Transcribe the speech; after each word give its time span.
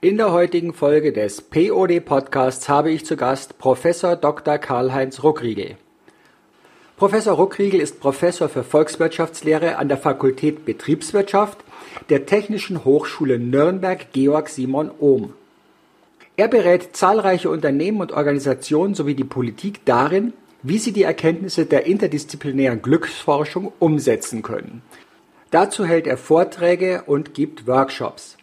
In 0.00 0.16
der 0.16 0.30
heutigen 0.30 0.74
Folge 0.74 1.12
des 1.12 1.42
POD 1.42 2.04
Podcasts 2.04 2.68
habe 2.68 2.92
ich 2.92 3.04
zu 3.04 3.16
Gast 3.16 3.58
Professor 3.58 4.14
Dr. 4.14 4.56
Karl-Heinz 4.56 5.24
Ruckriegel. 5.24 5.76
Professor 6.96 7.34
Ruckriegel 7.34 7.80
ist 7.80 7.98
Professor 7.98 8.48
für 8.48 8.62
Volkswirtschaftslehre 8.62 9.76
an 9.76 9.88
der 9.88 9.98
Fakultät 9.98 10.64
Betriebswirtschaft 10.64 11.58
der 12.10 12.26
Technischen 12.26 12.84
Hochschule 12.84 13.40
Nürnberg 13.40 14.12
Georg 14.12 14.50
Simon 14.50 14.92
Ohm. 15.00 15.32
Er 16.36 16.46
berät 16.46 16.96
zahlreiche 16.96 17.50
Unternehmen 17.50 18.00
und 18.00 18.12
Organisationen 18.12 18.94
sowie 18.94 19.16
die 19.16 19.24
Politik 19.24 19.84
darin, 19.84 20.32
wie 20.62 20.78
sie 20.78 20.92
die 20.92 21.02
Erkenntnisse 21.02 21.66
der 21.66 21.86
interdisziplinären 21.86 22.82
Glücksforschung 22.82 23.72
umsetzen 23.80 24.42
können. 24.42 24.82
Dazu 25.50 25.84
hält 25.84 26.06
er 26.06 26.18
Vorträge 26.18 27.02
und 27.06 27.34
gibt 27.34 27.66
Workshops. 27.66 28.37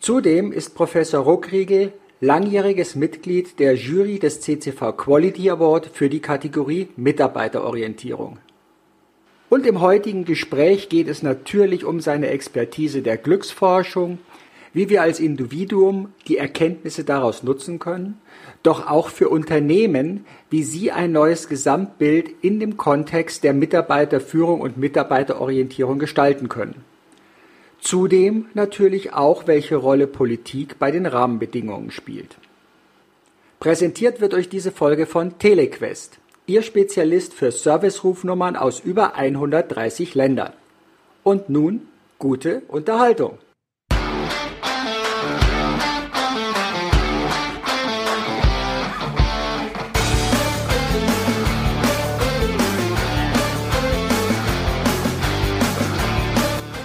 Zudem 0.00 0.50
ist 0.50 0.74
Professor 0.74 1.24
Ruckriegel 1.24 1.92
langjähriges 2.22 2.94
Mitglied 2.94 3.58
der 3.58 3.74
Jury 3.74 4.18
des 4.18 4.40
CCV 4.40 4.96
Quality 4.96 5.50
Award 5.50 5.90
für 5.92 6.08
die 6.08 6.20
Kategorie 6.20 6.88
Mitarbeiterorientierung. 6.96 8.38
Und 9.50 9.66
im 9.66 9.82
heutigen 9.82 10.24
Gespräch 10.24 10.88
geht 10.88 11.06
es 11.06 11.22
natürlich 11.22 11.84
um 11.84 12.00
seine 12.00 12.28
Expertise 12.28 13.02
der 13.02 13.18
Glücksforschung, 13.18 14.18
wie 14.72 14.88
wir 14.88 15.02
als 15.02 15.20
Individuum 15.20 16.08
die 16.28 16.38
Erkenntnisse 16.38 17.04
daraus 17.04 17.42
nutzen 17.42 17.78
können, 17.78 18.18
doch 18.62 18.86
auch 18.86 19.10
für 19.10 19.28
Unternehmen, 19.28 20.24
wie 20.48 20.62
sie 20.62 20.92
ein 20.92 21.12
neues 21.12 21.46
Gesamtbild 21.46 22.30
in 22.40 22.58
dem 22.58 22.78
Kontext 22.78 23.44
der 23.44 23.52
Mitarbeiterführung 23.52 24.62
und 24.62 24.78
Mitarbeiterorientierung 24.78 25.98
gestalten 25.98 26.48
können. 26.48 26.86
Zudem 27.80 28.46
natürlich 28.54 29.12
auch, 29.12 29.46
welche 29.46 29.76
Rolle 29.76 30.06
Politik 30.06 30.78
bei 30.78 30.90
den 30.90 31.06
Rahmenbedingungen 31.06 31.90
spielt. 31.90 32.36
Präsentiert 33.58 34.20
wird 34.20 34.34
euch 34.34 34.48
diese 34.48 34.72
Folge 34.72 35.06
von 35.06 35.38
Telequest, 35.38 36.18
Ihr 36.46 36.62
Spezialist 36.62 37.32
für 37.32 37.52
Servicerufnummern 37.52 38.56
aus 38.56 38.80
über 38.80 39.14
130 39.14 40.14
Ländern. 40.14 40.52
Und 41.22 41.48
nun 41.48 41.86
gute 42.18 42.62
Unterhaltung. 42.68 43.38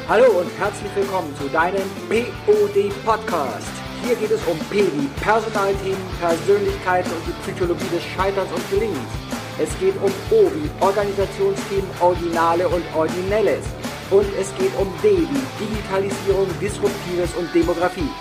Hallo 0.07 0.39
und 0.39 0.51
herzlich 0.59 0.95
willkommen 0.95 1.35
zu 1.35 1.49
deinem 1.49 1.81
POD 2.09 2.93
Podcast. 3.03 3.67
Hier 4.03 4.15
geht 4.15 4.29
es 4.29 4.45
um 4.45 4.59
P 4.69 4.83
wie 4.83 5.07
Personalthemen, 5.19 5.97
Persönlichkeiten 6.19 7.09
und 7.09 7.25
die 7.25 7.41
Psychologie 7.41 7.89
des 7.89 8.03
Scheiterns 8.03 8.51
und 8.51 8.69
Gelingens. 8.69 9.09
Es 9.57 9.67
geht 9.79 9.95
um 10.03 10.11
O 10.29 10.51
wie 10.53 10.69
Organisationsthemen, 10.79 11.89
Originale 11.99 12.69
und 12.69 12.83
Originelles. 12.95 13.65
Und 14.11 14.27
es 14.39 14.55
geht 14.59 14.77
um 14.77 14.93
D 15.01 15.25
wie 15.25 15.65
Digitalisierung, 15.65 16.49
Disruptives 16.61 17.33
und 17.33 17.51
Demografie. 17.55 18.11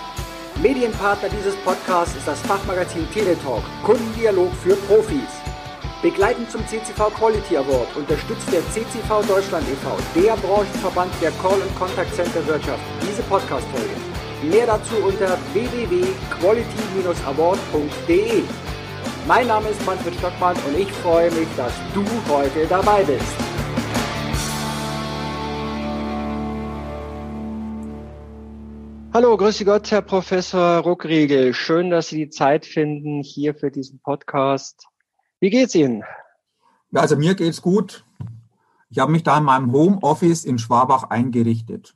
Medienpartner 0.63 1.29
dieses 1.29 1.55
Podcasts 1.57 2.15
ist 2.15 2.27
das 2.27 2.41
Fachmagazin 2.41 3.07
Teletalk, 3.11 3.61
Kundendialog 3.83 4.51
für 4.63 4.75
Profis. 4.87 5.44
Begleitend 6.01 6.51
zum 6.51 6.67
CCV 6.67 7.09
Quality 7.09 7.55
Award 7.57 7.95
unterstützt 7.95 8.51
der 8.51 8.59
CCV 8.69 9.23
Deutschland 9.27 9.65
e.V., 9.69 9.95
der 10.13 10.35
Branchenverband 10.35 11.09
der 11.21 11.31
Call- 11.31 11.61
und 11.61 11.73
Contact 11.79 12.13
Center 12.13 12.45
Wirtschaft, 12.45 12.83
diese 13.01 13.23
Podcast-Folge. 13.23 13.95
Mehr 14.43 14.67
dazu 14.67 14.97
unter 14.97 15.37
www.quality-award.de. 15.53 18.43
Mein 19.25 19.47
Name 19.47 19.69
ist 19.69 19.83
Manfred 19.85 20.13
Stockmann 20.15 20.57
und 20.67 20.77
ich 20.77 20.91
freue 20.91 21.31
mich, 21.31 21.47
dass 21.55 21.71
du 21.93 22.03
heute 22.29 22.67
dabei 22.67 23.01
bist. 23.03 23.23
Hallo, 29.13 29.37
grüße 29.37 29.63
Gott, 29.63 29.89
Herr 29.91 30.01
Professor 30.01 30.79
Ruckriegel. 30.79 31.53
Schön, 31.53 31.89
dass 31.89 32.09
Sie 32.09 32.17
die 32.17 32.29
Zeit 32.29 32.65
finden 32.65 33.21
hier 33.23 33.55
für 33.55 33.71
diesen 33.71 33.99
Podcast. 33.99 34.89
Wie 35.39 35.49
geht's 35.49 35.75
Ihnen? 35.75 36.03
Ja, 36.91 37.01
also 37.01 37.17
mir 37.17 37.35
geht's 37.35 37.61
gut. 37.61 38.05
Ich 38.89 38.99
habe 38.99 39.11
mich 39.11 39.23
da 39.23 39.37
in 39.37 39.43
meinem 39.43 39.71
Homeoffice 39.71 40.45
in 40.45 40.57
Schwabach 40.57 41.03
eingerichtet. 41.09 41.95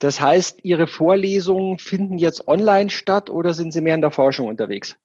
Das 0.00 0.20
heißt, 0.20 0.64
Ihre 0.64 0.86
Vorlesungen 0.86 1.78
finden 1.78 2.18
jetzt 2.18 2.48
online 2.48 2.90
statt 2.90 3.30
oder 3.30 3.54
sind 3.54 3.72
Sie 3.72 3.80
mehr 3.80 3.94
in 3.94 4.00
der 4.00 4.10
Forschung 4.10 4.48
unterwegs? 4.48 4.96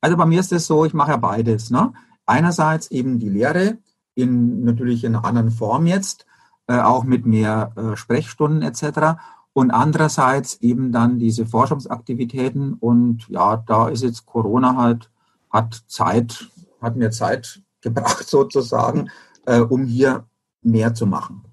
Also 0.00 0.16
bei 0.16 0.26
mir 0.26 0.40
ist 0.40 0.52
es 0.52 0.66
so, 0.66 0.84
ich 0.84 0.94
mache 0.94 1.12
ja 1.12 1.16
beides. 1.16 1.70
Ne? 1.70 1.92
Einerseits 2.26 2.90
eben 2.90 3.18
die 3.18 3.28
Lehre, 3.28 3.78
in 4.14 4.64
natürlich 4.64 5.04
in 5.04 5.14
einer 5.14 5.24
anderen 5.24 5.50
Form 5.50 5.86
jetzt, 5.86 6.26
äh, 6.66 6.78
auch 6.78 7.04
mit 7.04 7.26
mehr 7.26 7.72
äh, 7.76 7.96
Sprechstunden 7.96 8.62
etc. 8.62 9.18
Und 9.52 9.70
andererseits 9.70 10.56
eben 10.60 10.92
dann 10.92 11.18
diese 11.18 11.46
Forschungsaktivitäten. 11.46 12.74
Und 12.74 13.28
ja, 13.28 13.56
da 13.56 13.88
ist 13.88 14.02
jetzt 14.02 14.26
Corona 14.26 14.76
halt, 14.76 15.10
hat 15.50 15.82
Zeit 15.86 16.48
hat 16.80 16.96
mir 16.96 17.10
Zeit 17.10 17.62
gebracht 17.80 18.28
sozusagen, 18.28 19.10
äh, 19.46 19.60
um 19.60 19.84
hier 19.84 20.26
mehr 20.62 20.94
zu 20.94 21.06
machen. 21.06 21.44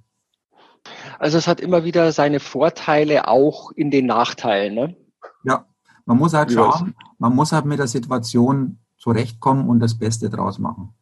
Also 1.19 1.37
es 1.37 1.47
hat 1.47 1.59
immer 1.59 1.83
wieder 1.83 2.11
seine 2.11 2.39
Vorteile 2.39 3.27
auch 3.27 3.71
in 3.71 3.89
den 3.91 4.05
Nachteilen, 4.05 4.75
ne? 4.75 4.95
Ja, 5.43 5.65
man 6.05 6.17
muss 6.17 6.33
halt 6.33 6.51
schauen, 6.51 6.95
man 7.17 7.33
muss 7.33 7.51
halt 7.51 7.65
mit 7.65 7.79
der 7.79 7.87
Situation 7.87 8.79
zurechtkommen 8.97 9.69
und 9.69 9.79
das 9.79 9.97
Beste 9.97 10.29
draus 10.29 10.59
machen. 10.59 10.93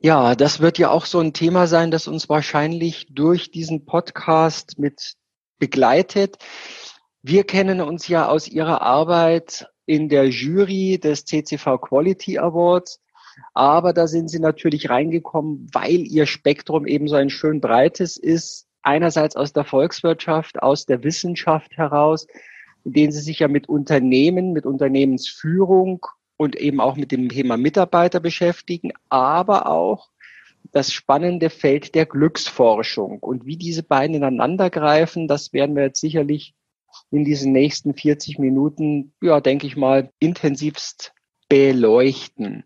Ja, 0.00 0.34
das 0.34 0.60
wird 0.60 0.76
ja 0.76 0.90
auch 0.90 1.06
so 1.06 1.20
ein 1.20 1.32
Thema 1.32 1.66
sein, 1.66 1.90
das 1.90 2.08
uns 2.08 2.28
wahrscheinlich 2.28 3.06
durch 3.10 3.50
diesen 3.50 3.86
Podcast 3.86 4.78
mit 4.78 5.14
begleitet. 5.58 6.36
Wir 7.22 7.44
kennen 7.44 7.80
uns 7.80 8.06
ja 8.08 8.28
aus 8.28 8.46
Ihrer 8.46 8.82
Arbeit 8.82 9.70
in 9.86 10.08
der 10.08 10.28
Jury 10.28 10.98
des 10.98 11.24
CCV 11.24 11.78
Quality 11.78 12.38
Awards. 12.38 13.00
Aber 13.52 13.92
da 13.92 14.06
sind 14.06 14.28
sie 14.28 14.38
natürlich 14.38 14.90
reingekommen, 14.90 15.68
weil 15.72 16.06
ihr 16.06 16.26
Spektrum 16.26 16.86
eben 16.86 17.08
so 17.08 17.16
ein 17.16 17.30
schön 17.30 17.60
breites 17.60 18.16
ist. 18.16 18.66
Einerseits 18.82 19.34
aus 19.34 19.52
der 19.52 19.64
Volkswirtschaft, 19.64 20.62
aus 20.62 20.86
der 20.86 21.02
Wissenschaft 21.02 21.76
heraus, 21.76 22.26
in 22.84 22.92
denen 22.92 23.12
sie 23.12 23.20
sich 23.20 23.40
ja 23.40 23.48
mit 23.48 23.68
Unternehmen, 23.68 24.52
mit 24.52 24.66
Unternehmensführung 24.66 26.06
und 26.36 26.56
eben 26.56 26.80
auch 26.80 26.96
mit 26.96 27.12
dem 27.12 27.28
Thema 27.28 27.56
Mitarbeiter 27.56 28.20
beschäftigen, 28.20 28.92
aber 29.08 29.68
auch 29.68 30.10
das 30.72 30.92
spannende 30.92 31.50
Feld 31.50 31.94
der 31.94 32.06
Glücksforschung. 32.06 33.20
Und 33.20 33.46
wie 33.46 33.56
diese 33.56 33.82
beiden 33.82 34.16
ineinandergreifen, 34.16 35.28
das 35.28 35.52
werden 35.52 35.76
wir 35.76 35.84
jetzt 35.84 36.00
sicherlich 36.00 36.54
in 37.14 37.24
diesen 37.24 37.52
nächsten 37.52 37.94
40 37.94 38.38
Minuten, 38.38 39.12
ja, 39.20 39.40
denke 39.40 39.66
ich 39.66 39.76
mal, 39.76 40.10
intensivst 40.18 41.12
beleuchten. 41.48 42.64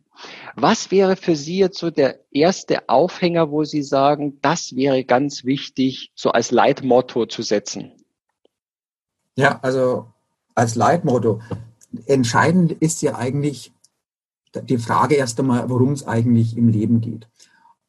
Was 0.57 0.91
wäre 0.91 1.17
für 1.17 1.37
Sie 1.37 1.59
jetzt 1.59 1.79
so 1.79 1.91
der 1.91 2.19
erste 2.31 2.89
Aufhänger, 2.89 3.51
wo 3.51 3.65
Sie 3.65 3.83
sagen, 3.83 4.39
das 4.41 4.75
wäre 4.75 5.05
ganz 5.05 5.45
wichtig, 5.45 6.13
so 6.15 6.31
als 6.31 6.51
Leitmotto 6.51 7.27
zu 7.27 7.43
setzen? 7.43 7.93
Ja, 9.37 9.61
also 9.63 10.07
als 10.55 10.75
Leitmotto. 10.75 11.41
Entscheidend 12.07 12.73
ist 12.73 13.03
ja 13.03 13.15
eigentlich 13.15 13.73
die 14.55 14.79
Frage 14.79 15.15
erst 15.15 15.39
einmal, 15.39 15.69
worum 15.69 15.93
es 15.93 16.07
eigentlich 16.07 16.57
im 16.57 16.69
Leben 16.69 17.01
geht. 17.01 17.29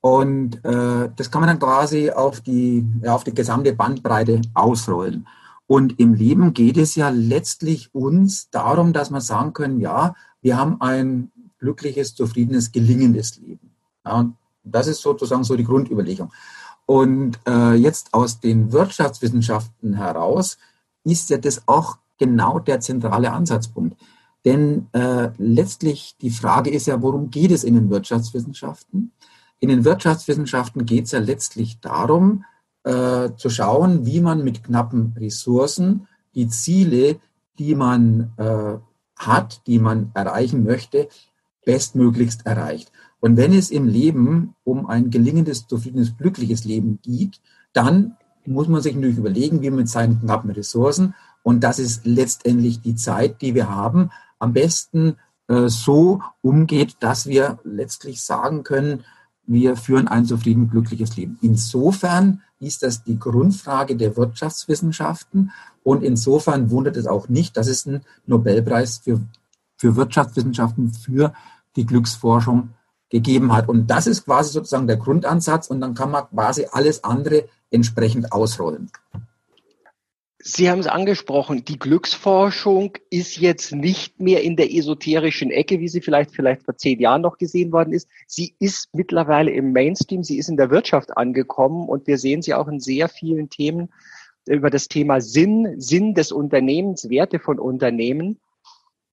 Und 0.01 0.63
äh, 0.63 1.09
das 1.15 1.31
kann 1.31 1.41
man 1.41 1.47
dann 1.47 1.59
quasi 1.59 2.11
auf 2.11 2.41
die, 2.41 2.85
ja, 3.01 3.15
auf 3.15 3.23
die 3.23 3.33
gesamte 3.33 3.73
Bandbreite 3.73 4.41
ausrollen. 4.53 5.25
Und 5.69 5.99
im 5.99 6.15
Leben 6.15 6.55
geht 6.55 6.77
es 6.77 6.95
ja 6.95 7.09
letztlich 7.09 7.93
uns 7.93 8.49
darum, 8.49 8.91
dass 8.91 9.11
wir 9.11 9.21
sagen 9.21 9.53
können, 9.53 9.79
ja, 9.79 10.15
wir 10.41 10.57
haben 10.57 10.81
ein 10.81 11.31
glückliches, 11.59 12.15
zufriedenes, 12.15 12.71
gelingendes 12.71 13.37
Leben. 13.37 13.69
Ja, 14.03 14.31
das 14.63 14.87
ist 14.87 14.99
sozusagen 14.99 15.43
so 15.43 15.55
die 15.55 15.63
Grundüberlegung. 15.63 16.31
Und 16.87 17.37
äh, 17.47 17.75
jetzt 17.75 18.15
aus 18.15 18.39
den 18.39 18.71
Wirtschaftswissenschaften 18.71 19.93
heraus 19.93 20.57
ist 21.03 21.29
ja 21.29 21.37
das 21.37 21.67
auch 21.67 21.99
genau 22.17 22.57
der 22.57 22.79
zentrale 22.79 23.31
Ansatzpunkt. 23.31 23.95
Denn 24.45 24.87
äh, 24.93 25.29
letztlich 25.37 26.15
die 26.19 26.31
Frage 26.31 26.71
ist 26.71 26.87
ja, 26.87 26.99
worum 27.03 27.29
geht 27.29 27.51
es 27.51 27.63
in 27.63 27.75
den 27.75 27.91
Wirtschaftswissenschaften? 27.91 29.11
In 29.59 29.69
den 29.69 29.85
Wirtschaftswissenschaften 29.85 30.87
geht 30.87 31.05
es 31.05 31.11
ja 31.11 31.19
letztlich 31.19 31.79
darum, 31.79 32.43
äh, 32.83 33.29
zu 33.35 33.49
schauen, 33.49 34.05
wie 34.05 34.21
man 34.21 34.43
mit 34.43 34.63
knappen 34.63 35.15
Ressourcen 35.17 36.07
die 36.35 36.47
Ziele, 36.47 37.19
die 37.57 37.75
man 37.75 38.31
äh, 38.37 38.77
hat, 39.15 39.67
die 39.67 39.79
man 39.79 40.11
erreichen 40.13 40.63
möchte, 40.63 41.09
bestmöglichst 41.65 42.45
erreicht. 42.45 42.91
Und 43.19 43.35
wenn 43.37 43.53
es 43.53 43.69
im 43.69 43.85
Leben 43.85 44.55
um 44.63 44.87
ein 44.87 45.09
gelingendes, 45.09 45.67
zufriedenes, 45.67 46.17
glückliches 46.17 46.63
Leben 46.63 46.99
geht, 47.01 47.41
dann 47.73 48.15
muss 48.45 48.67
man 48.67 48.81
sich 48.81 48.95
natürlich 48.95 49.17
überlegen, 49.17 49.61
wie 49.61 49.69
man 49.69 49.79
mit 49.79 49.89
seinen 49.89 50.19
knappen 50.19 50.51
Ressourcen 50.51 51.13
Und 51.43 51.63
das 51.63 51.79
ist 51.79 52.05
letztendlich 52.05 52.81
die 52.81 52.95
Zeit, 52.95 53.41
die 53.41 53.55
wir 53.55 53.69
haben, 53.69 54.11
am 54.39 54.53
besten 54.53 55.17
äh, 55.47 55.67
so 55.67 56.21
umgeht, 56.41 56.97
dass 57.01 57.27
wir 57.27 57.59
letztlich 57.63 58.21
sagen 58.23 58.63
können, 58.63 59.03
wir 59.45 59.75
führen 59.75 60.07
ein 60.07 60.25
zufrieden 60.25 60.69
glückliches 60.69 61.17
Leben. 61.17 61.37
Insofern 61.41 62.41
ist 62.59 62.83
das 62.83 63.03
die 63.03 63.17
Grundfrage 63.17 63.95
der 63.95 64.17
Wirtschaftswissenschaften 64.17 65.51
und 65.83 66.03
insofern 66.03 66.69
wundert 66.71 66.97
es 66.97 67.07
auch 67.07 67.29
nicht, 67.29 67.57
dass 67.57 67.67
es 67.67 67.87
einen 67.87 68.01
Nobelpreis 68.25 68.99
für, 68.99 69.21
für 69.77 69.95
Wirtschaftswissenschaften 69.95 70.91
für 70.91 71.33
die 71.75 71.85
Glücksforschung 71.85 72.69
gegeben 73.09 73.53
hat. 73.53 73.67
Und 73.67 73.87
das 73.87 74.07
ist 74.07 74.25
quasi 74.25 74.51
sozusagen 74.51 74.87
der 74.87 74.97
Grundansatz 74.97 75.67
und 75.67 75.81
dann 75.81 75.93
kann 75.93 76.11
man 76.11 76.27
quasi 76.29 76.67
alles 76.71 77.03
andere 77.03 77.45
entsprechend 77.71 78.31
ausrollen. 78.31 78.91
Sie 80.41 80.69
haben 80.69 80.79
es 80.79 80.87
angesprochen, 80.87 81.65
die 81.65 81.77
Glücksforschung 81.77 82.97
ist 83.09 83.37
jetzt 83.37 83.73
nicht 83.73 84.21
mehr 84.21 84.41
in 84.41 84.55
der 84.55 84.73
esoterischen 84.73 85.51
Ecke, 85.51 85.81
wie 85.81 85.89
sie 85.89 85.99
vielleicht, 85.99 86.33
vielleicht 86.33 86.63
vor 86.63 86.77
zehn 86.77 86.97
Jahren 87.01 87.23
noch 87.23 87.37
gesehen 87.37 87.73
worden 87.73 87.91
ist. 87.91 88.07
Sie 88.25 88.55
ist 88.57 88.87
mittlerweile 88.93 89.51
im 89.51 89.73
Mainstream, 89.73 90.23
sie 90.23 90.37
ist 90.37 90.47
in 90.47 90.55
der 90.55 90.69
Wirtschaft 90.69 91.17
angekommen 91.17 91.89
und 91.89 92.07
wir 92.07 92.17
sehen 92.17 92.41
sie 92.41 92.53
auch 92.53 92.69
in 92.69 92.79
sehr 92.79 93.09
vielen 93.09 93.49
Themen 93.49 93.89
über 94.47 94.69
das 94.69 94.87
Thema 94.87 95.19
Sinn, 95.19 95.75
Sinn 95.77 96.13
des 96.13 96.31
Unternehmens, 96.31 97.09
Werte 97.09 97.39
von 97.39 97.59
Unternehmen. 97.59 98.39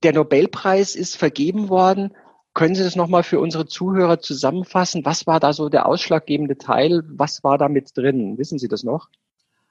Der 0.04 0.12
Nobelpreis 0.12 0.94
ist 0.94 1.16
vergeben 1.16 1.68
worden. 1.68 2.14
Können 2.54 2.76
Sie 2.76 2.84
das 2.84 2.94
nochmal 2.94 3.24
für 3.24 3.40
unsere 3.40 3.66
Zuhörer 3.66 4.20
zusammenfassen? 4.20 5.04
Was 5.04 5.26
war 5.26 5.40
da 5.40 5.52
so 5.52 5.68
der 5.68 5.86
ausschlaggebende 5.86 6.56
Teil? 6.56 7.02
Was 7.08 7.42
war 7.42 7.58
da 7.58 7.68
mit 7.68 7.96
drin? 7.96 8.38
Wissen 8.38 8.60
Sie 8.60 8.68
das 8.68 8.84
noch? 8.84 9.08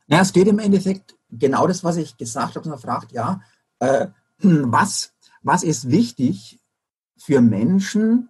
Ja, 0.08 0.22
es 0.22 0.34
geht 0.34 0.48
im 0.48 0.60
Endeffekt 0.60 1.16
genau 1.40 1.68
das, 1.68 1.84
was 1.84 1.98
ich 1.98 2.18
gesagt 2.18 2.56
habe. 2.56 2.70
Man 2.70 2.80
fragt, 2.80 3.12
ja, 3.12 3.42
äh, 3.80 4.08
was, 4.40 5.14
was 5.42 5.64
ist 5.64 5.90
wichtig 5.90 6.60
für 7.18 7.42
Menschen, 7.42 8.30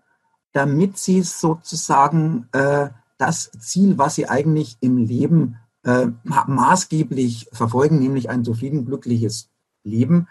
damit 0.51 0.97
sie 0.97 1.21
sozusagen 1.21 2.47
äh, 2.51 2.89
das 3.17 3.51
Ziel, 3.59 3.97
was 3.97 4.15
sie 4.15 4.27
eigentlich 4.27 4.77
im 4.81 4.97
Leben 4.97 5.57
äh, 5.83 6.07
maßgeblich 6.23 7.49
verfolgen, 7.51 7.99
nämlich 7.99 8.29
ein 8.29 8.43
zufrieden 8.43 8.85
glückliches 8.85 9.49
Leben 9.83 10.27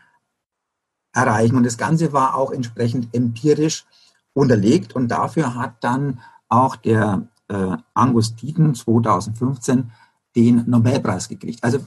erreichen. 1.12 1.56
Und 1.56 1.65
das 1.65 1.79
Ganze 1.79 2.12
war 2.12 2.35
auch 2.35 2.50
entsprechend 2.50 3.15
empirisch 3.15 3.87
unterlegt 4.32 4.94
und 4.94 5.09
dafür 5.09 5.55
hat 5.55 5.82
dann 5.82 6.21
auch 6.49 6.76
der 6.76 7.29
äh, 7.49 7.76
Angus 7.94 8.35
Deaton 8.35 8.75
2015 8.75 9.93
den 10.35 10.69
Nobelpreis 10.69 11.29
gekriegt. 11.29 11.62
Also 11.62 11.79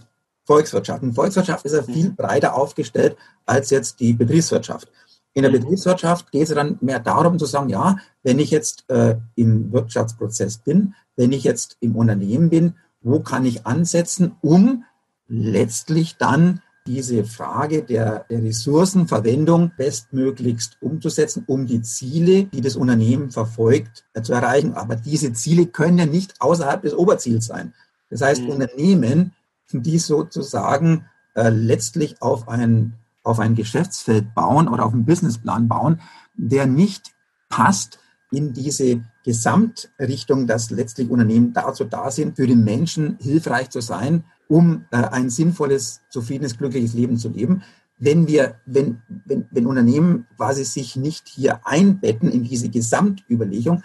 Volkswirtschaft. 0.47 1.03
Und 1.03 1.13
Volkswirtschaft 1.13 1.65
ist 1.65 1.73
ja 1.73 1.81
mhm. 1.81 1.93
viel 1.93 2.09
breiter 2.11 2.55
aufgestellt 2.55 3.17
als 3.45 3.69
jetzt 3.69 3.99
die 3.99 4.13
Betriebswirtschaft. 4.13 4.89
In 5.33 5.43
der 5.43 5.51
mhm. 5.51 5.59
Betriebswirtschaft 5.59 6.31
geht 6.31 6.49
es 6.49 6.55
dann 6.55 6.77
mehr 6.81 6.99
darum 6.99 7.37
zu 7.37 7.45
sagen, 7.45 7.69
ja, 7.69 7.97
wenn 8.23 8.39
ich 8.39 8.49
jetzt 8.49 8.89
äh, 8.89 9.17
im 9.35 9.71
Wirtschaftsprozess 9.71 10.57
bin, 10.59 10.95
wenn 11.15 11.31
ich 11.31 11.43
jetzt 11.43 11.77
im 11.81 11.95
Unternehmen 11.95 12.49
bin, 12.49 12.75
wo 13.01 13.19
kann 13.19 13.45
ich 13.45 13.67
ansetzen, 13.67 14.35
um 14.41 14.83
letztlich 15.27 16.17
dann 16.17 16.61
diese 16.87 17.25
Frage 17.25 17.83
der, 17.83 18.25
der 18.29 18.41
Ressourcenverwendung 18.41 19.73
bestmöglichst 19.77 20.77
umzusetzen, 20.81 21.43
um 21.45 21.67
die 21.67 21.81
Ziele, 21.81 22.45
die 22.45 22.61
das 22.61 22.77
Unternehmen 22.77 23.29
verfolgt, 23.29 24.05
äh, 24.13 24.21
zu 24.21 24.33
erreichen. 24.33 24.73
Aber 24.73 24.95
diese 24.95 25.33
Ziele 25.33 25.67
können 25.67 25.97
ja 25.97 26.05
nicht 26.05 26.39
außerhalb 26.39 26.81
des 26.81 26.93
Oberziels 26.93 27.47
sein. 27.47 27.73
Das 28.09 28.21
heißt, 28.21 28.43
mhm. 28.43 28.49
Unternehmen, 28.49 29.33
die 29.71 29.99
sozusagen 29.99 31.05
äh, 31.35 31.49
letztlich 31.49 32.21
auf 32.21 32.47
ein, 32.47 32.93
auf 33.23 33.39
ein 33.39 33.55
Geschäftsfeld 33.55 34.33
bauen 34.33 34.67
oder 34.67 34.85
auf 34.85 34.93
einen 34.93 35.05
Businessplan 35.05 35.67
bauen, 35.67 36.01
der 36.35 36.65
nicht 36.65 37.11
passt 37.49 37.99
in 38.31 38.53
diese 38.53 39.03
Gesamtrichtung, 39.23 40.47
dass 40.47 40.69
letztlich 40.69 41.09
Unternehmen 41.09 41.53
dazu 41.53 41.85
da 41.85 42.11
sind, 42.11 42.35
für 42.35 42.47
den 42.47 42.63
Menschen 42.63 43.17
hilfreich 43.21 43.69
zu 43.69 43.81
sein, 43.81 44.23
um 44.47 44.85
äh, 44.91 44.97
ein 44.97 45.29
sinnvolles, 45.29 46.01
zufriedenes, 46.09 46.57
glückliches 46.57 46.93
Leben 46.93 47.17
zu 47.17 47.29
leben. 47.29 47.63
Wenn 47.99 48.27
wir, 48.27 48.55
wenn, 48.65 49.01
wenn, 49.25 49.47
wenn 49.51 49.65
Unternehmen 49.65 50.27
quasi 50.35 50.63
sich 50.63 50.95
nicht 50.95 51.27
hier 51.27 51.61
einbetten 51.65 52.29
in 52.29 52.43
diese 52.43 52.69
Gesamtüberlegung, 52.69 53.83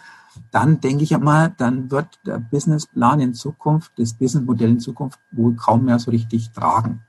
dann 0.50 0.80
denke 0.80 1.04
ich 1.04 1.14
einmal, 1.14 1.54
dann 1.58 1.90
wird 1.90 2.06
der 2.26 2.38
Businessplan 2.38 3.20
in 3.20 3.34
Zukunft, 3.34 3.92
das 3.96 4.14
Businessmodell 4.14 4.70
in 4.70 4.80
Zukunft 4.80 5.18
wohl 5.32 5.54
kaum 5.56 5.84
mehr 5.84 5.98
so 5.98 6.10
richtig 6.10 6.50
tragen. 6.52 7.02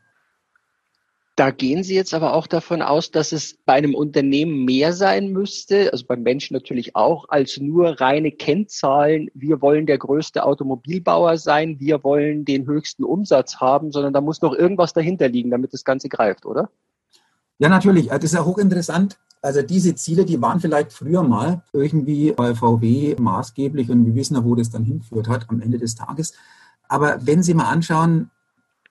Da 1.36 1.50
gehen 1.50 1.84
Sie 1.84 1.96
jetzt 1.96 2.14
aber 2.14 2.36
auch 2.36 2.46
davon 2.46 2.84
aus, 2.84 3.10
dass 3.10 3.32
es 3.32 3.58
bei 3.66 3.74
einem 3.74 3.96
Unternehmen 3.96 4.66
mehr 4.66 4.94
sein 4.94 5.32
müsste, 5.32 5.92
also 5.92 6.06
beim 6.06 6.22
Menschen 6.22 6.54
natürlich 6.54 6.96
auch, 6.96 7.26
als 7.28 7.58
nur 7.58 8.00
reine 8.00 8.32
Kennzahlen. 8.32 9.32
Wir 9.34 9.60
wollen 9.60 9.88
der 9.88 9.98
größte 9.98 10.46
Automobilbauer 10.46 11.38
sein, 11.38 11.80
wir 11.80 12.04
wollen 12.04 12.46
den 12.46 12.68
höchsten 12.68 13.04
Umsatz 13.04 13.56
haben, 13.56 13.92
sondern 13.92 14.14
da 14.14 14.22
muss 14.22 14.44
noch 14.44 14.54
irgendwas 14.54 14.94
dahinter 14.94 15.28
liegen, 15.28 15.50
damit 15.50 15.74
das 15.74 15.84
Ganze 15.84 16.08
greift, 16.08 16.46
oder? 16.46 16.70
Ja, 17.60 17.70
natürlich. 17.70 18.08
Das 18.10 18.24
ist 18.24 18.34
ja 18.34 18.44
hochinteressant. 18.44 19.18
Also 19.42 19.62
diese 19.62 19.94
Ziele, 19.96 20.24
die 20.24 20.42
waren 20.42 20.62
vielleicht 20.62 20.94
früher 20.94 21.22
mal 21.22 21.64
irgendwie 21.74 22.32
bei 22.32 22.56
VW 22.56 23.16
maßgeblich 23.20 23.92
und 23.92 24.06
wir 24.06 24.16
wissen 24.16 24.36
ja, 24.36 24.44
wo 24.44 24.56
das 24.56 24.70
dann 24.70 24.86
hinführt 24.86 25.28
hat 25.28 25.50
am 25.50 25.62
Ende 25.62 25.78
des 25.78 25.96
Tages. 25.96 26.34
Aber 26.88 27.18
wenn 27.22 27.44
Sie 27.44 27.54
mal 27.54 27.70
anschauen, 27.70 28.32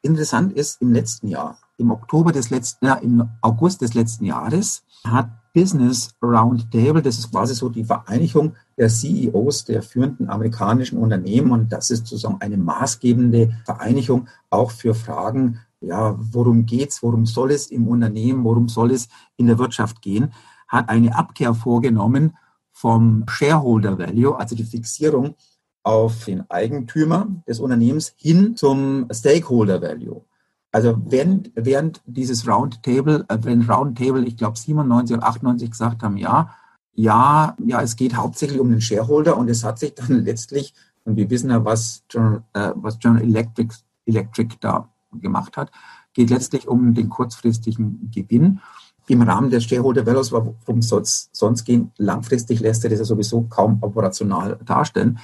interessant 0.02 0.52
ist 0.52 0.82
im 0.82 0.92
letzten 0.92 1.28
Jahr, 1.28 1.58
im 1.78 1.90
Oktober 1.90 2.32
des 2.32 2.50
letzten, 2.50 2.86
ja, 2.86 2.94
im 2.94 3.30
August 3.40 3.80
des 3.80 3.94
letzten 3.94 4.26
Jahres 4.26 4.82
hat 5.04 5.30
Business 5.54 6.14
Roundtable, 6.22 7.02
das 7.02 7.18
ist 7.18 7.30
quasi 7.30 7.54
so 7.54 7.68
die 7.68 7.84
Vereinigung 7.84 8.54
der 8.76 8.88
CEOs 8.88 9.64
der 9.64 9.82
führenden 9.82 10.28
amerikanischen 10.28 10.98
Unternehmen 10.98 11.50
und 11.50 11.72
das 11.72 11.90
ist 11.90 12.06
sozusagen 12.06 12.40
eine 12.40 12.56
maßgebende 12.56 13.54
Vereinigung 13.64 14.28
auch 14.50 14.70
für 14.70 14.94
Fragen 14.94 15.60
ja, 15.82 16.16
worum 16.18 16.66
geht's, 16.66 17.02
worum 17.02 17.26
soll 17.26 17.52
es 17.52 17.66
im 17.66 17.88
Unternehmen, 17.88 18.44
worum 18.44 18.68
soll 18.68 18.92
es 18.92 19.08
in 19.36 19.46
der 19.46 19.58
Wirtschaft 19.58 20.00
gehen, 20.02 20.32
hat 20.68 20.88
eine 20.88 21.14
Abkehr 21.16 21.54
vorgenommen 21.54 22.36
vom 22.72 23.24
Shareholder 23.28 23.98
Value, 23.98 24.38
also 24.38 24.56
die 24.56 24.64
Fixierung 24.64 25.34
auf 25.82 26.24
den 26.24 26.48
Eigentümer 26.50 27.26
des 27.46 27.60
Unternehmens 27.60 28.14
hin 28.16 28.56
zum 28.56 29.08
Stakeholder 29.12 29.82
Value. 29.82 30.24
Also 30.70 30.96
während, 31.04 31.50
während 31.54 32.00
dieses 32.06 32.48
Roundtable, 32.48 33.26
äh, 33.28 33.38
wenn 33.42 33.68
Roundtable, 33.68 34.24
ich 34.24 34.36
glaube 34.36 34.58
97 34.58 35.16
oder 35.16 35.26
98 35.26 35.70
gesagt 35.70 36.02
haben, 36.02 36.16
ja, 36.16 36.54
ja, 36.94 37.56
ja, 37.64 37.82
es 37.82 37.96
geht 37.96 38.16
hauptsächlich 38.16 38.58
um 38.58 38.70
den 38.70 38.80
Shareholder 38.80 39.36
und 39.36 39.48
es 39.50 39.64
hat 39.64 39.78
sich 39.78 39.94
dann 39.94 40.20
letztlich, 40.24 40.74
und 41.04 41.16
wir 41.16 41.28
wissen 41.28 41.50
ja, 41.50 41.64
was 41.64 42.04
General, 42.08 42.42
äh, 42.54 42.70
was 42.76 42.98
General 42.98 43.22
Electric, 43.22 43.74
Electric 44.06 44.56
da 44.60 44.88
gemacht 45.20 45.56
hat, 45.56 45.70
geht 46.14 46.30
letztlich 46.30 46.68
um 46.68 46.94
den 46.94 47.08
kurzfristigen 47.08 48.10
Gewinn. 48.14 48.60
Im 49.08 49.22
Rahmen 49.22 49.50
des 49.50 49.64
Shareholder 49.64 50.06
Values, 50.06 50.30
worum 50.30 50.80
soll 50.80 51.02
es 51.02 51.28
sonst 51.32 51.64
gehen? 51.64 51.90
Langfristig 51.98 52.60
lässt 52.60 52.84
er 52.84 52.90
das 52.90 53.00
ja 53.00 53.04
sowieso 53.04 53.42
kaum 53.42 53.78
operational 53.82 54.58
darstellen. 54.64 55.18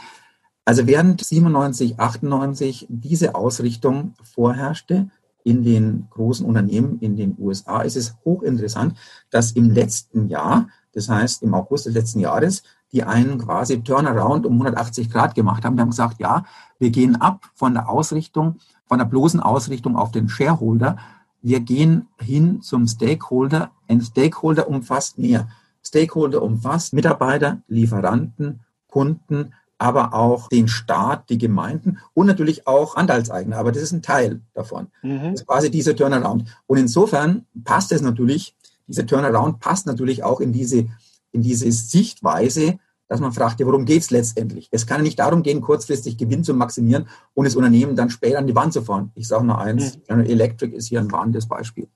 Also 0.64 0.87
während 0.87 1.25
97, 1.25 1.99
98 1.99 2.87
diese 2.90 3.35
Ausrichtung 3.35 4.14
vorherrschte 4.23 5.09
in 5.42 5.64
den 5.64 6.09
großen 6.11 6.45
Unternehmen 6.45 6.99
in 7.00 7.16
den 7.16 7.37
USA, 7.38 7.80
ist 7.80 7.97
es 7.97 8.16
hochinteressant, 8.25 8.95
dass 9.30 9.52
im 9.52 9.71
letzten 9.71 10.28
Jahr, 10.28 10.68
das 10.92 11.09
heißt 11.09 11.42
im 11.42 11.54
August 11.54 11.87
des 11.87 11.95
letzten 11.95 12.21
Jahres, 12.21 12.64
die 12.92 13.02
einen 13.02 13.38
quasi 13.38 13.83
Turnaround 13.83 14.45
um 14.45 14.52
180 14.54 15.11
Grad 15.11 15.35
gemacht 15.35 15.64
haben. 15.64 15.76
Wir 15.76 15.83
haben 15.83 15.90
gesagt, 15.90 16.21
ja, 16.21 16.45
wir 16.78 16.90
gehen 16.90 17.16
ab 17.16 17.47
von 17.54 17.73
der 17.75 17.88
Ausrichtung 17.88 18.57
von 18.88 18.99
der 18.99 19.04
bloßen 19.04 19.40
Ausrichtung 19.40 19.97
auf 19.97 20.11
den 20.11 20.28
Shareholder. 20.28 20.99
Wir 21.42 21.61
gehen 21.61 22.09
hin 22.21 22.62
zum 22.62 22.87
Stakeholder. 22.87 23.71
Ein 23.87 24.00
Stakeholder 24.00 24.68
umfasst 24.68 25.18
mehr. 25.18 25.49
Stakeholder 25.83 26.42
umfasst 26.42 26.92
Mitarbeiter, 26.92 27.62
Lieferanten, 27.68 28.61
Kunden, 28.88 29.52
aber 29.78 30.12
auch 30.12 30.49
den 30.49 30.66
Staat, 30.66 31.30
die 31.30 31.38
Gemeinden 31.38 31.99
und 32.12 32.26
natürlich 32.26 32.66
auch 32.66 32.97
Anteilseigner. 32.97 33.57
Aber 33.57 33.71
das 33.71 33.83
ist 33.83 33.92
ein 33.92 34.02
Teil 34.02 34.40
davon. 34.54 34.88
Mhm. 35.02 35.30
Das 35.30 35.40
ist 35.40 35.47
quasi 35.47 35.71
dieser 35.71 35.95
Turnaround. 35.95 36.45
Und 36.66 36.78
insofern 36.78 37.47
passt 37.64 37.92
es 37.92 38.02
natürlich, 38.02 38.57
dieser 38.88 39.07
Turnaround 39.07 39.61
passt 39.61 39.87
natürlich 39.87 40.25
auch 40.25 40.40
in 40.40 40.52
diese, 40.52 40.88
in 41.30 41.42
diese 41.42 41.71
Sichtweise, 41.71 42.78
dass 43.08 43.20
man 43.20 43.32
fragt, 43.32 43.58
ja, 43.58 43.66
worum 43.66 43.84
geht 43.84 44.02
es 44.02 44.10
letztendlich? 44.10 44.68
Es 44.70 44.86
kann 44.86 44.98
ja 44.98 45.02
nicht 45.02 45.18
darum 45.18 45.42
gehen, 45.42 45.60
kurzfristig 45.60 46.18
Gewinn 46.18 46.44
zu 46.44 46.54
maximieren 46.54 47.08
und 47.34 47.46
das 47.46 47.56
Unternehmen 47.56 47.96
dann 47.96 48.10
später 48.10 48.38
an 48.38 48.46
die 48.46 48.54
Wand 48.54 48.74
zu 48.74 48.82
fahren. 48.82 49.10
Ich 49.14 49.28
sage 49.28 49.46
nur 49.46 49.58
eins, 49.58 49.98
mhm. 50.08 50.20
Electric 50.20 50.74
ist 50.74 50.88
hier 50.88 51.00
ein 51.00 51.10
warnendes 51.10 51.48
Beispiel. 51.48 51.88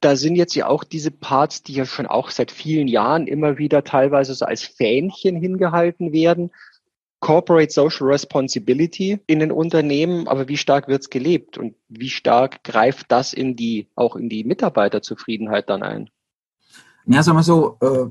Da 0.00 0.16
sind 0.16 0.34
jetzt 0.34 0.56
ja 0.56 0.66
auch 0.66 0.82
diese 0.82 1.12
Parts, 1.12 1.62
die 1.62 1.74
ja 1.74 1.84
schon 1.84 2.06
auch 2.06 2.30
seit 2.30 2.50
vielen 2.50 2.88
Jahren 2.88 3.28
immer 3.28 3.58
wieder 3.58 3.84
teilweise 3.84 4.34
so 4.34 4.44
als 4.44 4.62
Fähnchen 4.62 5.36
hingehalten 5.36 6.12
werden. 6.12 6.50
Corporate 7.20 7.72
Social 7.72 8.08
Responsibility 8.08 9.20
in 9.26 9.38
den 9.38 9.52
Unternehmen, 9.52 10.28
aber 10.28 10.48
wie 10.48 10.56
stark 10.56 10.88
wird 10.88 11.02
es 11.02 11.10
gelebt 11.10 11.56
und 11.56 11.74
wie 11.88 12.10
stark 12.10 12.62
greift 12.62 13.10
das 13.10 13.32
in 13.32 13.56
die, 13.56 13.88
auch 13.94 14.16
in 14.16 14.28
die 14.28 14.44
Mitarbeiterzufriedenheit 14.44 15.70
dann 15.70 15.82
ein? 15.82 16.10
Ja, 17.06 17.22
sagen 17.22 17.38
wir 17.38 17.42
so, 17.44 17.76
äh, 17.80 18.06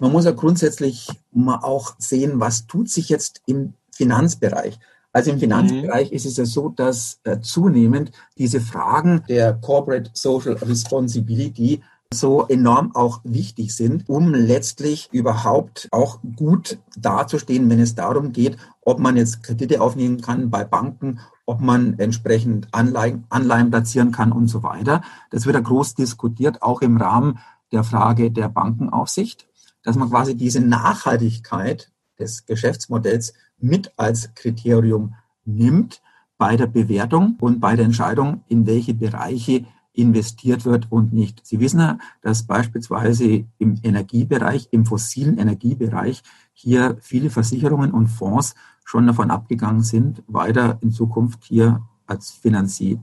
man 0.00 0.12
muss 0.12 0.24
ja 0.24 0.32
grundsätzlich 0.32 1.08
mal 1.32 1.60
auch 1.62 1.94
sehen, 1.98 2.40
was 2.40 2.66
tut 2.66 2.90
sich 2.90 3.08
jetzt 3.08 3.42
im 3.46 3.74
Finanzbereich. 3.92 4.78
Also 5.12 5.30
im 5.30 5.38
Finanzbereich 5.38 6.10
mhm. 6.10 6.16
ist 6.16 6.26
es 6.26 6.36
ja 6.36 6.44
so, 6.44 6.70
dass 6.70 7.20
äh, 7.22 7.38
zunehmend 7.40 8.10
diese 8.36 8.60
Fragen 8.60 9.22
der 9.28 9.54
Corporate 9.54 10.10
Social 10.14 10.54
Responsibility 10.54 11.80
so 12.12 12.46
enorm 12.48 12.94
auch 12.94 13.20
wichtig 13.22 13.74
sind, 13.74 14.08
um 14.08 14.34
letztlich 14.34 15.08
überhaupt 15.12 15.88
auch 15.92 16.18
gut 16.36 16.78
dazustehen, 16.96 17.70
wenn 17.70 17.80
es 17.80 17.94
darum 17.94 18.32
geht, 18.32 18.56
ob 18.82 18.98
man 18.98 19.16
jetzt 19.16 19.44
Kredite 19.44 19.80
aufnehmen 19.80 20.20
kann 20.20 20.50
bei 20.50 20.64
Banken, 20.64 21.20
ob 21.46 21.60
man 21.60 21.98
entsprechend 21.98 22.68
Anleihen, 22.72 23.24
Anleihen 23.28 23.70
platzieren 23.70 24.12
kann 24.12 24.32
und 24.32 24.48
so 24.48 24.62
weiter. 24.62 25.02
Das 25.30 25.46
wird 25.46 25.54
ja 25.54 25.60
groß 25.60 25.94
diskutiert, 25.94 26.62
auch 26.62 26.82
im 26.82 26.96
Rahmen 26.96 27.38
der 27.74 27.84
Frage 27.84 28.30
der 28.30 28.48
Bankenaufsicht, 28.48 29.46
dass 29.82 29.96
man 29.96 30.08
quasi 30.08 30.34
diese 30.34 30.60
Nachhaltigkeit 30.60 31.92
des 32.18 32.46
Geschäftsmodells 32.46 33.34
mit 33.58 33.92
als 33.96 34.34
Kriterium 34.34 35.14
nimmt 35.44 36.00
bei 36.38 36.56
der 36.56 36.66
Bewertung 36.66 37.36
und 37.40 37.60
bei 37.60 37.76
der 37.76 37.84
Entscheidung, 37.84 38.44
in 38.48 38.66
welche 38.66 38.94
Bereiche 38.94 39.66
investiert 39.92 40.64
wird 40.64 40.90
und 40.90 41.12
nicht. 41.12 41.46
Sie 41.46 41.60
wissen 41.60 41.78
ja, 41.78 41.98
dass 42.20 42.44
beispielsweise 42.44 43.44
im 43.58 43.78
Energiebereich, 43.82 44.68
im 44.72 44.84
fossilen 44.84 45.38
Energiebereich 45.38 46.22
hier 46.52 46.96
viele 47.00 47.30
Versicherungen 47.30 47.92
und 47.92 48.08
Fonds 48.08 48.54
schon 48.84 49.06
davon 49.06 49.30
abgegangen 49.30 49.82
sind, 49.82 50.22
weiter 50.26 50.78
in 50.80 50.90
Zukunft 50.90 51.44
hier 51.44 51.82
als 52.06 52.30
Finanzier 52.32 52.98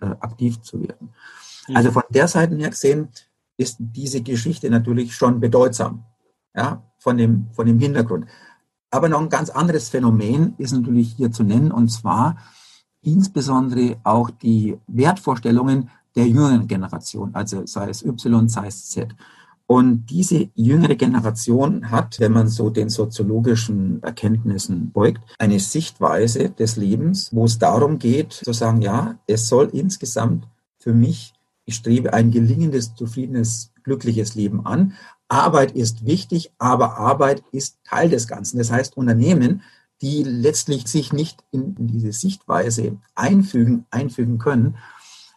äh, 0.00 0.06
aktiv 0.06 0.60
zu 0.62 0.80
werden. 0.80 1.10
Mhm. 1.68 1.76
Also 1.76 1.90
von 1.90 2.04
der 2.10 2.28
Seite 2.28 2.56
her 2.56 2.70
gesehen 2.70 3.08
ist 3.56 3.76
diese 3.78 4.22
Geschichte 4.22 4.70
natürlich 4.70 5.14
schon 5.14 5.40
bedeutsam, 5.40 6.04
ja, 6.54 6.82
von 6.98 7.16
dem, 7.16 7.48
von 7.52 7.66
dem 7.66 7.78
Hintergrund. 7.78 8.26
Aber 8.90 9.08
noch 9.08 9.20
ein 9.20 9.28
ganz 9.28 9.50
anderes 9.50 9.88
Phänomen 9.88 10.54
ist 10.58 10.72
natürlich 10.72 11.14
hier 11.14 11.30
zu 11.30 11.42
nennen, 11.42 11.72
und 11.72 11.88
zwar 11.88 12.36
insbesondere 13.02 13.96
auch 14.04 14.30
die 14.30 14.76
Wertvorstellungen 14.86 15.90
der 16.16 16.26
jüngeren 16.26 16.66
Generation, 16.66 17.34
also 17.34 17.66
sei 17.66 17.90
es 17.90 18.04
Y, 18.04 18.48
sei 18.48 18.66
es 18.66 18.88
Z. 18.88 19.14
Und 19.68 20.06
diese 20.06 20.48
jüngere 20.54 20.94
Generation 20.94 21.90
hat, 21.90 22.20
wenn 22.20 22.32
man 22.32 22.46
so 22.46 22.70
den 22.70 22.88
soziologischen 22.88 24.00
Erkenntnissen 24.02 24.92
beugt, 24.92 25.20
eine 25.38 25.58
Sichtweise 25.58 26.50
des 26.50 26.76
Lebens, 26.76 27.30
wo 27.32 27.44
es 27.44 27.58
darum 27.58 27.98
geht, 27.98 28.32
zu 28.32 28.52
sagen, 28.52 28.80
ja, 28.80 29.18
es 29.26 29.48
soll 29.48 29.68
insgesamt 29.72 30.46
für 30.78 30.94
mich, 30.94 31.34
ich 31.66 31.74
strebe 31.74 32.14
ein 32.14 32.30
gelingendes, 32.30 32.94
zufriedenes, 32.94 33.72
glückliches 33.82 34.34
Leben 34.34 34.64
an. 34.64 34.94
Arbeit 35.28 35.72
ist 35.72 36.06
wichtig, 36.06 36.52
aber 36.58 36.96
Arbeit 36.96 37.42
ist 37.50 37.78
Teil 37.84 38.08
des 38.08 38.28
Ganzen. 38.28 38.58
Das 38.58 38.70
heißt, 38.70 38.96
Unternehmen, 38.96 39.62
die 40.00 40.22
letztlich 40.22 40.86
sich 40.86 41.12
nicht 41.12 41.42
in 41.50 41.74
diese 41.76 42.12
Sichtweise 42.12 42.98
einfügen, 43.16 43.84
einfügen 43.90 44.38
können, 44.38 44.76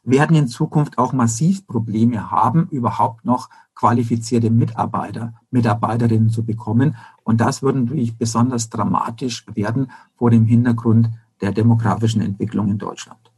werden 0.04 0.36
in 0.36 0.48
Zukunft 0.48 0.98
auch 0.98 1.14
massiv 1.14 1.66
Probleme 1.66 2.30
haben, 2.32 2.68
überhaupt 2.70 3.26
noch 3.26 3.50
qualifizierte 3.74 4.52
Mitarbeiter, 4.52 5.34
Mitarbeiterinnen 5.50 6.30
zu 6.30 6.46
bekommen. 6.46 6.96
Und 7.24 7.42
das 7.42 7.64
würde 7.64 7.80
natürlich 7.80 8.18
besonders 8.18 8.70
dramatisch 8.70 9.46
werden 9.54 9.92
vor 10.16 10.30
dem 10.30 10.46
Hintergrund 10.46 11.10
der 11.42 11.54
demografischen 11.54 12.22
Entwicklung 12.22 12.70
in 12.70 12.78
Deutschland. 12.78 13.32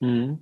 Mhm. 0.00 0.38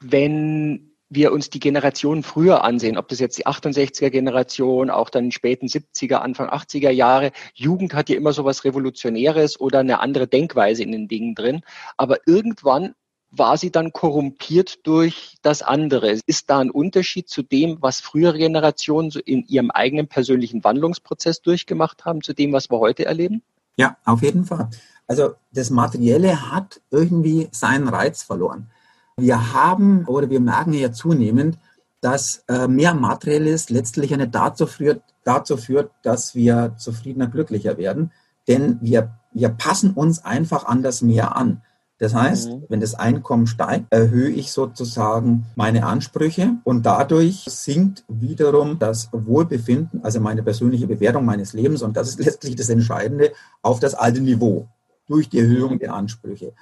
Wenn 0.00 0.92
wir 1.10 1.32
uns 1.32 1.48
die 1.48 1.60
Generationen 1.60 2.22
früher 2.22 2.64
ansehen, 2.64 2.98
ob 2.98 3.08
das 3.08 3.18
jetzt 3.18 3.38
die 3.38 3.46
68er 3.46 4.10
Generation, 4.10 4.90
auch 4.90 5.08
dann 5.08 5.32
späten 5.32 5.66
70er, 5.66 6.16
Anfang 6.16 6.50
80er 6.50 6.90
Jahre, 6.90 7.32
Jugend 7.54 7.94
hat 7.94 8.10
ja 8.10 8.16
immer 8.16 8.32
so 8.32 8.44
was 8.44 8.64
Revolutionäres 8.64 9.58
oder 9.58 9.80
eine 9.80 10.00
andere 10.00 10.28
Denkweise 10.28 10.82
in 10.82 10.92
den 10.92 11.08
Dingen 11.08 11.34
drin. 11.34 11.62
Aber 11.96 12.18
irgendwann 12.26 12.94
war 13.30 13.56
sie 13.56 13.70
dann 13.70 13.92
korrumpiert 13.92 14.86
durch 14.86 15.36
das 15.42 15.62
andere? 15.62 16.18
Ist 16.26 16.50
da 16.50 16.58
ein 16.58 16.70
Unterschied 16.70 17.28
zu 17.28 17.42
dem, 17.42 17.78
was 17.80 18.00
frühere 18.00 18.38
Generationen 18.38 19.10
so 19.10 19.20
in 19.20 19.44
ihrem 19.46 19.70
eigenen 19.70 20.08
persönlichen 20.08 20.64
Wandlungsprozess 20.64 21.42
durchgemacht 21.42 22.04
haben, 22.04 22.22
zu 22.22 22.32
dem, 22.32 22.52
was 22.52 22.70
wir 22.70 22.78
heute 22.78 23.04
erleben? 23.04 23.42
Ja, 23.76 23.96
auf 24.04 24.22
jeden 24.22 24.44
Fall. 24.44 24.68
Also 25.06 25.34
das 25.52 25.70
Materielle 25.70 26.50
hat 26.50 26.80
irgendwie 26.90 27.48
seinen 27.52 27.88
Reiz 27.88 28.22
verloren. 28.22 28.70
Wir 29.18 29.52
haben 29.52 30.04
oder 30.06 30.30
wir 30.30 30.40
merken 30.40 30.72
ja 30.72 30.92
zunehmend, 30.92 31.58
dass 32.00 32.44
äh, 32.48 32.68
mehr 32.68 32.94
Materielles 32.94 33.70
letztlich 33.70 34.16
nicht 34.16 34.34
dazu 34.34 34.66
führt, 34.66 35.02
dazu 35.24 35.56
führt, 35.56 35.90
dass 36.02 36.34
wir 36.34 36.74
zufriedener, 36.76 37.26
glücklicher 37.26 37.76
werden. 37.76 38.12
Denn 38.46 38.78
wir, 38.80 39.18
wir 39.32 39.48
passen 39.50 39.92
uns 39.92 40.24
einfach 40.24 40.64
an 40.66 40.82
das 40.82 41.02
Meer 41.02 41.36
an. 41.36 41.62
Das 41.98 42.14
heißt, 42.14 42.50
mhm. 42.50 42.64
wenn 42.68 42.80
das 42.80 42.94
Einkommen 42.94 43.48
steigt, 43.48 43.86
erhöhe 43.90 44.30
ich 44.30 44.52
sozusagen 44.52 45.46
meine 45.56 45.84
Ansprüche 45.84 46.52
und 46.62 46.86
dadurch 46.86 47.44
sinkt 47.48 48.04
wiederum 48.06 48.78
das 48.78 49.08
Wohlbefinden, 49.10 50.04
also 50.04 50.20
meine 50.20 50.44
persönliche 50.44 50.86
Bewertung 50.86 51.24
meines 51.24 51.54
Lebens 51.54 51.82
und 51.82 51.96
das 51.96 52.08
ist 52.08 52.20
letztlich 52.24 52.54
das 52.54 52.68
Entscheidende 52.68 53.32
auf 53.62 53.80
das 53.80 53.94
alte 53.94 54.20
Niveau 54.20 54.68
durch 55.08 55.28
die 55.28 55.40
Erhöhung 55.40 55.74
mhm. 55.74 55.78
der 55.80 55.94
Ansprüche. 55.94 56.52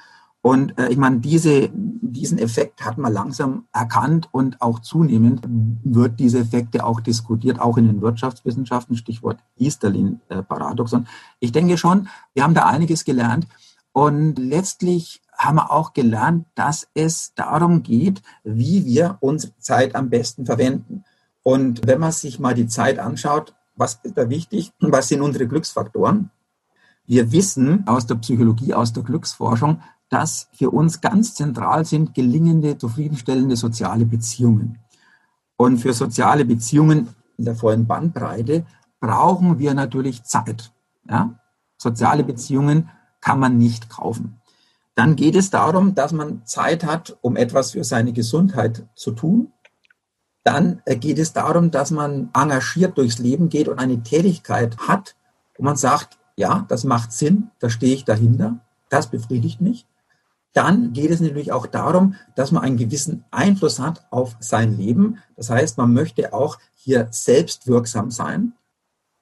Und 0.46 0.78
äh, 0.78 0.90
ich 0.90 0.96
meine, 0.96 1.18
diese, 1.18 1.70
diesen 1.72 2.38
Effekt 2.38 2.84
hat 2.84 2.98
man 2.98 3.12
langsam 3.12 3.64
erkannt 3.72 4.28
und 4.30 4.62
auch 4.62 4.78
zunehmend 4.78 5.40
wird 5.82 6.20
diese 6.20 6.38
Effekte 6.38 6.84
auch 6.84 7.00
diskutiert, 7.00 7.60
auch 7.60 7.76
in 7.78 7.88
den 7.88 8.00
Wirtschaftswissenschaften, 8.00 8.94
Stichwort 8.94 9.40
Easterlin-Paradoxon. 9.58 11.08
Ich 11.40 11.50
denke 11.50 11.76
schon, 11.76 12.06
wir 12.32 12.44
haben 12.44 12.54
da 12.54 12.64
einiges 12.64 13.04
gelernt 13.04 13.48
und 13.90 14.38
letztlich 14.38 15.20
haben 15.36 15.56
wir 15.56 15.72
auch 15.72 15.94
gelernt, 15.94 16.46
dass 16.54 16.86
es 16.94 17.34
darum 17.34 17.82
geht, 17.82 18.22
wie 18.44 18.84
wir 18.84 19.18
unsere 19.18 19.52
Zeit 19.58 19.96
am 19.96 20.10
besten 20.10 20.46
verwenden. 20.46 21.02
Und 21.42 21.88
wenn 21.88 21.98
man 21.98 22.12
sich 22.12 22.38
mal 22.38 22.54
die 22.54 22.68
Zeit 22.68 23.00
anschaut, 23.00 23.52
was 23.74 23.98
ist 24.04 24.16
da 24.16 24.30
wichtig? 24.30 24.72
Was 24.78 25.08
sind 25.08 25.22
unsere 25.22 25.48
Glücksfaktoren? 25.48 26.30
Wir 27.04 27.32
wissen 27.32 27.84
aus 27.86 28.06
der 28.06 28.16
Psychologie, 28.16 28.74
aus 28.74 28.92
der 28.92 29.02
Glücksforschung, 29.02 29.80
dass 30.08 30.48
für 30.52 30.70
uns 30.70 31.00
ganz 31.00 31.34
zentral 31.34 31.84
sind 31.84 32.14
gelingende, 32.14 32.78
zufriedenstellende 32.78 33.56
soziale 33.56 34.06
Beziehungen. 34.06 34.78
Und 35.56 35.78
für 35.78 35.92
soziale 35.92 36.44
Beziehungen 36.44 37.08
in 37.36 37.44
der 37.44 37.56
vollen 37.56 37.86
Bandbreite 37.86 38.64
brauchen 39.00 39.58
wir 39.58 39.74
natürlich 39.74 40.22
Zeit. 40.24 40.72
Ja? 41.08 41.38
Soziale 41.78 42.24
Beziehungen 42.24 42.90
kann 43.20 43.38
man 43.38 43.58
nicht 43.58 43.90
kaufen. 43.90 44.40
Dann 44.94 45.16
geht 45.16 45.36
es 45.36 45.50
darum, 45.50 45.94
dass 45.94 46.12
man 46.12 46.46
Zeit 46.46 46.84
hat, 46.84 47.18
um 47.20 47.36
etwas 47.36 47.72
für 47.72 47.84
seine 47.84 48.12
Gesundheit 48.12 48.86
zu 48.94 49.10
tun. 49.10 49.52
Dann 50.42 50.80
äh, 50.86 50.96
geht 50.96 51.18
es 51.18 51.32
darum, 51.32 51.70
dass 51.70 51.90
man 51.90 52.30
engagiert 52.32 52.96
durchs 52.96 53.18
Leben 53.18 53.48
geht 53.48 53.68
und 53.68 53.78
eine 53.78 54.02
Tätigkeit 54.02 54.78
hat, 54.78 55.16
wo 55.58 55.64
man 55.64 55.76
sagt, 55.76 56.18
ja, 56.36 56.64
das 56.68 56.84
macht 56.84 57.12
Sinn, 57.12 57.50
da 57.58 57.68
stehe 57.68 57.94
ich 57.94 58.04
dahinter, 58.04 58.60
das 58.88 59.10
befriedigt 59.10 59.60
mich. 59.60 59.86
Dann 60.56 60.94
geht 60.94 61.10
es 61.10 61.20
natürlich 61.20 61.52
auch 61.52 61.66
darum, 61.66 62.14
dass 62.34 62.50
man 62.50 62.62
einen 62.62 62.78
gewissen 62.78 63.26
Einfluss 63.30 63.78
hat 63.78 64.06
auf 64.10 64.36
sein 64.40 64.78
Leben. 64.78 65.18
Das 65.36 65.50
heißt, 65.50 65.76
man 65.76 65.92
möchte 65.92 66.32
auch 66.32 66.56
hier 66.72 67.08
selbstwirksam 67.10 68.10
sein. 68.10 68.54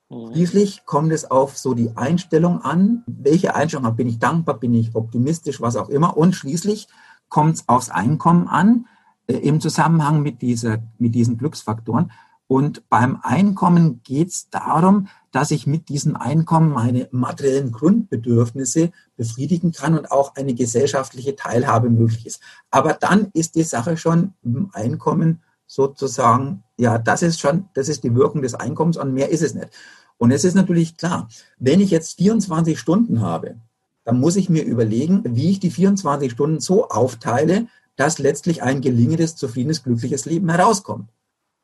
Mhm. 0.08 0.32
Schließlich 0.32 0.84
kommt 0.84 1.12
es 1.12 1.28
auf 1.28 1.58
so 1.58 1.74
die 1.74 1.90
Einstellung 1.96 2.62
an. 2.62 3.02
Welche 3.08 3.56
Einstellung 3.56 3.96
bin 3.96 4.06
ich 4.06 4.20
dankbar, 4.20 4.60
bin 4.60 4.74
ich 4.74 4.94
optimistisch, 4.94 5.60
was 5.60 5.74
auch 5.74 5.88
immer. 5.88 6.16
Und 6.16 6.36
schließlich 6.36 6.86
kommt 7.28 7.56
es 7.56 7.68
aufs 7.68 7.90
Einkommen 7.90 8.46
an 8.46 8.86
äh, 9.26 9.34
im 9.34 9.60
Zusammenhang 9.60 10.22
mit, 10.22 10.40
dieser, 10.40 10.84
mit 10.98 11.16
diesen 11.16 11.36
Glücksfaktoren. 11.36 12.12
Und 12.46 12.88
beim 12.88 13.20
Einkommen 13.22 14.02
geht 14.04 14.28
es 14.28 14.50
darum, 14.50 15.08
dass 15.32 15.50
ich 15.50 15.66
mit 15.66 15.88
diesem 15.88 16.14
Einkommen 16.14 16.70
meine 16.70 17.08
materiellen 17.10 17.72
Grundbedürfnisse 17.72 18.92
befriedigen 19.16 19.72
kann 19.72 19.98
und 19.98 20.12
auch 20.12 20.36
eine 20.36 20.54
gesellschaftliche 20.54 21.36
Teilhabe 21.36 21.88
möglich 21.88 22.26
ist. 22.26 22.40
Aber 22.70 22.92
dann 22.92 23.30
ist 23.32 23.54
die 23.54 23.62
Sache 23.62 23.96
schon 23.96 24.34
im 24.42 24.70
Einkommen 24.72 25.42
sozusagen, 25.66 26.62
ja, 26.76 26.98
das 26.98 27.22
ist 27.22 27.40
schon, 27.40 27.68
das 27.74 27.88
ist 27.88 28.04
die 28.04 28.14
Wirkung 28.14 28.42
des 28.42 28.54
Einkommens 28.54 28.96
und 28.96 29.14
mehr 29.14 29.30
ist 29.30 29.42
es 29.42 29.54
nicht. 29.54 29.70
Und 30.18 30.30
es 30.30 30.44
ist 30.44 30.54
natürlich 30.54 30.96
klar, 30.96 31.28
wenn 31.58 31.80
ich 31.80 31.90
jetzt 31.90 32.18
24 32.18 32.78
Stunden 32.78 33.20
habe, 33.20 33.56
dann 34.04 34.20
muss 34.20 34.36
ich 34.36 34.50
mir 34.50 34.64
überlegen, 34.64 35.22
wie 35.24 35.50
ich 35.50 35.60
die 35.60 35.70
24 35.70 36.30
Stunden 36.30 36.60
so 36.60 36.88
aufteile, 36.88 37.66
dass 37.96 38.18
letztlich 38.18 38.62
ein 38.62 38.80
gelingendes, 38.80 39.34
zufriedenes, 39.34 39.82
glückliches 39.82 40.26
Leben 40.26 40.50
herauskommt. 40.50 41.08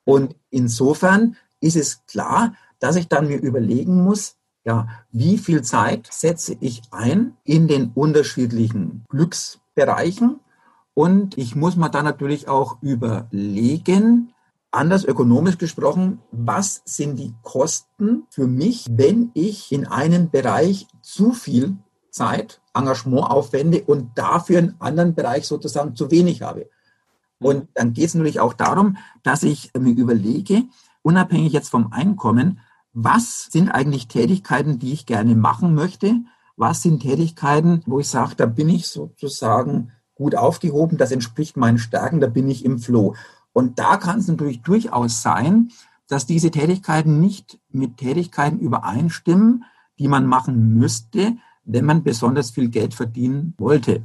Und 0.05 0.37
insofern 0.51 1.37
ist 1.61 1.77
es 1.77 2.05
klar, 2.07 2.55
dass 2.79 2.97
ich 2.97 3.09
dann 3.09 3.29
mir 3.29 3.39
überlegen 3.39 4.03
muss, 4.03 4.37
Ja, 4.65 4.89
wie 5.11 5.39
viel 5.39 5.63
Zeit 5.63 6.09
setze 6.11 6.55
ich 6.61 6.83
ein 6.91 7.37
in 7.45 7.67
den 7.67 7.93
unterschiedlichen 7.95 9.05
Glücksbereichen? 9.09 10.41
Und 10.93 11.39
ich 11.39 11.57
muss 11.57 11.77
mir 11.77 11.89
dann 11.89 12.05
natürlich 12.05 12.47
auch 12.49 12.77
überlegen, 12.83 14.35
anders 14.71 15.05
ökonomisch 15.05 15.57
gesprochen, 15.57 16.21
was 16.31 16.83
sind 16.85 17.17
die 17.17 17.33
Kosten 17.43 18.25
für 18.29 18.47
mich, 18.47 18.87
wenn 18.91 19.31
ich 19.35 19.73
in 19.73 19.87
einem 19.87 20.31
Bereich 20.31 20.87
zu 21.01 21.33
viel 21.33 21.77
Zeit, 22.11 22.61
Engagement 22.75 23.31
aufwende 23.31 23.83
und 23.83 24.11
dafür 24.17 24.59
einen 24.59 24.77
anderen 24.79 25.15
Bereich 25.15 25.47
sozusagen 25.47 25.97
zu 25.97 26.11
wenig 26.11 26.43
habe. 26.43 26.69
Und 27.41 27.69
dann 27.75 27.93
geht 27.93 28.07
es 28.07 28.15
natürlich 28.15 28.41
auch 28.41 28.53
darum, 28.53 28.97
dass 29.23 29.43
ich 29.43 29.71
mir 29.79 29.97
überlege, 29.97 30.65
unabhängig 31.03 31.53
jetzt 31.53 31.71
vom 31.71 31.93
Einkommen, 31.93 32.61
was 32.93 33.49
sind 33.51 33.71
eigentlich 33.71 34.09
Tätigkeiten, 34.09 34.79
die 34.79 34.93
ich 34.93 35.07
gerne 35.07 35.35
machen 35.35 35.75
möchte? 35.75 36.17
Was 36.57 36.83
sind 36.83 37.01
Tätigkeiten, 37.01 37.83
wo 37.87 38.01
ich 38.01 38.09
sage, 38.09 38.35
da 38.37 38.47
bin 38.47 38.69
ich 38.69 38.89
sozusagen 38.89 39.93
gut 40.15 40.35
aufgehoben, 40.35 40.99
das 40.99 41.13
entspricht 41.13 41.57
meinen 41.57 41.79
Stärken, 41.79 42.21
da 42.21 42.27
bin 42.27 42.51
ich 42.51 42.65
im 42.65 42.79
Flow. 42.79 43.15
Und 43.53 43.79
da 43.79 43.97
kann 43.97 44.19
es 44.19 44.29
natürlich 44.29 44.61
durchaus 44.61 45.23
sein, 45.23 45.71
dass 46.09 46.27
diese 46.27 46.51
Tätigkeiten 46.51 47.21
nicht 47.21 47.59
mit 47.71 47.97
Tätigkeiten 47.97 48.59
übereinstimmen, 48.59 49.65
die 49.99 50.09
man 50.09 50.27
machen 50.27 50.75
müsste, 50.75 51.37
wenn 51.65 51.85
man 51.85 52.03
besonders 52.03 52.51
viel 52.51 52.69
Geld 52.69 52.95
verdienen 52.95 53.55
wollte. 53.57 54.05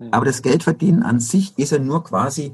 Mhm. 0.00 0.08
Aber 0.10 0.24
das 0.24 0.42
Geldverdienen 0.42 1.04
an 1.04 1.20
sich 1.20 1.56
ist 1.56 1.70
ja 1.70 1.78
nur 1.78 2.02
quasi, 2.02 2.52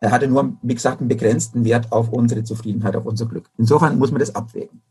er 0.00 0.10
hatte 0.10 0.26
nur, 0.26 0.56
wie 0.62 0.74
gesagt, 0.74 1.00
einen 1.00 1.08
begrenzten 1.08 1.64
Wert 1.64 1.92
auf 1.92 2.08
unsere 2.08 2.42
Zufriedenheit, 2.42 2.96
auf 2.96 3.06
unser 3.06 3.26
Glück. 3.26 3.48
Insofern 3.56 3.98
muss 3.98 4.10
man 4.10 4.18
das 4.18 4.34
abwägen. 4.34 4.82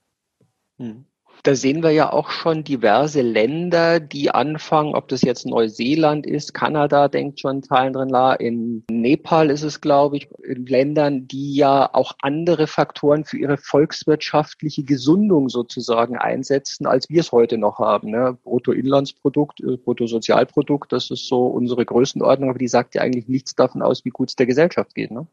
Mhm 0.78 1.06
da 1.46 1.54
sehen 1.54 1.84
wir 1.84 1.92
ja 1.92 2.12
auch 2.12 2.32
schon 2.32 2.64
diverse 2.64 3.22
Länder, 3.22 4.00
die 4.00 4.32
anfangen, 4.32 4.96
ob 4.96 5.08
das 5.10 5.22
jetzt 5.22 5.46
Neuseeland 5.46 6.26
ist, 6.26 6.56
Kanada 6.56 7.08
denkt 7.08 7.40
schon 7.40 7.62
Teilen 7.62 7.94
drin, 7.94 8.10
in 8.40 8.84
Nepal 8.90 9.52
ist 9.52 9.62
es, 9.62 9.80
glaube 9.80 10.18
ich, 10.18 10.30
in 10.44 10.66
Ländern, 10.66 11.28
die 11.28 11.56
ja 11.56 11.88
auch 11.94 12.14
andere 12.22 12.66
Faktoren 12.66 13.26
für 13.26 13.38
ihre 13.38 13.58
volkswirtschaftliche 13.58 14.84
Gesundung 14.84 15.50
sozusagen 15.50 16.18
einsetzen, 16.18 16.88
als 16.88 17.10
wir 17.10 17.20
es 17.20 17.32
heute 17.32 17.60
noch 17.60 17.78
haben. 17.78 18.10
Ne? 18.10 18.38
Bruttoinlandsprodukt, 18.44 19.62
äh, 19.62 19.78
Bruttosozialprodukt, 19.78 20.92
das 20.92 21.12
ist 21.12 21.28
so 21.28 21.46
unsere 21.46 21.86
Größenordnung, 21.86 22.50
aber 22.50 22.60
die 22.60 22.68
sagt 22.68 22.96
ja 22.96 23.04
eigentlich 23.04 23.28
nichts 23.28 23.54
davon 23.54 23.84
aus, 23.84 24.04
wie 24.04 24.10
gut 24.10 24.30
es 24.30 24.36
der 24.36 24.48
Gesellschaft 24.48 24.96
geht. 24.96 25.12
Ne? 25.12 25.28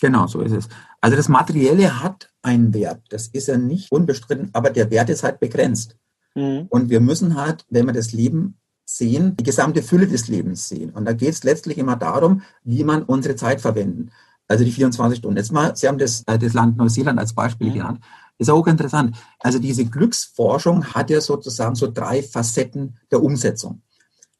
Genau, 0.00 0.26
so 0.26 0.40
ist 0.40 0.52
es. 0.52 0.68
Also 1.00 1.16
das 1.16 1.28
Materielle 1.28 2.02
hat 2.02 2.30
einen 2.42 2.72
Wert. 2.72 3.02
Das 3.10 3.28
ist 3.28 3.48
ja 3.48 3.58
nicht 3.58 3.92
unbestritten, 3.92 4.50
aber 4.52 4.70
der 4.70 4.90
Wert 4.90 5.10
ist 5.10 5.22
halt 5.22 5.40
begrenzt. 5.40 5.96
Mhm. 6.34 6.66
Und 6.70 6.90
wir 6.90 7.00
müssen 7.00 7.36
halt, 7.36 7.66
wenn 7.68 7.86
wir 7.86 7.92
das 7.92 8.12
Leben 8.12 8.56
sehen, 8.84 9.36
die 9.38 9.44
gesamte 9.44 9.82
Fülle 9.82 10.08
des 10.08 10.28
Lebens 10.28 10.68
sehen. 10.68 10.90
Und 10.90 11.04
da 11.04 11.12
geht 11.12 11.34
es 11.34 11.44
letztlich 11.44 11.78
immer 11.78 11.96
darum, 11.96 12.42
wie 12.64 12.84
man 12.84 13.02
unsere 13.02 13.36
Zeit 13.36 13.60
verwenden. 13.60 14.10
Also 14.48 14.64
die 14.64 14.72
24 14.72 15.18
Stunden. 15.18 15.36
Jetzt 15.36 15.52
mal, 15.52 15.76
Sie 15.76 15.86
haben 15.86 15.98
das, 15.98 16.22
äh, 16.26 16.38
das 16.38 16.54
Land 16.54 16.76
Neuseeland 16.76 17.18
als 17.18 17.34
Beispiel 17.34 17.70
mhm. 17.70 17.74
genannt. 17.74 18.00
Ist 18.38 18.50
auch 18.50 18.66
interessant. 18.66 19.16
Also 19.38 19.58
diese 19.58 19.84
Glücksforschung 19.84 20.86
hat 20.94 21.10
ja 21.10 21.20
sozusagen 21.20 21.74
so 21.74 21.90
drei 21.92 22.22
Facetten 22.22 22.96
der 23.12 23.22
Umsetzung. 23.22 23.82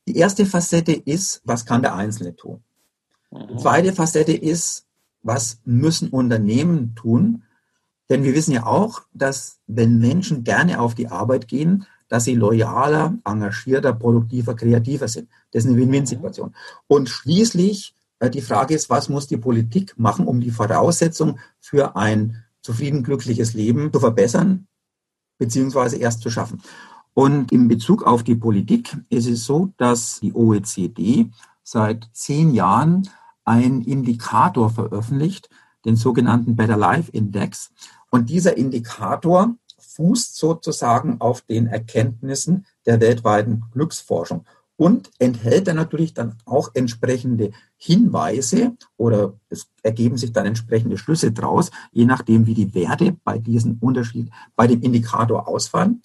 Die 0.09 0.17
erste 0.17 0.47
Facette 0.47 0.93
ist, 0.93 1.43
was 1.45 1.67
kann 1.67 1.83
der 1.83 1.95
Einzelne 1.95 2.35
tun? 2.35 2.65
Die 3.31 3.55
mhm. 3.55 3.59
zweite 3.59 3.93
Facette 3.93 4.33
ist, 4.33 4.87
was 5.23 5.61
müssen 5.65 6.09
Unternehmen 6.09 6.95
tun? 6.95 7.45
Denn 8.09 8.25
wir 8.25 8.35
wissen 8.35 8.53
ja 8.53 8.67
auch, 8.67 9.03
dass 9.13 9.61
wenn 9.67 9.99
Menschen 9.99 10.45
gerne 10.45 10.81
auf 10.81 10.95
die 10.95 11.09
Arbeit 11.09 11.49
gehen, 11.49 11.87
dass 12.09 12.25
sie 12.25 12.35
loyaler, 12.35 13.17
engagierter, 13.25 13.93
produktiver, 13.93 14.55
kreativer 14.55 15.07
sind. 15.07 15.29
Das 15.53 15.65
ist 15.65 15.71
eine 15.71 15.81
Win-Win-Situation. 15.81 16.55
Und 16.89 17.09
schließlich 17.09 17.95
äh, 18.19 18.29
die 18.29 18.43
Frage 18.43 18.75
ist, 18.75 18.91
was 18.91 19.09
muss 19.09 19.29
die 19.29 19.37
Politik 19.37 19.95
machen, 19.97 20.27
um 20.27 20.41
die 20.41 20.51
Voraussetzung 20.51 21.39
für 21.61 21.97
ein 21.97 22.45
zufrieden, 22.63 23.03
glückliches 23.05 23.55
Leben 23.55 23.93
zu 23.93 24.01
verbessern, 24.01 24.67
beziehungsweise 25.39 25.97
erst 25.97 26.21
zu 26.21 26.31
schaffen. 26.31 26.61
Und 27.15 27.53
in 27.53 27.69
Bezug 27.69 28.03
auf 28.05 28.23
die 28.23 28.35
Politik 28.35 28.97
ist 29.09 29.27
es 29.27 29.45
so, 29.45 29.73
dass 29.77 30.21
die 30.21 30.35
OECD 30.35 31.31
seit 31.63 32.09
zehn 32.13 32.55
Jahren 32.55 33.09
ein 33.51 33.83
Indikator 33.83 34.71
veröffentlicht, 34.71 35.51
den 35.85 35.97
sogenannten 35.97 36.55
Better 36.55 36.77
Life 36.77 37.11
Index. 37.11 37.73
Und 38.09 38.31
dieser 38.31 38.57
Indikator 38.57 39.57
fußt 39.77 40.37
sozusagen 40.37 41.21
auf 41.21 41.41
den 41.41 41.67
Erkenntnissen 41.67 42.65
der 42.87 43.01
weltweiten 43.01 43.65
Glücksforschung 43.73 44.45
und 44.77 45.11
enthält 45.19 45.67
dann 45.67 45.77
natürlich 45.77 46.15
dann 46.15 46.37
auch 46.45 46.71
entsprechende 46.75 47.51
Hinweise 47.77 48.77
oder 48.97 49.35
es 49.49 49.69
ergeben 49.83 50.17
sich 50.17 50.33
dann 50.33 50.47
entsprechende 50.47 50.97
Schlüsse 50.97 51.33
draus, 51.33 51.73
je 51.91 52.05
nachdem, 52.05 52.47
wie 52.47 52.55
die 52.55 52.73
Werte 52.73 53.17
bei 53.25 53.39
diesem 53.39 53.79
Unterschied, 53.81 54.31
bei 54.55 54.69
dem 54.69 54.81
Indikator 54.81 55.49
ausfallen, 55.49 56.03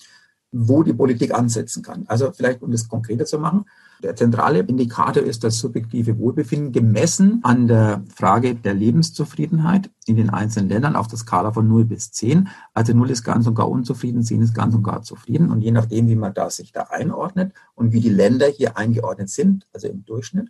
wo 0.58 0.84
die 0.84 0.94
Politik 0.94 1.34
ansetzen 1.34 1.84
kann. 1.84 2.06
Also 2.08 2.32
vielleicht, 2.32 2.62
um 2.62 2.72
das 2.72 2.88
konkreter 2.88 3.26
zu 3.26 3.40
machen, 3.40 3.66
der 4.02 4.16
zentrale 4.16 4.60
Indikator 4.60 5.24
ist 5.24 5.44
das 5.44 5.60
subjektive 5.60 6.18
Wohlbefinden 6.18 6.72
gemessen 6.72 7.40
an 7.44 7.68
der 7.68 8.04
Frage 8.14 8.56
der 8.56 8.74
Lebenszufriedenheit 8.74 9.90
in 10.06 10.16
den 10.16 10.30
einzelnen 10.30 10.70
Ländern 10.70 10.96
auf 10.96 11.08
der 11.08 11.18
Skala 11.18 11.52
von 11.52 11.68
0 11.68 11.86
bis 11.86 12.12
10. 12.12 12.48
Also 12.74 12.94
0 12.94 13.10
ist 13.10 13.24
ganz 13.24 13.48
und 13.48 13.56
gar 13.56 13.70
unzufrieden, 13.70 14.24
10 14.24 14.44
ist 14.44 14.54
ganz 14.54 14.76
und 14.76 14.84
gar 14.84 15.02
zufrieden. 15.02 15.50
Und 15.50 15.62
je 15.62 15.72
nachdem, 15.72 16.08
wie 16.08 16.16
man 16.16 16.34
da 16.34 16.50
sich 16.50 16.72
da 16.72 16.84
einordnet 16.84 17.54
und 17.74 17.92
wie 17.92 18.00
die 18.00 18.10
Länder 18.10 18.48
hier 18.48 18.78
eingeordnet 18.78 19.30
sind, 19.30 19.68
also 19.74 19.88
im 19.88 20.06
Durchschnitt. 20.06 20.50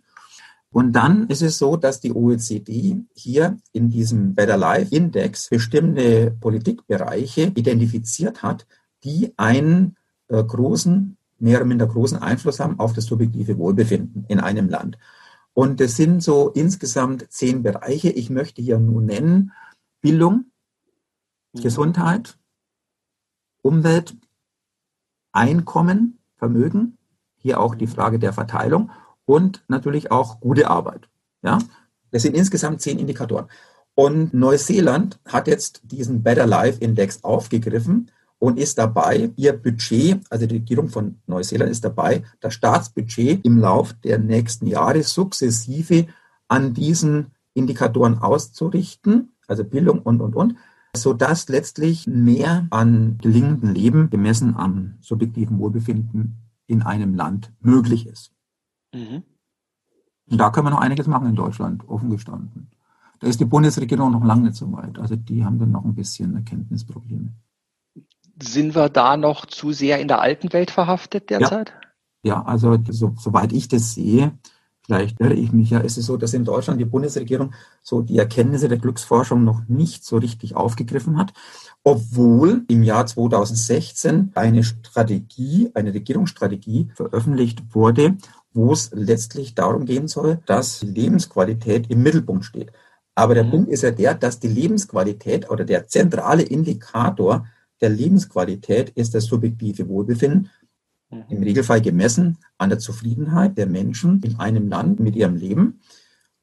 Und 0.70 0.92
dann 0.92 1.26
ist 1.28 1.42
es 1.42 1.58
so, 1.58 1.76
dass 1.76 2.00
die 2.00 2.14
OECD 2.14 3.00
hier 3.14 3.56
in 3.72 3.90
diesem 3.90 4.34
Better 4.34 4.56
Life 4.56 4.94
Index 4.94 5.48
bestimmte 5.48 6.36
Politikbereiche 6.40 7.52
identifiziert 7.54 8.42
hat, 8.42 8.66
die 9.06 9.32
einen 9.38 9.96
äh, 10.28 10.42
großen 10.42 11.16
mehr 11.38 11.58
oder 11.58 11.66
minder 11.66 11.86
großen 11.86 12.18
Einfluss 12.18 12.60
haben 12.60 12.78
auf 12.78 12.92
das 12.92 13.06
subjektive 13.06 13.58
Wohlbefinden 13.58 14.24
in 14.28 14.40
einem 14.40 14.68
Land. 14.68 14.98
Und 15.54 15.80
es 15.80 15.96
sind 15.96 16.22
so 16.22 16.50
insgesamt 16.50 17.30
zehn 17.30 17.62
Bereiche. 17.62 18.10
Ich 18.10 18.30
möchte 18.30 18.60
hier 18.60 18.78
nur 18.78 19.00
nennen 19.00 19.52
Bildung, 20.00 20.46
mhm. 21.52 21.62
Gesundheit, 21.62 22.38
Umwelt, 23.62 24.16
Einkommen, 25.32 26.18
Vermögen, 26.36 26.98
hier 27.36 27.60
auch 27.60 27.74
die 27.74 27.86
Frage 27.86 28.18
der 28.18 28.32
Verteilung 28.32 28.90
und 29.24 29.64
natürlich 29.68 30.10
auch 30.10 30.40
gute 30.40 30.68
Arbeit. 30.68 31.08
Ja, 31.42 31.58
das 32.10 32.22
sind 32.22 32.36
insgesamt 32.36 32.80
zehn 32.80 32.98
Indikatoren. 32.98 33.46
Und 33.94 34.34
Neuseeland 34.34 35.18
hat 35.26 35.46
jetzt 35.46 35.80
diesen 35.84 36.22
Better 36.22 36.46
Life 36.46 36.80
Index 36.80 37.24
aufgegriffen 37.24 38.10
und 38.38 38.58
ist 38.58 38.78
dabei, 38.78 39.30
ihr 39.36 39.52
Budget, 39.54 40.20
also 40.30 40.46
die 40.46 40.56
Regierung 40.56 40.88
von 40.88 41.16
Neuseeland 41.26 41.70
ist 41.70 41.84
dabei, 41.84 42.22
das 42.40 42.54
Staatsbudget 42.54 43.44
im 43.44 43.58
Lauf 43.58 43.94
der 43.94 44.18
nächsten 44.18 44.66
Jahre 44.66 45.02
sukzessive 45.02 46.06
an 46.48 46.74
diesen 46.74 47.28
Indikatoren 47.54 48.18
auszurichten, 48.18 49.32
also 49.48 49.64
Bildung 49.64 50.00
und, 50.00 50.20
und, 50.20 50.36
und, 50.36 50.56
sodass 50.94 51.48
letztlich 51.48 52.06
mehr 52.06 52.66
an 52.70 53.18
gelingendem 53.18 53.72
Leben 53.72 54.10
gemessen 54.10 54.54
am 54.56 54.94
subjektiven 55.00 55.58
Wohlbefinden 55.58 56.36
in 56.66 56.82
einem 56.82 57.14
Land 57.14 57.52
möglich 57.60 58.06
ist. 58.06 58.32
Mhm. 58.94 59.22
Und 60.28 60.38
da 60.38 60.50
können 60.50 60.66
wir 60.66 60.70
noch 60.70 60.80
einiges 60.80 61.06
machen 61.06 61.28
in 61.28 61.36
Deutschland, 61.36 61.88
offen 61.88 62.10
gestanden. 62.10 62.70
Da 63.20 63.28
ist 63.28 63.40
die 63.40 63.44
Bundesregierung 63.44 64.12
noch 64.12 64.24
lange 64.24 64.44
nicht 64.44 64.56
so 64.56 64.70
weit. 64.72 64.98
Also 64.98 65.16
die 65.16 65.44
haben 65.44 65.58
dann 65.58 65.70
noch 65.70 65.84
ein 65.84 65.94
bisschen 65.94 66.34
Erkenntnisprobleme 66.34 67.32
sind 68.42 68.74
wir 68.74 68.88
da 68.88 69.16
noch 69.16 69.46
zu 69.46 69.72
sehr 69.72 70.00
in 70.00 70.08
der 70.08 70.20
alten 70.20 70.52
Welt 70.52 70.70
verhaftet 70.70 71.30
derzeit? 71.30 71.72
Ja, 72.22 72.34
ja 72.34 72.44
also 72.44 72.78
so, 72.88 73.14
soweit 73.16 73.52
ich 73.52 73.68
das 73.68 73.94
sehe, 73.94 74.32
vielleicht 74.84 75.20
irre 75.20 75.34
ich 75.34 75.52
mich 75.52 75.70
ja, 75.70 75.80
ist 75.80 75.98
es 75.98 76.06
so, 76.06 76.16
dass 76.16 76.34
in 76.34 76.44
Deutschland 76.44 76.80
die 76.80 76.84
Bundesregierung 76.84 77.54
so 77.82 78.02
die 78.02 78.18
Erkenntnisse 78.18 78.68
der 78.68 78.78
Glücksforschung 78.78 79.44
noch 79.44 79.62
nicht 79.68 80.04
so 80.04 80.18
richtig 80.18 80.54
aufgegriffen 80.54 81.18
hat, 81.18 81.32
obwohl 81.82 82.64
im 82.68 82.82
Jahr 82.82 83.06
2016 83.06 84.32
eine 84.34 84.64
Strategie, 84.64 85.70
eine 85.74 85.92
Regierungsstrategie 85.92 86.90
veröffentlicht 86.94 87.74
wurde, 87.74 88.16
wo 88.52 88.72
es 88.72 88.90
letztlich 88.92 89.54
darum 89.54 89.84
gehen 89.84 90.08
soll, 90.08 90.38
dass 90.46 90.82
Lebensqualität 90.82 91.90
im 91.90 92.02
Mittelpunkt 92.02 92.44
steht. 92.44 92.72
Aber 93.14 93.34
der 93.34 93.44
mhm. 93.44 93.50
Punkt 93.50 93.70
ist 93.70 93.82
ja 93.82 93.90
der, 93.90 94.14
dass 94.14 94.40
die 94.40 94.48
Lebensqualität 94.48 95.50
oder 95.50 95.64
der 95.64 95.86
zentrale 95.88 96.42
Indikator 96.42 97.46
der 97.80 97.90
Lebensqualität 97.90 98.90
ist 98.90 99.14
das 99.14 99.24
subjektive 99.24 99.88
Wohlbefinden, 99.88 100.50
mhm. 101.10 101.24
im 101.28 101.42
Regelfall 101.42 101.80
gemessen 101.80 102.38
an 102.58 102.70
der 102.70 102.78
Zufriedenheit 102.78 103.58
der 103.58 103.66
Menschen 103.66 104.22
in 104.22 104.38
einem 104.38 104.68
Land 104.68 105.00
mit 105.00 105.16
ihrem 105.16 105.36
Leben. 105.36 105.80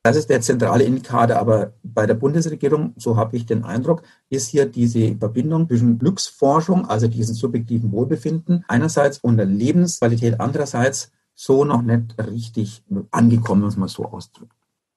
Das 0.06 0.18
ist 0.18 0.30
der 0.30 0.42
zentrale 0.42 0.84
Indikator, 0.84 1.38
aber 1.38 1.74
bei 1.82 2.06
der 2.06 2.16
Bundesregierung, 2.16 2.94
so 2.98 3.16
habe 3.16 3.38
ich 3.38 3.46
den 3.46 3.64
Eindruck, 3.64 4.04
ist 4.30 4.50
hier 4.50 4.66
diese 4.66 5.16
Verbindung 5.16 5.68
zwischen 5.70 5.98
Glücksforschung, 5.98 6.86
also 6.90 7.08
diesen 7.08 7.36
subjektiven 7.36 7.92
Wohlbefinden 7.94 8.66
einerseits 8.68 9.20
und 9.20 9.38
der 9.38 9.46
Lebensqualität 9.46 10.42
andererseits 10.42 11.12
so 11.36 11.64
noch 11.64 11.82
nicht 11.82 12.18
richtig 12.20 12.84
angekommen, 13.12 13.62
muss 13.62 13.78
man 13.78 13.88
so 13.88 14.06
ausdrücken. 14.06 14.52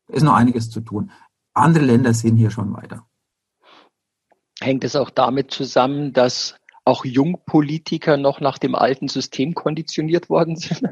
Da 0.08 0.14
ist 0.14 0.24
noch 0.24 0.34
einiges 0.34 0.70
zu 0.70 0.80
tun. 0.80 1.10
Andere 1.54 1.84
Länder 1.84 2.12
sind 2.12 2.36
hier 2.36 2.50
schon 2.50 2.74
weiter. 2.74 3.05
Hängt 4.60 4.84
es 4.84 4.96
auch 4.96 5.10
damit 5.10 5.50
zusammen, 5.50 6.12
dass 6.12 6.54
auch 6.84 7.04
Jungpolitiker 7.04 8.16
noch 8.16 8.40
nach 8.40 8.58
dem 8.58 8.74
alten 8.74 9.08
System 9.08 9.54
konditioniert 9.54 10.30
worden 10.30 10.56
sind? 10.56 10.82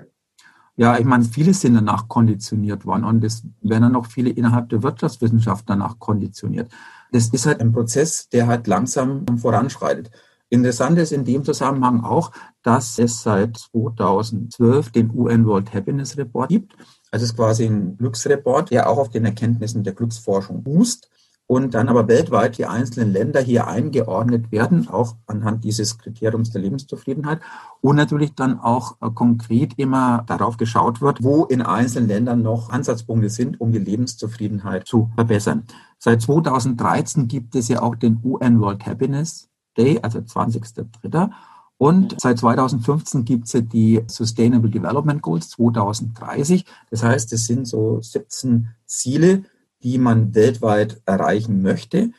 Ja, 0.76 0.98
ich 0.98 1.04
meine, 1.04 1.24
viele 1.24 1.54
sind 1.54 1.74
danach 1.74 2.08
konditioniert 2.08 2.84
worden 2.84 3.04
und 3.04 3.22
es 3.22 3.44
werden 3.60 3.82
dann 3.82 3.96
auch 3.96 4.06
viele 4.06 4.30
innerhalb 4.30 4.68
der 4.70 4.82
Wirtschaftswissenschaft 4.82 5.70
danach 5.70 6.00
konditioniert. 6.00 6.68
Das 7.12 7.28
ist 7.28 7.46
halt 7.46 7.60
ein 7.60 7.70
Prozess, 7.70 8.28
der 8.28 8.48
halt 8.48 8.66
langsam 8.66 9.24
voranschreitet. 9.38 10.10
Interessant 10.50 10.98
ist 10.98 11.12
in 11.12 11.24
dem 11.24 11.44
Zusammenhang 11.44 12.02
auch, 12.02 12.32
dass 12.62 12.98
es 12.98 13.22
seit 13.22 13.56
2012 13.56 14.90
den 14.90 15.10
UN 15.14 15.46
World 15.46 15.72
Happiness 15.72 16.18
Report 16.18 16.48
gibt. 16.48 16.76
Also 17.12 17.24
es 17.24 17.30
ist 17.30 17.36
quasi 17.36 17.66
ein 17.66 17.96
Glücksreport, 17.96 18.72
der 18.72 18.90
auch 18.90 18.98
auf 18.98 19.10
den 19.10 19.24
Erkenntnissen 19.24 19.84
der 19.84 19.94
Glücksforschung 19.94 20.64
fußt 20.64 21.08
und 21.46 21.74
dann 21.74 21.88
aber 21.88 22.08
weltweit 22.08 22.56
die 22.56 22.66
einzelnen 22.66 23.12
Länder 23.12 23.40
hier 23.40 23.66
eingeordnet 23.66 24.50
werden, 24.50 24.88
auch 24.88 25.16
anhand 25.26 25.64
dieses 25.64 25.98
Kriteriums 25.98 26.50
der 26.50 26.62
Lebenszufriedenheit 26.62 27.40
und 27.80 27.96
natürlich 27.96 28.34
dann 28.34 28.58
auch 28.58 28.96
äh, 29.02 29.10
konkret 29.10 29.74
immer 29.76 30.24
darauf 30.26 30.56
geschaut 30.56 31.00
wird, 31.02 31.22
wo 31.22 31.44
in 31.44 31.60
einzelnen 31.60 32.08
Ländern 32.08 32.42
noch 32.42 32.70
Ansatzpunkte 32.70 33.28
sind, 33.28 33.60
um 33.60 33.72
die 33.72 33.78
Lebenszufriedenheit 33.78 34.86
zu 34.86 35.10
verbessern. 35.14 35.64
Seit 35.98 36.22
2013 36.22 37.28
gibt 37.28 37.54
es 37.54 37.68
ja 37.68 37.82
auch 37.82 37.94
den 37.94 38.20
UN 38.24 38.60
World 38.60 38.86
Happiness 38.86 39.48
Day, 39.76 39.98
also 40.02 40.20
20.03. 40.20 41.30
Und 41.76 42.18
seit 42.20 42.38
2015 42.38 43.24
gibt 43.24 43.46
es 43.46 43.52
ja 43.52 43.60
die 43.60 44.02
Sustainable 44.06 44.70
Development 44.70 45.20
Goals 45.20 45.50
2030. 45.50 46.64
Das 46.90 47.02
heißt, 47.02 47.32
es 47.32 47.46
sind 47.46 47.66
so 47.66 48.00
17 48.00 48.68
Ziele, 48.86 49.44
die 49.84 49.98
man 49.98 50.34
weltweit 50.34 51.00
erreichen 51.04 51.62
möchte. 51.62 52.10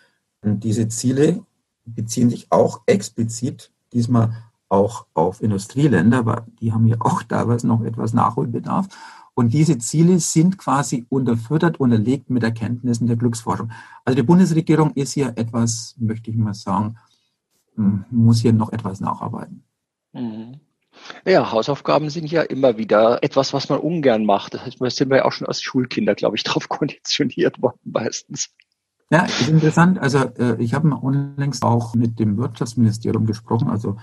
Und 0.41 0.63
diese 0.63 0.87
Ziele 0.87 1.43
beziehen 1.83 2.29
sich 2.29 2.51
auch 2.51 2.81
explizit 2.85 3.71
diesmal 3.91 4.33
auch 4.69 5.07
auf 5.13 5.41
Industrieländer, 5.41 6.19
aber 6.19 6.45
die 6.59 6.71
haben 6.71 6.87
ja 6.87 6.97
auch 6.99 7.23
teilweise 7.23 7.67
noch 7.67 7.83
etwas 7.83 8.13
Nachholbedarf. 8.13 8.87
Und 9.33 9.53
diese 9.53 9.77
Ziele 9.79 10.19
sind 10.19 10.57
quasi 10.57 11.05
unterfüttert, 11.09 11.79
unterlegt 11.79 12.29
mit 12.29 12.43
Erkenntnissen 12.43 13.07
der 13.07 13.17
Glücksforschung. 13.17 13.71
Also 14.05 14.15
die 14.15 14.23
Bundesregierung 14.23 14.91
ist 14.93 15.13
hier 15.13 15.33
etwas, 15.35 15.95
möchte 15.99 16.31
ich 16.31 16.37
mal 16.37 16.53
sagen, 16.53 16.97
hm, 17.75 18.05
muss 18.11 18.39
hier 18.39 18.53
noch 18.53 18.71
etwas 18.71 19.01
nacharbeiten. 19.01 19.63
Mhm. 20.13 20.61
Ja, 21.25 21.51
Hausaufgaben 21.51 22.09
sind 22.09 22.31
ja 22.31 22.41
immer 22.41 22.77
wieder 22.77 23.23
etwas, 23.23 23.53
was 23.53 23.69
man 23.69 23.79
ungern 23.79 24.25
macht. 24.25 24.53
Das 24.53 24.65
heißt, 24.65 24.81
da 24.81 24.89
sind 24.89 25.09
wir 25.09 25.17
ja 25.17 25.25
auch 25.25 25.31
schon 25.31 25.47
als 25.47 25.61
Schulkinder, 25.61 26.15
glaube 26.15 26.35
ich, 26.35 26.43
darauf 26.43 26.69
konditioniert 26.69 27.61
worden 27.61 27.79
meistens. 27.83 28.49
Ja, 29.11 29.25
ist 29.25 29.47
interessant. 29.47 29.99
Also 29.99 30.19
äh, 30.37 30.55
ich 30.59 30.73
habe 30.73 30.89
unlängst 30.95 31.63
auch 31.63 31.93
mit 31.93 32.19
dem 32.19 32.37
Wirtschaftsministerium 32.37 33.25
gesprochen. 33.25 33.69
Also 33.69 33.97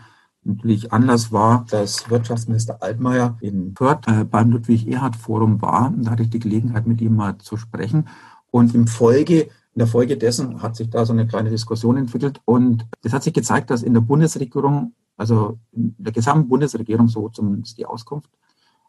natürlich 0.44 0.92
Anlass 0.92 1.32
war, 1.32 1.66
dass 1.70 2.08
Wirtschaftsminister 2.08 2.82
Altmaier 2.82 3.36
in 3.40 3.74
Fürth 3.76 4.06
äh, 4.06 4.24
beim 4.24 4.50
Ludwig-Erhard-Forum 4.50 5.60
war. 5.60 5.92
Da 5.96 6.12
hatte 6.12 6.22
ich 6.22 6.30
die 6.30 6.38
Gelegenheit, 6.38 6.86
mit 6.86 7.00
ihm 7.00 7.16
mal 7.16 7.38
zu 7.38 7.56
sprechen. 7.56 8.08
Und 8.50 8.74
im 8.74 8.86
Folge 8.86 9.48
in 9.74 9.78
der 9.78 9.86
Folge 9.86 10.18
dessen 10.18 10.62
hat 10.62 10.76
sich 10.76 10.90
da 10.90 11.06
so 11.06 11.12
eine 11.12 11.26
kleine 11.26 11.48
Diskussion 11.48 11.96
entwickelt 11.96 12.42
und 12.44 12.86
es 13.02 13.14
hat 13.14 13.22
sich 13.22 13.32
gezeigt, 13.32 13.70
dass 13.70 13.82
in 13.82 13.94
der 13.94 14.02
Bundesregierung 14.02 14.94
also 15.22 15.60
in 15.70 15.94
der 15.98 16.12
gesamten 16.12 16.48
Bundesregierung, 16.48 17.06
so 17.06 17.28
zumindest 17.28 17.78
die 17.78 17.86
Auskunft 17.86 18.28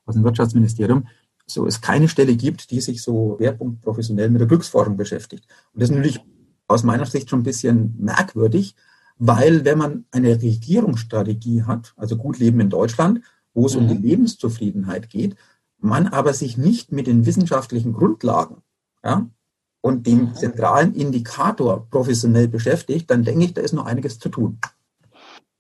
aus 0.04 0.16
dem 0.16 0.24
Wirtschaftsministerium, 0.24 1.08
so 1.46 1.68
es 1.68 1.80
keine 1.80 2.08
Stelle 2.08 2.36
gibt, 2.36 2.72
die 2.72 2.82
sich 2.82 3.04
so 3.04 3.36
Schwerpunkt 3.38 3.82
professionell 3.82 4.32
mit 4.32 4.42
der 4.42 4.48
Glücksforschung 4.48 4.98
beschäftigt. 4.98 5.46
Und 5.74 5.82
das 5.82 5.92
ist 5.92 5.96
natürlich 5.96 6.26
aus 6.68 6.82
meiner 6.82 7.06
Sicht 7.06 7.30
schon 7.30 7.42
ein 7.42 7.44
bisschen 7.44 7.96
merkwürdig, 8.00 8.76
weil 9.18 9.64
wenn 9.64 9.78
man 9.78 10.06
eine 10.10 10.42
Regierungsstrategie 10.42 11.64
hat, 11.64 11.94
also 11.98 12.18
gut 12.18 12.40
leben 12.40 12.60
in 12.62 12.72
Deutschland, 12.72 13.22
wo 13.54 13.68
es 13.68 13.76
mhm. 13.76 13.82
um 13.82 13.88
die 13.90 13.96
mhm. 13.96 14.02
Lebenszufriedenheit 14.02 15.12
geht, 15.12 15.36
man 15.78 16.08
aber 16.08 16.34
sich 16.34 16.58
nicht 16.58 16.92
mit 16.92 17.06
den 17.06 17.28
wissenschaftlichen 17.28 17.94
Grundlagen 17.94 18.64
ja, 19.04 19.30
und 19.82 20.08
dem 20.08 20.30
mhm. 20.30 20.34
zentralen 20.34 20.96
Indikator 20.96 21.88
professionell 21.92 22.48
beschäftigt, 22.48 23.12
dann 23.12 23.24
denke 23.24 23.46
ich, 23.46 23.54
da 23.54 23.62
ist 23.62 23.74
noch 23.74 23.86
einiges 23.86 24.18
zu 24.18 24.30
tun. 24.30 24.58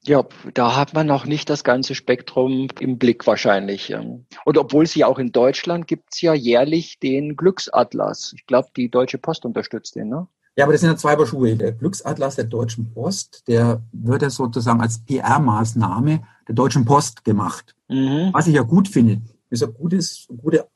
Ja, 0.05 0.25
da 0.53 0.75
hat 0.75 0.93
man 0.93 1.07
noch 1.07 1.25
nicht 1.25 1.49
das 1.49 1.63
ganze 1.63 1.95
Spektrum 1.95 2.67
im 2.79 2.97
Blick 2.97 3.25
wahrscheinlich. 3.25 3.89
Ähm. 3.89 4.25
Und 4.43 4.57
obwohl 4.57 4.85
ja 4.95 5.07
auch 5.07 5.17
in 5.17 5.31
Deutschland 5.31 5.87
gibt 5.87 6.13
es 6.13 6.21
ja 6.21 6.33
jährlich 6.33 6.99
den 6.99 7.37
Glücksatlas. 7.37 8.33
Ich 8.35 8.45
glaube, 8.45 8.67
die 8.75 8.89
Deutsche 8.89 9.17
Post 9.17 9.45
unterstützt 9.45 9.95
den, 9.95 10.09
ne? 10.09 10.27
Ja, 10.55 10.65
aber 10.65 10.73
das 10.73 10.81
sind 10.81 10.91
ja 10.91 10.97
zwei 10.97 11.15
Paar 11.15 11.25
Schuhe. 11.25 11.55
Der 11.55 11.71
Glücksatlas 11.71 12.35
der 12.35 12.45
Deutschen 12.45 12.91
Post, 12.93 13.47
der 13.47 13.81
wird 13.91 14.21
ja 14.21 14.29
sozusagen 14.29 14.81
als 14.81 14.99
PR-Maßnahme 14.99 16.21
der 16.47 16.55
Deutschen 16.55 16.85
Post 16.85 17.23
gemacht. 17.23 17.75
Mhm. 17.87 18.29
Was 18.33 18.47
ich 18.47 18.53
ja 18.53 18.61
gut 18.61 18.87
finde, 18.87 19.21
ist 19.49 19.63
eine 19.63 19.71
gutes, 19.71 20.27
gute, 20.37 20.67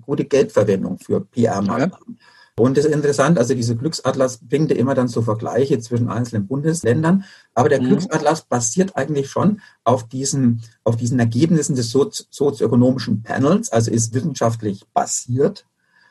gute 0.00 0.24
Geldverwendung 0.26 0.98
für 0.98 1.20
PR-Maßnahmen. 1.20 1.90
Ja. 1.90 2.14
Und 2.58 2.78
das 2.78 2.86
ist 2.86 2.94
interessant, 2.94 3.38
also 3.38 3.54
dieser 3.54 3.74
Glücksatlas 3.74 4.38
bringt 4.38 4.70
ja 4.70 4.76
immer 4.76 4.94
dann 4.94 5.08
so 5.08 5.20
Vergleiche 5.20 5.78
zwischen 5.78 6.08
einzelnen 6.08 6.46
Bundesländern, 6.46 7.24
aber 7.54 7.68
der 7.68 7.82
mhm. 7.82 7.88
Glücksatlas 7.88 8.42
basiert 8.46 8.96
eigentlich 8.96 9.28
schon 9.28 9.60
auf 9.84 10.08
diesen, 10.08 10.62
auf 10.82 10.96
diesen 10.96 11.18
Ergebnissen 11.18 11.76
des 11.76 11.90
sozioökonomischen 11.90 13.22
Panels, 13.22 13.70
also 13.70 13.90
ist 13.90 14.14
wissenschaftlich 14.14 14.86
basiert. 14.94 15.66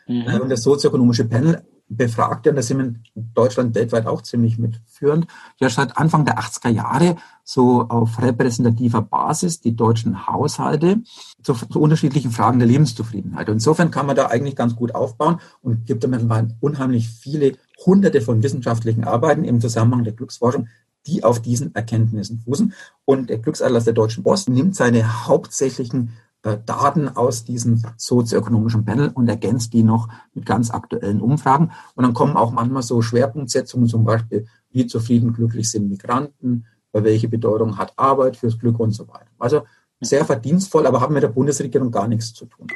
Mhm. 0.08 0.42
Und 0.42 0.50
das 0.50 0.62
sozioökonomische 0.62 1.26
Panel 1.26 1.64
Befragte, 1.88 2.50
und 2.50 2.56
da 2.56 2.62
sind 2.64 2.78
wir 2.80 2.86
in 2.86 3.04
Deutschland 3.34 3.76
weltweit 3.76 4.08
auch 4.08 4.24
ziemlich 4.24 4.58
mitführend, 4.58 5.28
ja 5.60 5.70
seit 5.70 5.98
Anfang 5.98 6.26
der 6.26 6.40
80er 6.40 6.70
Jahre 6.70 7.16
so 7.44 7.82
auf 7.88 8.22
repräsentativer 8.22 9.04
Basis 9.04 9.62
die 9.62 9.76
deutschen 9.76 10.28
Haushalte 10.28 11.02
zu, 11.44 11.54
zu 11.54 11.80
unterschiedlichen 11.80 12.32
Fragen 12.32 12.58
der 12.58 12.68
Lebenszufriedenheit. 12.68 13.50
Und 13.50 13.56
insofern 13.56 13.92
kann 13.92 14.08
man 14.08 14.16
da 14.16 14.28
eigentlich 14.28 14.56
ganz 14.56 14.76
gut 14.76 14.96
aufbauen 14.96 15.40
und 15.62 15.86
gibt 15.86 16.04
damit 16.04 16.22
unheimlich 16.60 17.10
viele 17.10 17.54
hunderte 17.86 18.22
von 18.22 18.42
wissenschaftlichen 18.42 19.04
Arbeiten 19.04 19.44
im 19.44 19.62
Zusammenhang 19.62 20.04
der 20.04 20.14
Glücksforschung, 20.14 20.68
die 21.06 21.24
auf 21.24 21.40
diesen 21.40 21.76
Erkenntnissen 21.76 22.40
fußen. 22.40 22.74
Und 23.06 23.30
der 23.30 23.38
Glücksatlas 23.38 23.84
der 23.84 23.94
Deutschen 23.94 24.24
Post 24.24 24.50
nimmt 24.50 24.76
seine 24.76 25.28
hauptsächlichen 25.28 26.14
Daten 26.46 27.10
aus 27.10 27.44
diesem 27.44 27.82
sozioökonomischen 27.98 28.86
Panel 28.86 29.10
und 29.14 29.28
ergänzt 29.28 29.74
die 29.74 29.84
noch 29.84 30.10
mit 30.34 30.46
ganz 30.46 30.70
aktuellen 30.70 31.22
Umfragen. 31.22 31.72
Und 31.96 32.04
dann 32.04 32.14
kommen 32.14 32.38
auch 32.38 32.52
manchmal 32.52 32.84
so 32.84 33.02
Schwerpunktsetzungen, 33.02 33.88
zum 33.88 34.04
Beispiel, 34.04 34.46
wie 34.70 34.86
zufrieden, 34.86 35.34
glücklich 35.34 35.72
sind 35.72 35.90
Migranten, 35.90 36.66
welche 36.94 37.28
Bedeutung 37.28 37.78
hat 37.78 37.94
Arbeit 37.98 38.38
fürs 38.38 38.60
Glück 38.60 38.80
und 38.80 38.92
so 38.92 39.08
weiter. 39.08 39.28
Also 39.40 39.64
sehr 40.02 40.26
verdienstvoll, 40.26 40.86
aber 40.86 41.02
haben 41.02 41.14
mit 41.14 41.24
der 41.24 41.30
Bundesregierung 41.30 41.92
gar 41.92 42.08
nichts 42.08 42.34
zu 42.34 42.46
tun. 42.46 42.68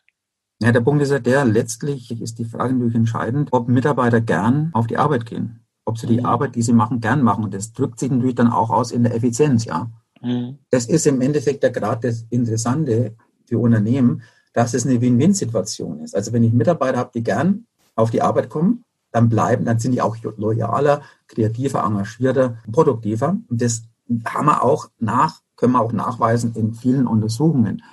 Ja, 0.60 0.72
der 0.72 0.82
Punkt 0.82 1.04
ist 1.04 1.12
ja 1.12 1.20
der, 1.20 1.46
letztlich 1.46 2.20
ist 2.20 2.40
die 2.40 2.46
Frage 2.46 2.74
natürlich 2.74 2.96
entscheidend, 2.96 3.50
ob 3.52 3.68
Mitarbeiter 3.68 4.22
gern 4.22 4.72
auf 4.74 4.88
die 4.88 4.98
Arbeit 4.98 5.26
gehen. 5.26 5.64
Ob 5.86 5.98
sie 5.98 6.08
die 6.08 6.20
mhm. 6.20 6.26
Arbeit, 6.26 6.56
die 6.56 6.64
sie 6.64 6.74
machen, 6.74 7.00
gern 7.00 7.22
machen. 7.22 7.44
Und 7.44 7.54
das 7.54 7.74
drückt 7.74 8.00
sich 8.00 8.10
natürlich 8.10 8.36
dann 8.36 8.52
auch 8.52 8.72
aus 8.72 8.92
in 8.92 9.04
der 9.04 9.16
Effizienz, 9.16 9.66
ja. 9.66 9.92
Mhm. 10.22 10.58
Das 10.70 10.86
ist 10.86 11.08
im 11.08 11.22
Endeffekt 11.22 11.64
ja 11.64 11.70
gerade 11.70 12.08
das 12.08 12.26
Interessante 12.30 13.16
für 13.46 13.60
Unternehmen, 13.60 14.22
dass 14.54 14.74
es 14.74 14.86
eine 14.86 15.00
Win-Win-Situation 15.00 16.00
ist. 16.00 16.16
Also 16.16 16.34
wenn 16.34 16.44
ich 16.44 16.54
Mitarbeiter 16.54 16.98
habe, 16.98 17.12
die 17.14 17.24
gern 17.24 17.66
auf 17.96 18.12
die 18.12 18.22
Arbeit 18.22 18.50
kommen, 18.50 18.84
dann 19.12 19.30
bleiben, 19.30 19.66
dann 19.66 19.80
sind 19.80 19.94
die 19.94 20.02
auch 20.02 20.18
loyaler, 20.38 21.02
kreativer, 21.28 21.84
engagierter, 21.84 22.58
produktiver. 22.72 23.38
Und 23.48 23.62
das 23.62 23.84
haben 24.26 24.48
wir 24.48 24.64
auch 24.64 24.90
nach, 25.00 25.42
können 25.56 25.74
wir 25.74 25.82
auch 25.82 25.94
nachweisen 25.94 26.54
in 26.56 26.74
vielen 26.74 27.08
Untersuchungen. 27.08 27.84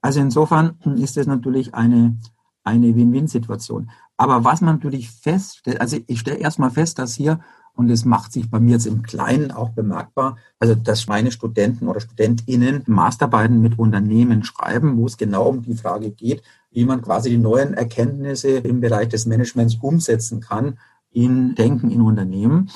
Also 0.00 0.20
insofern 0.20 0.78
ist 0.96 1.16
das 1.16 1.26
natürlich 1.26 1.74
eine, 1.74 2.16
eine 2.64 2.94
Win-Win-Situation. 2.94 3.90
Aber 4.16 4.44
was 4.44 4.60
man 4.60 4.76
natürlich 4.76 5.10
feststellt, 5.10 5.80
also 5.80 5.98
ich 6.06 6.20
stelle 6.20 6.38
erstmal 6.38 6.70
fest, 6.70 6.98
dass 6.98 7.14
hier 7.14 7.40
und 7.78 7.90
es 7.90 8.04
macht 8.04 8.32
sich 8.32 8.50
bei 8.50 8.58
mir 8.58 8.72
jetzt 8.72 8.88
im 8.88 9.04
Kleinen 9.04 9.52
auch 9.52 9.68
bemerkbar, 9.68 10.36
also 10.58 10.74
dass 10.74 11.06
meine 11.06 11.30
Studenten 11.30 11.86
oder 11.86 12.00
Studentinnen 12.00 12.82
Masterarbeiten 12.86 13.62
mit 13.62 13.78
Unternehmen 13.78 14.42
schreiben, 14.42 14.96
wo 14.96 15.06
es 15.06 15.16
genau 15.16 15.48
um 15.48 15.62
die 15.62 15.76
Frage 15.76 16.10
geht, 16.10 16.42
wie 16.72 16.84
man 16.84 17.02
quasi 17.02 17.30
die 17.30 17.38
neuen 17.38 17.74
Erkenntnisse 17.74 18.48
im 18.48 18.80
Bereich 18.80 19.10
des 19.10 19.26
Managements 19.26 19.76
umsetzen 19.80 20.40
kann 20.40 20.76
in 21.12 21.54
Denken 21.54 21.92
in 21.92 22.00
Unternehmen. 22.00 22.68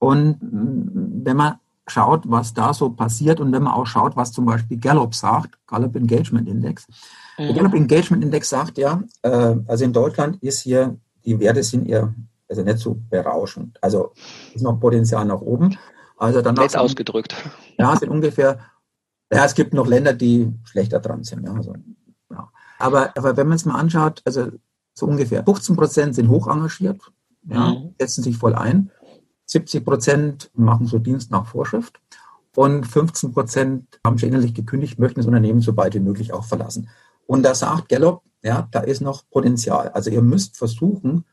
Und 0.00 0.38
wenn 0.40 1.36
man 1.36 1.54
schaut, 1.86 2.28
was 2.28 2.52
da 2.54 2.74
so 2.74 2.90
passiert 2.90 3.38
und 3.38 3.52
wenn 3.52 3.62
man 3.62 3.74
auch 3.74 3.86
schaut, 3.86 4.16
was 4.16 4.32
zum 4.32 4.46
Beispiel 4.46 4.78
Gallup 4.78 5.14
sagt, 5.14 5.56
Gallup 5.68 5.94
Engagement 5.94 6.48
Index. 6.48 6.88
Mhm. 7.38 7.44
Der 7.44 7.54
Gallup 7.54 7.74
Engagement 7.74 8.24
Index 8.24 8.48
sagt 8.48 8.78
ja, 8.78 9.00
äh, 9.22 9.54
also 9.68 9.84
in 9.84 9.92
Deutschland 9.92 10.42
ist 10.42 10.62
hier, 10.62 10.96
die 11.24 11.38
Werte 11.38 11.62
sind 11.62 11.88
eher 11.88 12.12
also 12.58 12.70
nicht 12.70 12.78
so 12.78 12.98
berauschend. 13.10 13.78
Also 13.82 14.12
ist 14.54 14.62
noch 14.62 14.78
Potenzial 14.78 15.24
nach 15.24 15.40
oben. 15.40 15.76
Also 16.16 16.42
dann 16.42 16.54
Nett 16.54 16.76
ausgedrückt. 16.76 17.34
Ja, 17.78 17.96
sind 17.96 18.10
ungefähr, 18.10 18.60
ja, 19.32 19.44
es 19.44 19.54
gibt 19.54 19.74
noch 19.74 19.86
Länder, 19.86 20.12
die 20.12 20.52
schlechter 20.64 21.00
dran 21.00 21.24
sind. 21.24 21.44
Ja, 21.44 21.52
also, 21.52 21.74
ja. 22.30 22.50
Aber, 22.78 23.16
aber 23.16 23.36
wenn 23.36 23.48
man 23.48 23.56
es 23.56 23.64
mal 23.64 23.78
anschaut, 23.78 24.22
also 24.24 24.48
so 24.94 25.06
ungefähr 25.06 25.42
15 25.44 25.76
Prozent 25.76 26.14
sind 26.14 26.28
hoch 26.28 26.46
engagiert, 26.46 27.00
ja, 27.48 27.70
mhm. 27.70 27.94
setzen 27.98 28.22
sich 28.22 28.36
voll 28.36 28.54
ein. 28.54 28.90
70 29.46 29.84
Prozent 29.84 30.50
machen 30.54 30.86
so 30.86 30.98
Dienst 30.98 31.30
nach 31.30 31.46
Vorschrift 31.46 32.00
und 32.56 32.86
15 32.86 33.32
Prozent 33.32 34.00
haben 34.06 34.18
schon 34.18 34.30
innerlich 34.30 34.54
gekündigt, 34.54 34.98
möchten 34.98 35.20
das 35.20 35.26
Unternehmen 35.26 35.60
so 35.60 35.72
bald 35.72 35.94
wie 35.94 36.00
möglich 36.00 36.32
auch 36.32 36.44
verlassen. 36.44 36.88
Und 37.26 37.42
da 37.42 37.54
sagt 37.54 37.88
Gallup, 37.88 38.22
ja, 38.42 38.68
da 38.70 38.80
ist 38.80 39.00
noch 39.00 39.28
Potenzial. 39.30 39.88
Also 39.88 40.10
ihr 40.10 40.22
müsst 40.22 40.56
versuchen, 40.56 41.24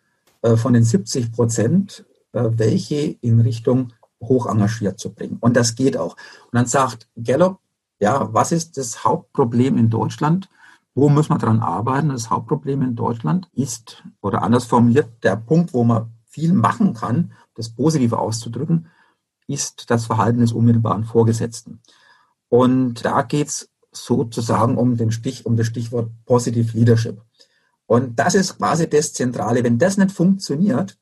von 0.57 0.73
den 0.73 0.83
70 0.83 1.31
Prozent, 1.31 2.05
äh, 2.33 2.49
welche 2.51 3.17
in 3.21 3.39
Richtung 3.39 3.93
hoch 4.21 4.45
engagiert 4.45 4.99
zu 4.99 5.13
bringen. 5.13 5.37
Und 5.39 5.55
das 5.55 5.75
geht 5.75 5.97
auch. 5.97 6.15
Und 6.51 6.53
dann 6.53 6.67
sagt 6.67 7.07
Gallup, 7.21 7.59
ja, 7.99 8.33
was 8.33 8.51
ist 8.51 8.77
das 8.77 9.03
Hauptproblem 9.03 9.77
in 9.77 9.89
Deutschland? 9.89 10.49
Wo 10.93 11.09
muss 11.09 11.29
man 11.29 11.39
dran 11.39 11.59
arbeiten? 11.59 12.09
Das 12.09 12.29
Hauptproblem 12.29 12.81
in 12.81 12.95
Deutschland 12.95 13.47
ist, 13.53 14.03
oder 14.21 14.43
anders 14.43 14.65
formuliert, 14.65 15.09
der 15.23 15.35
Punkt, 15.35 15.73
wo 15.73 15.83
man 15.83 16.11
viel 16.25 16.53
machen 16.53 16.93
kann, 16.93 17.33
das 17.55 17.69
Positive 17.69 18.17
auszudrücken, 18.17 18.87
ist 19.47 19.89
das 19.89 20.05
Verhalten 20.05 20.39
des 20.39 20.53
unmittelbaren 20.53 21.03
Vorgesetzten. 21.03 21.81
Und 22.49 23.05
da 23.05 23.21
geht 23.21 23.47
es 23.47 23.69
sozusagen 23.91 24.77
um 24.77 24.97
den 24.97 25.11
Stich, 25.11 25.45
um 25.45 25.57
das 25.57 25.67
Stichwort 25.67 26.09
Positive 26.25 26.77
Leadership. 26.77 27.21
Und 27.91 28.17
das 28.17 28.35
ist 28.35 28.57
quasi 28.57 28.89
das 28.89 29.11
Zentrale. 29.11 29.65
Wenn 29.65 29.77
das 29.77 29.97
nicht 29.97 30.13
funktioniert, 30.13 30.97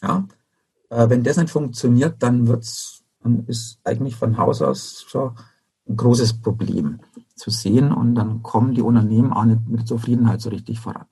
ja, 0.00 0.26
äh, 0.88 1.10
wenn 1.10 1.22
das 1.22 1.36
nicht 1.36 1.50
funktioniert, 1.50 2.22
dann 2.22 2.48
wird's, 2.48 3.04
dann 3.20 3.44
ist 3.48 3.80
eigentlich 3.84 4.16
von 4.16 4.38
Haus 4.38 4.62
aus 4.62 5.04
schon 5.06 5.36
ein 5.86 5.94
großes 5.94 6.40
Problem 6.40 7.00
zu 7.36 7.50
sehen 7.50 7.92
und 7.92 8.14
dann 8.14 8.42
kommen 8.42 8.72
die 8.74 8.80
Unternehmen 8.80 9.34
auch 9.34 9.44
nicht 9.44 9.68
mit 9.68 9.86
Zufriedenheit 9.86 10.40
so 10.40 10.48
richtig 10.48 10.80
voran. 10.80 11.04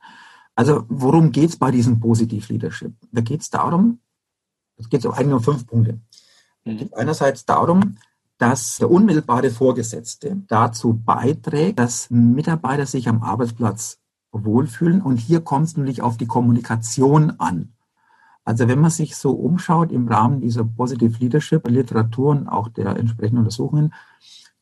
Also 0.55 0.87
worum 0.89 1.33
geht 1.33 1.51
es 1.51 1.59
bei 1.59 1.71
diesem 1.71 2.01
Positiv 2.01 2.49
Leadership? 2.49 2.95
Da 3.13 3.21
geht 3.21 3.43
es 3.43 3.51
darum, 3.51 4.01
es 4.79 4.89
geht 4.89 5.05
eigentlich 5.05 5.35
um 5.35 5.43
fünf 5.43 5.67
Punkte. 5.67 6.01
Es 6.65 6.79
geht 6.79 6.95
einerseits 6.95 7.45
darum, 7.45 7.99
dass 8.39 8.77
der 8.77 8.91
unmittelbare 8.91 9.51
Vorgesetzte 9.51 10.43
dazu 10.49 10.95
beiträgt, 10.95 11.79
dass 11.79 12.09
Mitarbeiter 12.09 12.87
sich 12.87 13.07
am 13.07 13.23
Arbeitsplatz 13.23 13.99
wohlfühlen. 14.33 15.03
Und 15.03 15.19
hier 15.19 15.41
kommt 15.41 15.69
es 15.69 15.77
natürlich 15.77 16.03
auf 16.03 16.17
die 16.17 16.27
Kommunikation 16.27 17.35
an. 17.39 17.75
Also 18.45 18.67
wenn 18.67 18.81
man 18.81 18.91
sich 18.91 19.15
so 19.15 19.33
umschaut 19.33 19.93
im 19.93 20.09
Rahmen 20.09 20.41
dieser 20.41 20.65
Positive 20.65 21.17
Leadership 21.19 21.69
Literatur 21.69 22.31
und 22.31 22.49
auch 22.49 22.69
der 22.69 22.97
entsprechenden 22.97 23.39
Untersuchungen, 23.39 23.95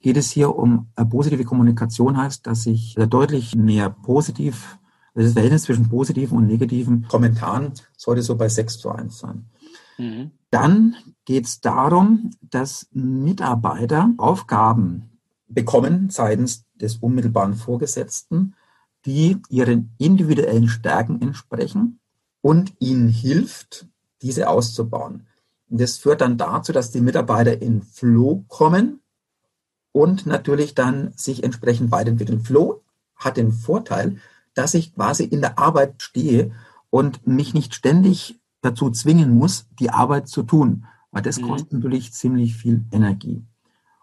geht 0.00 0.16
es 0.16 0.30
hier 0.30 0.54
um 0.54 0.88
eine 0.96 1.08
positive 1.08 1.44
Kommunikation 1.44 2.16
heißt, 2.16 2.46
dass 2.46 2.64
sich 2.64 2.96
deutlich 3.08 3.54
mehr 3.54 3.90
positiv, 3.90 4.78
also 5.14 5.26
das 5.26 5.32
Verhältnis 5.34 5.62
zwischen 5.62 5.88
positiven 5.88 6.36
und 6.36 6.46
negativen 6.46 7.06
Kommentaren 7.08 7.72
sollte 7.96 8.22
so 8.22 8.36
bei 8.36 8.48
6 8.48 8.78
zu 8.78 8.90
1 8.90 9.18
sein. 9.18 9.46
Mhm. 9.98 10.30
Dann 10.50 10.96
geht 11.24 11.46
es 11.46 11.60
darum, 11.60 12.30
dass 12.42 12.88
Mitarbeiter 12.92 14.10
Aufgaben 14.16 15.18
bekommen 15.48 16.10
seitens 16.10 16.64
des 16.74 16.96
unmittelbaren 16.96 17.54
Vorgesetzten, 17.54 18.54
die 19.06 19.38
ihren 19.48 19.94
individuellen 19.98 20.68
Stärken 20.68 21.20
entsprechen 21.20 22.00
und 22.42 22.72
ihnen 22.78 23.08
hilft, 23.08 23.86
diese 24.22 24.48
auszubauen. 24.48 25.26
Und 25.68 25.80
das 25.80 25.98
führt 25.98 26.20
dann 26.20 26.36
dazu, 26.36 26.72
dass 26.72 26.90
die 26.90 27.00
Mitarbeiter 27.00 27.62
in 27.62 27.82
Flow 27.82 28.44
kommen 28.48 29.00
und 29.92 30.26
natürlich 30.26 30.74
dann 30.74 31.12
sich 31.16 31.42
entsprechend 31.44 31.90
weiterentwickeln. 31.90 32.40
Flow 32.40 32.82
hat 33.16 33.36
den 33.36 33.52
Vorteil, 33.52 34.18
dass 34.54 34.74
ich 34.74 34.94
quasi 34.94 35.24
in 35.24 35.40
der 35.40 35.58
Arbeit 35.58 36.02
stehe 36.02 36.52
und 36.90 37.26
mich 37.26 37.54
nicht 37.54 37.74
ständig 37.74 38.40
dazu 38.62 38.90
zwingen 38.90 39.34
muss, 39.34 39.66
die 39.78 39.90
Arbeit 39.90 40.28
zu 40.28 40.42
tun, 40.42 40.86
weil 41.12 41.22
das 41.22 41.38
mhm. 41.40 41.48
kostet 41.48 41.72
natürlich 41.72 42.12
ziemlich 42.12 42.56
viel 42.56 42.84
Energie. 42.90 43.44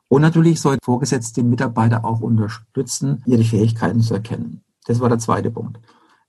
Und 0.08 0.22
natürlich 0.22 0.62
soll 0.62 0.78
Vorgesetzte 0.82 1.44
Mitarbeiter 1.44 2.06
auch 2.06 2.22
unterstützen, 2.22 3.24
ihre 3.26 3.44
Fähigkeiten 3.44 4.02
zu 4.02 4.14
erkennen. 4.14 4.64
Das 4.88 5.00
war 5.00 5.10
der 5.10 5.20
zweite 5.20 5.52
Punkt. 5.52 5.80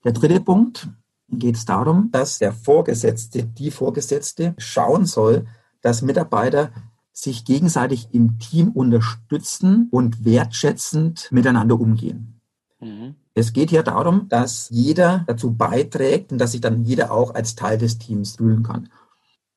Der 0.03 0.11
dritte 0.11 0.41
Punkt 0.41 0.89
geht 1.29 1.55
es 1.55 1.65
darum, 1.65 2.09
dass 2.11 2.39
der 2.39 2.53
Vorgesetzte, 2.53 3.43
die 3.43 3.71
Vorgesetzte 3.71 4.53
schauen 4.57 5.05
soll, 5.05 5.47
dass 5.81 6.01
Mitarbeiter 6.01 6.71
sich 7.11 7.45
gegenseitig 7.45 8.09
im 8.11 8.37
Team 8.37 8.69
unterstützen 8.69 9.87
und 9.91 10.25
wertschätzend 10.25 11.29
miteinander 11.31 11.79
umgehen. 11.79 12.41
Mhm. 12.79 13.15
Es 13.33 13.53
geht 13.53 13.69
hier 13.69 13.83
darum, 13.83 14.27
dass 14.27 14.69
jeder 14.69 15.23
dazu 15.27 15.53
beiträgt 15.53 16.31
und 16.31 16.37
dass 16.37 16.51
sich 16.51 16.61
dann 16.61 16.83
jeder 16.83 17.11
auch 17.11 17.33
als 17.35 17.55
Teil 17.55 17.77
des 17.77 17.97
Teams 17.97 18.35
fühlen 18.35 18.63
kann. 18.63 18.89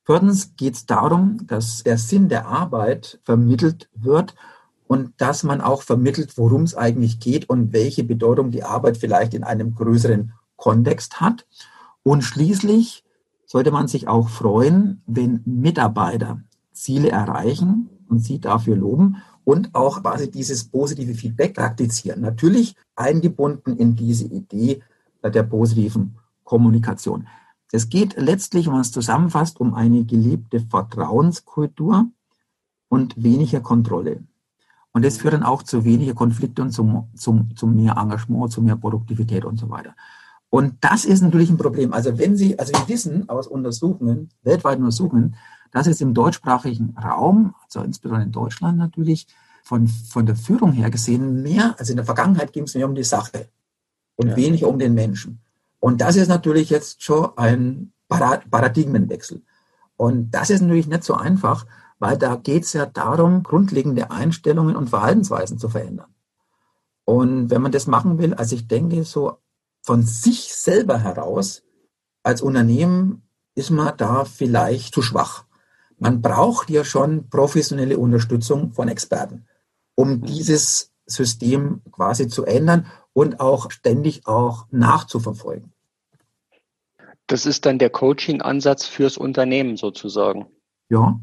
Viertens 0.04 0.54
geht 0.56 0.74
es 0.74 0.86
darum, 0.86 1.46
dass 1.46 1.82
der 1.82 1.98
Sinn 1.98 2.28
der 2.28 2.46
Arbeit 2.46 3.20
vermittelt 3.24 3.88
wird 3.94 4.34
und 4.92 5.14
dass 5.16 5.42
man 5.42 5.62
auch 5.62 5.80
vermittelt, 5.80 6.36
worum 6.36 6.64
es 6.64 6.76
eigentlich 6.76 7.18
geht 7.18 7.48
und 7.48 7.72
welche 7.72 8.04
Bedeutung 8.04 8.50
die 8.50 8.62
Arbeit 8.62 8.98
vielleicht 8.98 9.32
in 9.32 9.42
einem 9.42 9.74
größeren 9.74 10.34
Kontext 10.56 11.18
hat. 11.18 11.46
Und 12.02 12.20
schließlich 12.20 13.02
sollte 13.46 13.70
man 13.70 13.88
sich 13.88 14.06
auch 14.06 14.28
freuen, 14.28 15.00
wenn 15.06 15.40
Mitarbeiter 15.46 16.42
Ziele 16.72 17.08
erreichen 17.08 17.88
und 18.10 18.18
sie 18.18 18.38
dafür 18.38 18.76
loben 18.76 19.16
und 19.44 19.74
auch 19.74 20.02
quasi 20.02 20.30
dieses 20.30 20.64
positive 20.64 21.14
Feedback 21.14 21.54
praktizieren. 21.54 22.20
Natürlich 22.20 22.76
eingebunden 22.94 23.78
in 23.78 23.96
diese 23.96 24.26
Idee 24.26 24.82
der 25.24 25.42
positiven 25.44 26.18
Kommunikation. 26.44 27.28
Es 27.72 27.88
geht 27.88 28.18
letztlich, 28.18 28.66
wenn 28.66 28.74
man 28.74 28.82
es 28.82 28.92
zusammenfasst, 28.92 29.58
um 29.58 29.72
eine 29.72 30.04
gelebte 30.04 30.60
Vertrauenskultur 30.60 32.08
und 32.90 33.22
weniger 33.22 33.60
Kontrolle. 33.60 34.24
Und 34.92 35.04
das 35.04 35.16
führt 35.16 35.34
dann 35.34 35.42
auch 35.42 35.62
zu 35.62 35.84
weniger 35.84 36.14
Konflikte 36.14 36.62
und 36.62 36.70
zum, 36.70 37.08
zum, 37.14 37.56
zum 37.56 37.74
mehr 37.74 37.96
Engagement, 37.96 38.52
zu 38.52 38.60
mehr 38.60 38.76
Produktivität 38.76 39.44
und 39.44 39.58
so 39.58 39.70
weiter. 39.70 39.94
Und 40.50 40.74
das 40.82 41.06
ist 41.06 41.22
natürlich 41.22 41.48
ein 41.48 41.56
Problem. 41.56 41.94
Also 41.94 42.18
wenn 42.18 42.36
Sie, 42.36 42.58
also 42.58 42.72
wir 42.72 42.88
wissen 42.88 43.28
aus 43.30 43.46
Untersuchungen, 43.46 44.28
weltweiten 44.42 44.84
Untersuchungen, 44.84 45.34
dass 45.70 45.86
es 45.86 46.02
im 46.02 46.12
deutschsprachigen 46.12 46.94
Raum, 47.02 47.54
also 47.64 47.80
insbesondere 47.80 48.26
in 48.26 48.32
Deutschland 48.32 48.76
natürlich, 48.76 49.26
von, 49.64 49.88
von 49.88 50.26
der 50.26 50.36
Führung 50.36 50.72
her 50.72 50.90
gesehen 50.90 51.42
mehr, 51.42 51.74
also 51.78 51.92
in 51.92 51.96
der 51.96 52.04
Vergangenheit 52.04 52.52
ging 52.52 52.64
es 52.64 52.74
mehr 52.74 52.86
um 52.86 52.94
die 52.94 53.04
Sache 53.04 53.48
und 54.16 54.28
ja. 54.28 54.36
weniger 54.36 54.68
um 54.68 54.78
den 54.78 54.92
Menschen. 54.92 55.40
Und 55.80 56.00
das 56.00 56.16
ist 56.16 56.28
natürlich 56.28 56.68
jetzt 56.68 57.02
schon 57.02 57.30
ein 57.36 57.92
Paradigmenwechsel. 58.08 59.42
Und 59.96 60.32
das 60.32 60.50
ist 60.50 60.60
natürlich 60.60 60.86
nicht 60.86 61.04
so 61.04 61.14
einfach, 61.14 61.66
weil 62.02 62.18
da 62.18 62.36
geht 62.36 62.64
es 62.64 62.74
ja 62.74 62.84
darum, 62.84 63.42
grundlegende 63.42 64.10
Einstellungen 64.10 64.76
und 64.76 64.90
Verhaltensweisen 64.90 65.58
zu 65.58 65.68
verändern. 65.68 66.14
Und 67.04 67.48
wenn 67.48 67.62
man 67.62 67.72
das 67.72 67.86
machen 67.86 68.18
will, 68.18 68.34
also 68.34 68.54
ich 68.54 68.68
denke, 68.68 69.04
so 69.04 69.38
von 69.80 70.02
sich 70.02 70.52
selber 70.52 70.98
heraus, 70.98 71.62
als 72.22 72.42
Unternehmen 72.42 73.22
ist 73.54 73.70
man 73.70 73.96
da 73.96 74.24
vielleicht 74.24 74.94
zu 74.94 75.00
schwach. 75.02 75.44
Man 75.98 76.20
braucht 76.20 76.70
ja 76.70 76.84
schon 76.84 77.28
professionelle 77.30 77.98
Unterstützung 77.98 78.72
von 78.72 78.88
Experten 78.88 79.46
um 79.94 80.16
mhm. 80.16 80.22
dieses 80.24 80.92
System 81.06 81.82
quasi 81.90 82.28
zu 82.28 82.44
ändern 82.44 82.86
und 83.12 83.40
auch 83.40 83.70
ständig 83.70 84.26
auch 84.26 84.66
nachzuverfolgen. 84.70 85.72
Das 87.26 87.46
ist 87.46 87.66
dann 87.66 87.78
der 87.78 87.90
Coaching-Ansatz 87.90 88.86
fürs 88.86 89.16
Unternehmen 89.16 89.76
sozusagen. 89.76 90.46
Ja. 90.88 91.20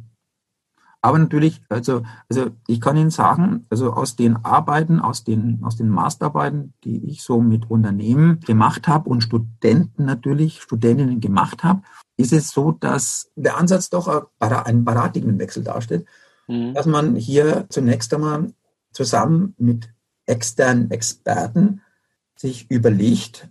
Aber 1.01 1.17
natürlich, 1.17 1.61
also, 1.69 2.03
also 2.29 2.51
ich 2.67 2.81
kann 2.81 2.97
Ihnen 2.97 3.09
sagen, 3.09 3.65
also 3.69 3.93
aus 3.93 4.17
den 4.17 4.43
Arbeiten, 4.43 4.99
aus 4.99 5.23
den, 5.23 5.59
aus 5.63 5.77
den 5.77 5.87
Masterarbeiten, 5.87 6.73
die 6.83 7.09
ich 7.09 7.23
so 7.23 7.41
mit 7.41 7.69
Unternehmen 7.69 8.41
gemacht 8.41 8.87
habe 8.87 9.09
und 9.09 9.21
Studenten 9.21 10.05
natürlich, 10.05 10.61
Studentinnen 10.61 11.21
gemacht 11.21 11.63
habe, 11.63 11.83
ist 12.17 12.33
es 12.33 12.51
so, 12.51 12.73
dass 12.73 13.31
der 13.35 13.57
Ansatz 13.57 13.89
doch 13.89 14.27
einen 14.39 14.83
Paradigmenwechsel 14.83 15.63
darstellt, 15.63 16.05
mhm. 16.47 16.73
dass 16.73 16.85
man 16.85 17.15
hier 17.15 17.65
zunächst 17.69 18.13
einmal 18.13 18.53
zusammen 18.91 19.55
mit 19.57 19.89
externen 20.25 20.91
Experten 20.91 21.81
sich 22.35 22.69
überlegt, 22.69 23.49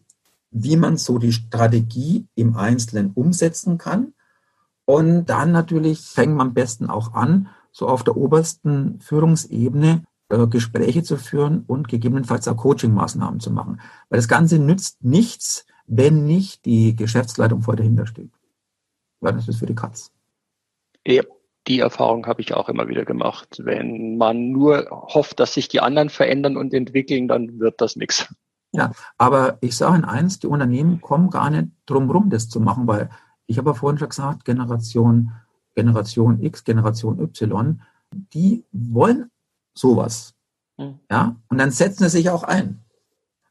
wie 0.51 0.77
man 0.77 0.97
so 0.99 1.19
die 1.19 1.33
Strategie 1.33 2.27
im 2.35 2.57
Einzelnen 2.57 3.13
umsetzen 3.13 3.79
kann. 3.79 4.13
Und 4.89 5.27
dann 5.27 5.53
natürlich 5.53 6.01
fängt 6.01 6.35
man 6.35 6.49
am 6.49 6.55
besten 6.55 6.89
auch 6.89 7.13
an, 7.13 7.49
so 7.73 7.87
auf 7.89 8.05
der 8.05 8.17
obersten 8.17 9.01
Führungsebene 9.01 10.05
äh, 10.31 10.47
Gespräche 10.47 11.03
zu 11.03 11.19
führen 11.19 11.65
und 11.67 11.89
gegebenenfalls 11.89 12.49
auch 12.49 12.57
Coaching-Maßnahmen 12.57 13.39
zu 13.39 13.51
machen. 13.51 13.83
Weil 14.09 14.19
das 14.19 14.29
Ganze 14.29 14.59
nützt 14.59 15.05
nichts, 15.05 15.67
wenn 15.87 16.25
nicht 16.25 16.65
die 16.65 16.97
Geschäftsleitung 16.97 17.61
vor 17.61 17.77
dahinter 17.77 18.07
steht. 18.07 18.31
Weil 19.21 19.35
das 19.35 19.47
ist 19.47 19.59
für 19.59 19.67
die 19.67 19.75
Katz. 19.75 20.11
Ja 21.07 21.23
die 21.67 21.81
Erfahrung 21.81 22.27
habe 22.27 22.41
ich 22.41 22.55
auch 22.55 22.71
immer 22.71 22.89
wieder 22.89 23.05
gemacht. 23.05 23.61
Wenn 23.63 24.17
man 24.17 24.53
nur 24.53 24.89
hofft, 24.91 25.39
dass 25.39 25.53
sich 25.53 25.69
die 25.69 25.81
anderen 25.81 26.09
verändern 26.09 26.57
und 26.57 26.73
entwickeln, 26.73 27.29
dann 27.29 27.61
wird 27.61 27.83
das 27.83 27.95
nichts. 27.95 28.27
Ja, 28.73 28.93
aber 29.17 29.59
ich 29.61 29.77
sage 29.77 29.97
Ihnen 29.97 30.05
eins, 30.05 30.39
die 30.39 30.47
Unternehmen 30.47 31.01
kommen 31.01 31.31
gar 31.31 31.51
nicht 31.51 31.69
drum 31.87 32.11
rum, 32.11 32.31
das 32.31 32.49
zu 32.49 32.61
machen, 32.61 32.87
weil 32.87 33.11
ich 33.49 33.59
habe 33.59 33.71
ja 33.71 33.75
vorhin 33.75 33.99
schon 33.99 34.11
gesagt, 34.11 34.45
Generation, 34.45 35.33
Generation 35.75 36.41
X, 36.43 36.63
Generation 36.63 37.19
Y, 37.19 37.81
die 38.33 38.63
wollen 38.73 39.31
sowas. 39.75 40.35
Hm. 40.77 41.01
Ja, 41.11 41.37
und 41.49 41.59
dann 41.59 41.71
setzen 41.71 42.05
sie 42.05 42.19
sich 42.19 42.31
auch 42.31 42.45
ein. 42.45 42.85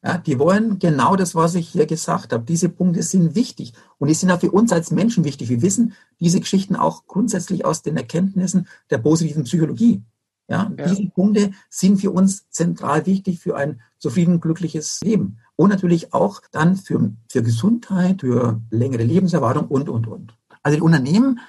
Ja, 0.03 0.19
die 0.19 0.37
wollen 0.37 0.77
genau 0.77 1.15
das, 1.15 1.33
was 1.33 1.55
ich 1.55 1.67
hier 1.67 1.87
gesagt 1.87 2.31
habe. 2.31 2.45
Diese 2.45 2.69
Punkte 2.69 3.01
sind 3.01 3.35
wichtig 3.35 3.73
und 3.97 4.07
die 4.07 4.13
sind 4.13 4.29
auch 4.31 4.39
für 4.39 4.51
uns 4.51 4.71
als 4.71 4.91
Menschen 4.91 5.23
wichtig. 5.23 5.49
Wir 5.49 5.63
wissen 5.63 5.93
diese 6.19 6.39
Geschichten 6.39 6.75
auch 6.75 7.07
grundsätzlich 7.07 7.65
aus 7.65 7.81
den 7.81 7.97
Erkenntnissen 7.97 8.67
der 8.91 8.99
positiven 8.99 9.43
Psychologie. 9.43 10.03
Ja, 10.47 10.71
ja. 10.77 10.87
diese 10.87 11.09
Punkte 11.09 11.51
sind 11.69 11.99
für 11.99 12.11
uns 12.11 12.49
zentral 12.51 13.05
wichtig 13.05 13.39
für 13.39 13.57
ein 13.57 13.81
zufrieden, 13.97 14.39
glückliches 14.39 15.01
Leben. 15.01 15.39
Und 15.57 15.69
natürlich 15.69 16.13
auch 16.13 16.41
dann 16.51 16.77
für, 16.77 17.11
für 17.29 17.43
Gesundheit, 17.43 18.21
für 18.21 18.61
längere 18.69 19.03
Lebenserwartung 19.03 19.65
und, 19.67 19.89
und, 19.89 20.07
und. 20.07 20.33
Also 20.63 20.77
die 20.77 20.83
Unternehmen, 20.83 21.39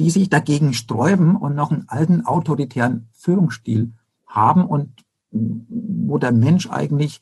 die 0.00 0.10
sich 0.10 0.30
dagegen 0.30 0.74
sträuben 0.74 1.36
und 1.36 1.54
noch 1.54 1.70
einen 1.70 1.88
alten 1.88 2.24
autoritären 2.24 3.08
Führungsstil 3.12 3.92
haben 4.26 4.64
und 4.64 5.04
wo 5.30 6.18
der 6.18 6.32
Mensch 6.32 6.68
eigentlich 6.70 7.20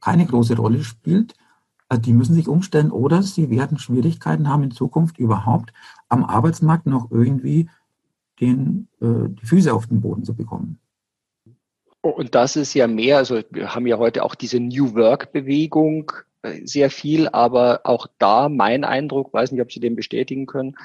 keine 0.00 0.24
große 0.24 0.56
Rolle 0.56 0.84
spielt, 0.84 1.34
äh, 1.88 1.98
die 1.98 2.12
müssen 2.12 2.34
sich 2.34 2.48
umstellen 2.48 2.90
oder 2.90 3.22
sie 3.22 3.50
werden 3.50 3.78
Schwierigkeiten 3.78 4.48
haben 4.48 4.62
in 4.62 4.70
Zukunft 4.70 5.18
überhaupt 5.18 5.72
am 6.08 6.24
Arbeitsmarkt 6.24 6.86
noch 6.86 7.10
irgendwie 7.10 7.68
den, 8.40 8.88
äh, 9.00 9.28
die 9.28 9.46
Füße 9.46 9.74
auf 9.74 9.86
den 9.86 10.00
Boden 10.00 10.24
zu 10.24 10.34
bekommen. 10.34 10.78
Und 12.10 12.34
das 12.34 12.56
ist 12.56 12.74
ja 12.74 12.86
mehr, 12.86 13.18
also 13.18 13.40
wir 13.50 13.74
haben 13.74 13.86
ja 13.86 13.98
heute 13.98 14.24
auch 14.24 14.34
diese 14.34 14.60
New 14.60 14.94
Work-Bewegung 14.94 16.12
äh, 16.42 16.60
sehr 16.64 16.90
viel, 16.90 17.28
aber 17.28 17.80
auch 17.84 18.06
da 18.18 18.48
mein 18.48 18.84
Eindruck, 18.84 19.32
weiß 19.32 19.52
nicht, 19.52 19.62
ob 19.62 19.72
Sie 19.72 19.80
den 19.80 19.96
bestätigen 19.96 20.46
können, 20.46 20.76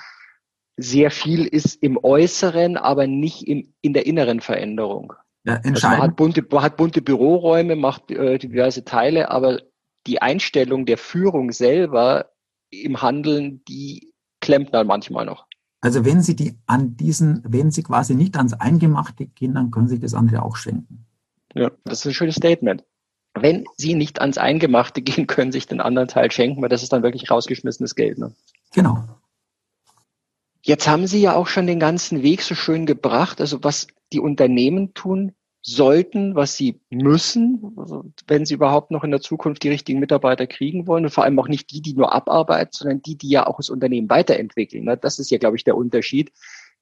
sehr 0.78 1.12
viel 1.12 1.46
ist 1.46 1.76
im 1.84 2.00
Äußeren, 2.02 2.78
aber 2.78 3.08
nicht 3.08 3.48
im, 3.48 3.74
in 3.82 3.94
der 3.94 4.06
inneren 4.06 4.40
Veränderung. 4.40 5.14
Ja. 5.46 5.60
Also 5.64 5.88
man, 5.88 6.02
hat 6.02 6.16
bunte, 6.16 6.46
man 6.50 6.64
hat 6.64 6.78
bunte 6.78 7.02
Büroräume, 7.02 7.76
macht 7.76 8.12
äh, 8.12 8.38
diverse 8.38 8.86
Teile, 8.86 9.30
aber 9.30 9.60
die 10.08 10.22
Einstellung 10.22 10.86
der 10.86 10.98
Führung 10.98 11.52
selber 11.52 12.32
im 12.72 13.02
Handeln, 13.02 13.64
die 13.66 14.14
klemmt 14.42 14.74
dann 14.74 14.88
manchmal 14.88 15.26
noch. 15.26 15.46
Also 15.82 16.06
wenn 16.06 16.22
Sie 16.22 16.36
die 16.36 16.58
an 16.66 16.96
diesen, 16.96 17.44
wenn 17.46 17.70
Sie 17.70 17.84
quasi 17.84 18.16
nicht 18.16 18.38
ans 18.38 18.54
Eingemachte 18.54 19.28
gehen, 19.28 19.54
dann 19.54 19.70
können 19.70 19.88
Sie 19.88 19.96
sich 19.96 20.02
das 20.02 20.14
andere 20.14 20.44
auch 20.44 20.56
schenken. 20.56 21.06
Ja, 21.54 21.72
das 21.86 22.00
ist 22.00 22.06
ein 22.06 22.14
schönes 22.14 22.36
Statement. 22.36 22.84
Wenn 23.34 23.66
Sie 23.78 23.96
nicht 23.96 24.22
ans 24.22 24.38
Eingemachte 24.38 25.02
gehen, 25.02 25.28
können 25.28 25.52
Sie 25.52 25.58
sich 25.58 25.68
den 25.68 25.82
anderen 25.82 26.08
Teil 26.08 26.32
schenken, 26.32 26.62
weil 26.62 26.70
das 26.70 26.84
ist 26.84 26.94
dann 26.94 27.04
wirklich 27.04 27.30
rausgeschmissenes 27.30 27.96
Geld. 27.96 28.18
Ne? 28.18 28.34
Genau. 28.74 29.04
Jetzt 30.62 30.88
haben 30.88 31.08
Sie 31.08 31.20
ja 31.20 31.36
auch 31.36 31.48
schon 31.48 31.68
den 31.68 31.80
ganzen 31.80 32.24
Weg 32.24 32.42
so 32.42 32.56
schön 32.56 32.86
gebracht, 32.86 33.42
also 33.42 33.64
was 33.64 33.88
die 34.14 34.20
Unternehmen 34.20 34.94
tun 34.94 35.34
sollten, 35.66 36.36
was 36.36 36.58
sie 36.58 36.82
müssen, 36.90 37.74
also 37.78 38.04
wenn 38.28 38.46
sie 38.46 38.54
überhaupt 38.54 38.92
noch 38.92 39.06
in 39.06 39.12
der 39.12 39.22
Zukunft 39.22 39.64
die 39.64 39.70
richtigen 39.70 40.00
Mitarbeiter 40.00 40.46
kriegen 40.46 40.88
wollen 40.88 41.06
und 41.06 41.12
vor 41.12 41.24
allem 41.24 41.40
auch 41.40 41.48
nicht 41.48 41.72
die, 41.72 41.82
die 41.82 41.94
nur 41.94 42.12
abarbeiten, 42.14 42.74
sondern 42.74 43.02
die, 43.02 43.18
die 43.18 43.30
ja 43.30 43.48
auch 43.48 43.58
das 43.58 43.70
Unternehmen 43.70 44.10
weiterentwickeln. 44.10 44.84
Ne? 44.84 44.98
Das 44.98 45.20
ist 45.20 45.32
ja, 45.32 45.38
glaube 45.38 45.56
ich, 45.56 45.64
der 45.64 45.78
Unterschied. 45.78 46.34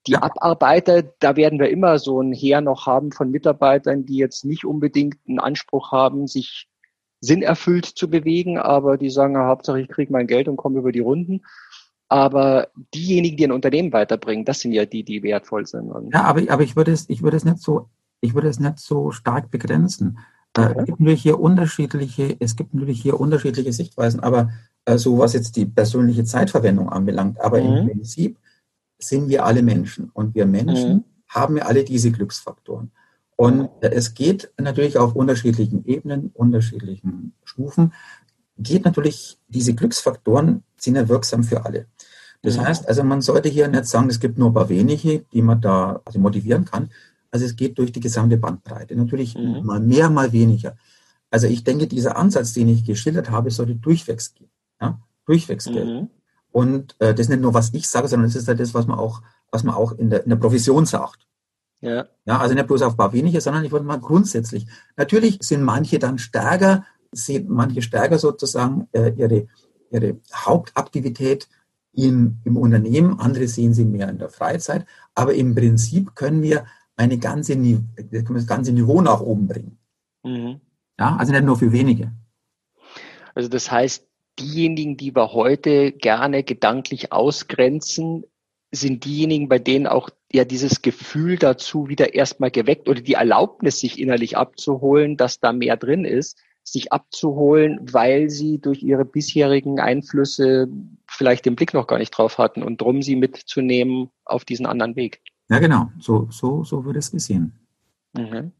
Die. 0.06 0.16
Abarbeiter, 0.16 1.02
da 1.20 1.36
werden 1.36 1.60
wir 1.60 1.70
immer 1.70 1.98
so 1.98 2.20
ein 2.20 2.32
Heer 2.32 2.60
noch 2.60 2.86
haben 2.86 3.12
von 3.12 3.30
Mitarbeitern, 3.30 4.04
die 4.04 4.16
jetzt 4.16 4.44
nicht 4.44 4.64
unbedingt 4.64 5.16
einen 5.28 5.38
Anspruch 5.38 5.92
haben, 5.92 6.26
sich 6.26 6.68
sinnerfüllt 7.20 7.86
zu 7.86 8.10
bewegen, 8.10 8.58
aber 8.58 8.98
die 8.98 9.10
sagen, 9.10 9.38
Hauptsache 9.38 9.80
ich 9.80 9.88
kriege 9.88 10.12
mein 10.12 10.26
Geld 10.26 10.48
und 10.48 10.56
komme 10.56 10.80
über 10.80 10.90
die 10.90 11.00
Runden. 11.00 11.42
Aber 12.08 12.68
diejenigen, 12.92 13.36
die 13.36 13.44
ein 13.44 13.52
Unternehmen 13.52 13.92
weiterbringen, 13.92 14.44
das 14.44 14.60
sind 14.60 14.72
ja 14.72 14.84
die, 14.84 15.04
die 15.04 15.22
wertvoll 15.22 15.66
sind. 15.66 15.90
ja, 16.12 16.24
aber, 16.24 16.42
aber 16.48 16.62
ich 16.62 16.76
würde 16.76 16.92
es, 16.92 17.08
ich 17.08 17.22
würde 17.22 17.36
es 17.36 17.44
nicht 17.44 17.58
so, 17.58 17.88
ich 18.20 18.34
würde 18.34 18.48
es 18.48 18.58
nicht 18.58 18.80
so 18.80 19.12
stark 19.12 19.50
begrenzen. 19.50 20.18
Äh, 20.56 20.62
okay. 20.62 20.74
Es 20.78 20.84
gibt 20.84 21.00
natürlich 21.00 21.22
hier 21.22 21.40
unterschiedliche, 21.40 22.36
es 22.40 22.56
gibt 22.56 22.74
natürlich 22.74 23.00
hier 23.00 23.18
unterschiedliche 23.18 23.72
Sichtweisen, 23.72 24.20
aber 24.20 24.50
äh, 24.84 24.98
so 24.98 25.18
was 25.18 25.32
jetzt 25.32 25.56
die 25.56 25.64
persönliche 25.64 26.24
Zeitverwendung 26.24 26.90
anbelangt. 26.90 27.40
Aber 27.40 27.62
mhm. 27.62 27.76
im 27.76 27.86
Prinzip 27.88 28.36
sind 29.04 29.28
wir 29.28 29.44
alle 29.44 29.62
Menschen 29.62 30.10
und 30.12 30.34
wir 30.34 30.46
Menschen 30.46 30.92
mhm. 30.92 31.04
haben 31.28 31.56
ja 31.56 31.64
alle 31.64 31.84
diese 31.84 32.10
Glücksfaktoren. 32.10 32.90
Und 33.36 33.70
es 33.80 34.14
geht 34.14 34.52
natürlich 34.60 34.98
auf 34.98 35.14
unterschiedlichen 35.16 35.84
Ebenen, 35.84 36.30
unterschiedlichen 36.34 37.32
Stufen 37.44 37.92
geht 38.58 38.84
natürlich, 38.84 39.38
diese 39.48 39.74
Glücksfaktoren 39.74 40.62
sind 40.76 40.96
ja 40.96 41.08
wirksam 41.08 41.44
für 41.44 41.64
alle. 41.64 41.86
Das 42.42 42.56
ja. 42.56 42.64
heißt, 42.64 42.88
also 42.88 43.04
man 43.04 43.20
sollte 43.20 43.48
hier 43.48 43.68
nicht 43.68 43.86
sagen, 43.86 44.08
es 44.10 44.20
gibt 44.20 44.38
nur 44.38 44.50
ein 44.50 44.54
paar 44.54 44.68
wenige, 44.68 45.20
die 45.32 45.42
man 45.42 45.60
da 45.60 46.00
also 46.04 46.18
motivieren 46.18 46.64
kann. 46.64 46.90
Also 47.30 47.46
es 47.46 47.56
geht 47.56 47.78
durch 47.78 47.92
die 47.92 48.00
gesamte 48.00 48.36
Bandbreite. 48.36 48.96
Natürlich 48.96 49.36
mhm. 49.36 49.64
mal 49.64 49.80
mehr, 49.80 50.10
mal 50.10 50.32
weniger. 50.32 50.76
Also 51.30 51.46
ich 51.46 51.64
denke, 51.64 51.86
dieser 51.86 52.16
Ansatz, 52.16 52.52
den 52.52 52.68
ich 52.68 52.84
geschildert 52.84 53.30
habe, 53.30 53.50
sollte 53.50 53.74
durchwegs 53.76 54.34
gehen. 54.34 54.50
Ja? 54.80 55.00
Durchwegs 55.24 55.64
gehen. 55.64 56.00
Mhm. 56.00 56.10
Und 56.52 56.94
äh, 57.00 57.14
das 57.14 57.26
ist 57.26 57.28
nicht 57.30 57.42
nur, 57.42 57.54
was 57.54 57.72
ich 57.74 57.88
sage, 57.88 58.08
sondern 58.08 58.28
das 58.28 58.36
ist 58.36 58.46
halt 58.46 58.60
das, 58.60 58.74
was 58.74 58.86
man 58.86 58.98
auch, 58.98 59.22
was 59.50 59.64
man 59.64 59.74
auch 59.74 59.92
in 59.92 60.10
der, 60.10 60.22
in 60.24 60.30
der 60.30 60.36
Profession 60.36 60.86
sagt. 60.86 61.26
Ja. 61.80 62.06
ja. 62.24 62.38
Also 62.38 62.54
nicht 62.54 62.66
bloß 62.66 62.82
auf 62.82 62.94
ein 62.94 62.96
paar 62.96 63.12
wenige, 63.12 63.40
sondern 63.40 63.64
ich 63.64 63.72
wollte 63.72 63.86
mal 63.86 63.98
grundsätzlich. 63.98 64.66
Natürlich 64.96 65.38
sind 65.40 65.62
manche 65.62 65.98
dann 65.98 66.18
stärker 66.18 66.84
sehen 67.12 67.46
manche 67.48 67.82
stärker 67.82 68.18
sozusagen 68.18 68.88
äh, 68.92 69.12
ihre, 69.16 69.46
ihre 69.90 70.20
Hauptaktivität 70.34 71.48
in, 71.92 72.40
im 72.44 72.56
Unternehmen, 72.56 73.20
andere 73.20 73.46
sehen 73.46 73.74
sie 73.74 73.84
mehr 73.84 74.08
in 74.08 74.18
der 74.18 74.30
Freizeit. 74.30 74.86
Aber 75.14 75.34
im 75.34 75.54
Prinzip 75.54 76.14
können 76.14 76.42
wir 76.42 76.64
eine 76.96 77.18
ganze, 77.18 77.56
das 78.10 78.46
ganze 78.46 78.72
Niveau 78.72 79.02
nach 79.02 79.20
oben 79.20 79.46
bringen. 79.46 79.78
Mhm. 80.24 80.60
Ja, 80.98 81.16
also 81.16 81.32
nicht 81.32 81.44
nur 81.44 81.58
für 81.58 81.70
wenige. 81.70 82.12
Also 83.34 83.48
das 83.48 83.70
heißt, 83.70 84.06
diejenigen, 84.38 84.96
die 84.96 85.14
wir 85.14 85.32
heute 85.32 85.92
gerne 85.92 86.42
gedanklich 86.42 87.12
ausgrenzen, 87.12 88.24
sind 88.70 89.04
diejenigen, 89.04 89.48
bei 89.48 89.58
denen 89.58 89.86
auch 89.86 90.08
ja 90.32 90.44
dieses 90.44 90.80
Gefühl 90.80 91.36
dazu 91.36 91.88
wieder 91.88 92.14
erstmal 92.14 92.50
geweckt 92.50 92.88
oder 92.88 93.02
die 93.02 93.14
Erlaubnis, 93.14 93.80
sich 93.80 93.98
innerlich 93.98 94.36
abzuholen, 94.36 95.16
dass 95.16 95.40
da 95.40 95.52
mehr 95.52 95.76
drin 95.76 96.04
ist, 96.06 96.38
sich 96.64 96.92
abzuholen, 96.92 97.80
weil 97.92 98.30
sie 98.30 98.58
durch 98.58 98.82
ihre 98.82 99.04
bisherigen 99.04 99.78
Einflüsse 99.78 100.68
vielleicht 101.06 101.44
den 101.44 101.56
Blick 101.56 101.74
noch 101.74 101.86
gar 101.86 101.98
nicht 101.98 102.12
drauf 102.12 102.38
hatten 102.38 102.62
und 102.62 102.80
drum 102.80 103.02
sie 103.02 103.16
mitzunehmen 103.16 104.10
auf 104.24 104.44
diesen 104.44 104.64
anderen 104.64 104.96
Weg. 104.96 105.20
Ja, 105.50 105.58
genau. 105.58 105.90
So, 105.98 106.28
so, 106.30 106.64
so 106.64 106.84
wird 106.84 106.96
es 106.96 107.10
gesehen. 107.10 107.52
Mhm. 108.14 108.52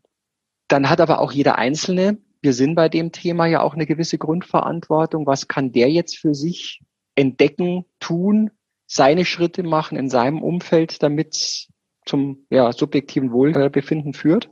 Dann 0.69 0.91
hat 0.91 1.01
aber 1.01 1.21
auch 1.21 1.33
jeder 1.33 1.57
Einzelne, 1.57 2.19
wir 2.43 2.53
sind 2.53 2.75
bei 2.75 2.89
dem 2.89 3.13
Thema 3.13 3.47
ja 3.47 3.61
auch 3.63 3.75
eine 3.75 3.87
gewisse 3.87 4.19
Grundverantwortung. 4.19 5.27
Was 5.27 5.49
kann 5.49 5.73
der 5.73 5.91
jetzt 5.91 6.19
für 6.19 6.35
sich 6.35 6.83
entdecken, 7.15 7.85
tun, 8.01 8.51
seine 8.87 9.25
Schritte 9.25 9.63
machen 9.63 9.97
in 9.97 10.11
seinem 10.11 10.43
Umfeld, 10.43 11.03
damit 11.03 11.35
es 11.35 11.69
zum 12.05 12.47
ja, 12.51 12.73
subjektiven 12.73 13.33
Wohlbefinden 13.33 14.13
führt? 14.13 14.51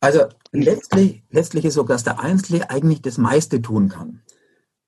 Also 0.00 0.24
letztlich, 0.50 1.22
letztlich 1.30 1.64
ist 1.64 1.74
so, 1.74 1.84
dass 1.84 2.04
der 2.04 2.20
Einzelne 2.20 2.68
eigentlich 2.68 3.02
das 3.02 3.18
meiste 3.18 3.62
tun 3.62 3.88
kann. 3.88 4.22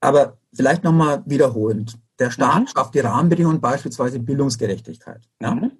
Aber 0.00 0.38
vielleicht 0.52 0.84
nochmal 0.84 1.22
wiederholend. 1.24 1.98
Der 2.18 2.30
Staat 2.30 2.60
mhm. 2.60 2.66
schafft 2.66 2.94
die 2.94 3.00
Rahmenbedingungen, 3.00 3.60
beispielsweise 3.60 4.20
Bildungsgerechtigkeit. 4.20 5.28
Ja? 5.40 5.54
Mhm. 5.54 5.72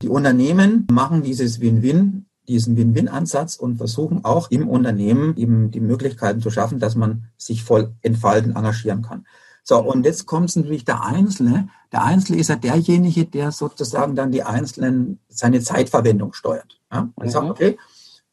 Die 0.00 0.08
Unternehmen 0.08 0.86
machen 0.90 1.22
dieses 1.22 1.60
Win-Win, 1.60 2.27
diesen 2.48 2.76
Win-Win-Ansatz 2.76 3.56
und 3.56 3.76
versuchen 3.76 4.24
auch 4.24 4.50
im 4.50 4.68
Unternehmen 4.68 5.36
eben 5.36 5.70
die 5.70 5.80
Möglichkeiten 5.80 6.40
zu 6.40 6.50
schaffen, 6.50 6.78
dass 6.78 6.96
man 6.96 7.24
sich 7.36 7.62
voll 7.62 7.92
entfalten, 8.02 8.56
engagieren 8.56 9.02
kann. 9.02 9.26
So, 9.62 9.78
und 9.78 10.06
jetzt 10.06 10.24
kommt 10.24 10.48
es 10.48 10.56
natürlich 10.56 10.86
der 10.86 11.04
Einzelne. 11.04 11.68
Der 11.92 12.02
Einzelne 12.02 12.38
ist 12.38 12.48
ja 12.48 12.56
derjenige, 12.56 13.26
der 13.26 13.52
sozusagen 13.52 14.14
dann 14.14 14.32
die 14.32 14.42
Einzelnen 14.42 15.18
seine 15.28 15.60
Zeitverwendung 15.60 16.32
steuert. 16.32 16.80
Ja? 16.90 17.10
Und 17.14 17.26
mhm. 17.26 17.30
sagt, 17.30 17.50
okay, 17.50 17.78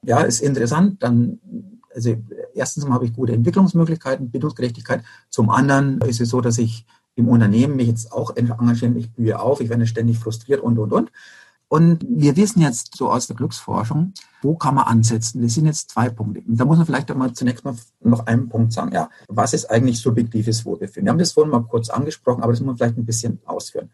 ja, 0.02 0.22
ist 0.22 0.40
interessant, 0.40 1.04
dann, 1.04 1.40
also 1.94 2.16
erstens 2.54 2.86
mal 2.86 2.94
habe 2.94 3.06
ich 3.06 3.14
gute 3.14 3.34
Entwicklungsmöglichkeiten, 3.34 4.32
Bildungsgerechtigkeit. 4.32 5.04
Zum 5.30 5.50
anderen 5.50 6.00
ist 6.02 6.22
es 6.22 6.30
so, 6.30 6.40
dass 6.40 6.58
ich 6.58 6.86
im 7.16 7.28
Unternehmen 7.28 7.76
mich 7.76 7.88
jetzt 7.88 8.12
auch 8.12 8.36
engagiere, 8.36 8.98
ich 8.98 9.12
blühe 9.12 9.40
auf, 9.40 9.62
ich 9.62 9.70
werde 9.70 9.88
ständig 9.88 10.20
frustriert 10.20 10.62
und, 10.62 10.78
und, 10.78 10.94
und. 10.94 11.12
Und 11.68 12.06
wir 12.08 12.36
wissen 12.38 12.62
jetzt 12.62 12.96
so 12.96 13.10
aus 13.10 13.28
der 13.28 13.36
Glücksforschung, 13.36 14.14
wo 14.42 14.56
kann 14.56 14.76
man 14.76 14.86
ansetzen? 14.86 15.42
Das 15.42 15.56
sind 15.56 15.66
jetzt 15.66 15.90
zwei 15.90 16.10
Punkte. 16.10 16.42
Und 16.48 16.58
da 16.58 16.66
muss 16.66 16.78
man 16.78 16.86
vielleicht 16.86 17.10
einmal 17.10 17.34
zunächst 17.34 17.66
mal 17.66 17.76
noch 18.02 18.28
einen 18.28 18.50
Punkt 18.50 18.72
sagen. 18.72 18.92
Ja, 18.94 19.10
was 19.28 19.54
ist 19.54 19.70
eigentlich 19.72 20.00
subjektives 20.00 20.64
Wohlbefinden? 20.66 21.06
Wir 21.06 21.12
haben 21.12 21.20
das 21.20 21.32
vorhin 21.32 21.52
mal 21.52 21.64
kurz 21.64 21.90
angesprochen, 21.90 22.44
aber 22.44 22.54
das 22.54 22.60
muss 22.60 22.68
man 22.68 22.78
vielleicht 22.78 22.98
ein 22.98 23.06
bisschen 23.06 23.40
ausführen. 23.46 23.90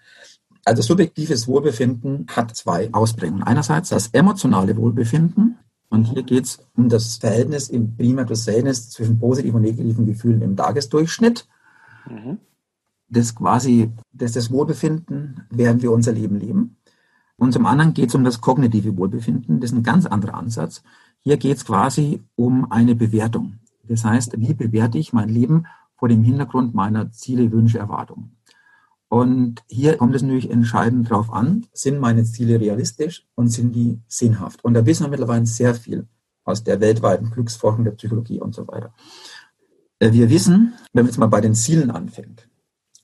Also 0.65 0.81
subjektives 0.81 1.47
Wohlbefinden 1.47 2.27
hat 2.29 2.55
zwei 2.55 2.93
Ausprägungen. 2.93 3.43
Einerseits 3.43 3.89
das 3.89 4.09
emotionale 4.09 4.75
Wohlbefinden. 4.77 5.57
Und 5.89 6.05
hier 6.05 6.23
geht 6.23 6.45
es 6.45 6.59
um 6.75 6.87
das 6.87 7.17
Verhältnis, 7.17 7.69
im 7.69 7.95
primär 7.95 8.25
das 8.25 8.43
Verhältnis 8.43 8.89
zwischen 8.89 9.19
positiven 9.19 9.57
und 9.57 9.63
negativen 9.63 10.05
Gefühlen 10.05 10.41
im 10.41 10.55
Tagesdurchschnitt. 10.55 11.47
Mhm. 12.09 12.37
Das 13.09 13.35
quasi, 13.35 13.91
das, 14.13 14.33
das 14.33 14.51
Wohlbefinden, 14.51 15.45
während 15.49 15.81
wir 15.81 15.91
unser 15.91 16.13
Leben 16.13 16.39
leben. 16.39 16.77
Und 17.41 17.53
zum 17.53 17.65
anderen 17.65 17.95
geht 17.95 18.09
es 18.09 18.13
um 18.13 18.23
das 18.23 18.39
kognitive 18.39 18.95
Wohlbefinden. 18.97 19.61
Das 19.61 19.71
ist 19.71 19.75
ein 19.75 19.81
ganz 19.81 20.05
anderer 20.05 20.35
Ansatz. 20.35 20.83
Hier 21.21 21.37
geht 21.37 21.57
es 21.57 21.65
quasi 21.65 22.21
um 22.35 22.71
eine 22.71 22.93
Bewertung. 22.93 23.55
Das 23.81 24.05
heißt, 24.05 24.39
wie 24.39 24.53
bewerte 24.53 24.99
ich 24.99 25.11
mein 25.11 25.27
Leben 25.27 25.65
vor 25.95 26.07
dem 26.07 26.21
Hintergrund 26.23 26.75
meiner 26.75 27.11
Ziele, 27.11 27.51
Wünsche, 27.51 27.79
Erwartungen? 27.79 28.37
Und 29.09 29.63
hier 29.67 29.97
kommt 29.97 30.13
es 30.13 30.21
natürlich 30.21 30.51
entscheidend 30.51 31.09
darauf 31.09 31.33
an, 31.33 31.65
sind 31.73 31.99
meine 31.99 32.25
Ziele 32.25 32.59
realistisch 32.59 33.25
und 33.33 33.47
sind 33.47 33.73
die 33.73 33.97
sinnhaft? 34.07 34.63
Und 34.63 34.75
da 34.75 34.85
wissen 34.85 35.05
wir 35.05 35.09
mittlerweile 35.09 35.47
sehr 35.47 35.73
viel 35.73 36.05
aus 36.43 36.63
der 36.63 36.79
weltweiten 36.79 37.31
Glücksforschung, 37.31 37.85
der 37.85 37.91
Psychologie 37.93 38.39
und 38.39 38.53
so 38.53 38.67
weiter. 38.67 38.93
Äh, 39.97 40.11
wir 40.11 40.29
wissen, 40.29 40.73
wenn 40.93 41.05
man 41.05 41.09
jetzt 41.09 41.17
mal 41.17 41.25
bei 41.25 41.41
den 41.41 41.55
Zielen 41.55 41.89
anfängt, 41.89 42.47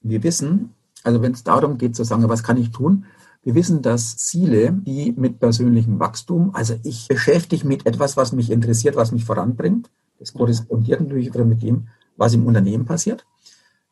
wir 0.01 0.21
wissen, 0.21 0.75
also 1.03 1.23
wenn 1.23 1.31
es 1.31 1.43
darum 1.43 1.79
geht 1.79 1.95
zu 1.95 2.03
sagen, 2.03 2.29
was 2.29 2.43
kann 2.43 2.57
ich 2.57 2.69
tun, 2.69 3.05
wir 3.43 3.55
wissen, 3.55 3.81
dass 3.81 4.17
Ziele, 4.17 4.73
die 4.73 5.13
mit 5.15 5.39
persönlichem 5.39 5.99
Wachstum, 5.99 6.53
also 6.53 6.75
ich 6.83 7.07
beschäftige 7.07 7.65
mich 7.67 7.79
mit 7.79 7.87
etwas, 7.87 8.17
was 8.17 8.31
mich 8.33 8.51
interessiert, 8.51 8.95
was 8.95 9.11
mich 9.11 9.25
voranbringt, 9.25 9.89
das 10.19 10.33
korrespondiert 10.33 11.01
natürlich 11.01 11.33
wieder 11.33 11.45
mit 11.45 11.61
dem, 11.61 11.87
was 12.17 12.33
im 12.33 12.45
Unternehmen 12.45 12.85
passiert. 12.85 13.25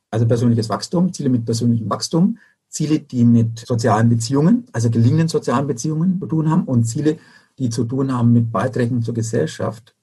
Also 0.09 0.25
persönliches 0.27 0.69
Wachstum, 0.69 1.13
Ziele 1.13 1.29
mit 1.29 1.45
persönlichem 1.45 1.89
Wachstum, 1.89 2.37
Ziele, 2.69 2.99
die 2.99 3.23
mit 3.23 3.59
sozialen 3.59 4.09
Beziehungen, 4.09 4.65
also 4.73 4.89
gelingenden 4.89 5.27
sozialen 5.27 5.67
Beziehungen 5.67 6.19
zu 6.19 6.27
tun 6.27 6.49
haben 6.49 6.63
und 6.63 6.85
Ziele, 6.85 7.17
die 7.57 7.69
zu 7.69 7.85
tun 7.85 8.11
haben 8.11 8.33
mit 8.33 8.51
Beiträgen 8.51 9.01
zur 9.01 9.13
Gesellschaft, 9.13 9.95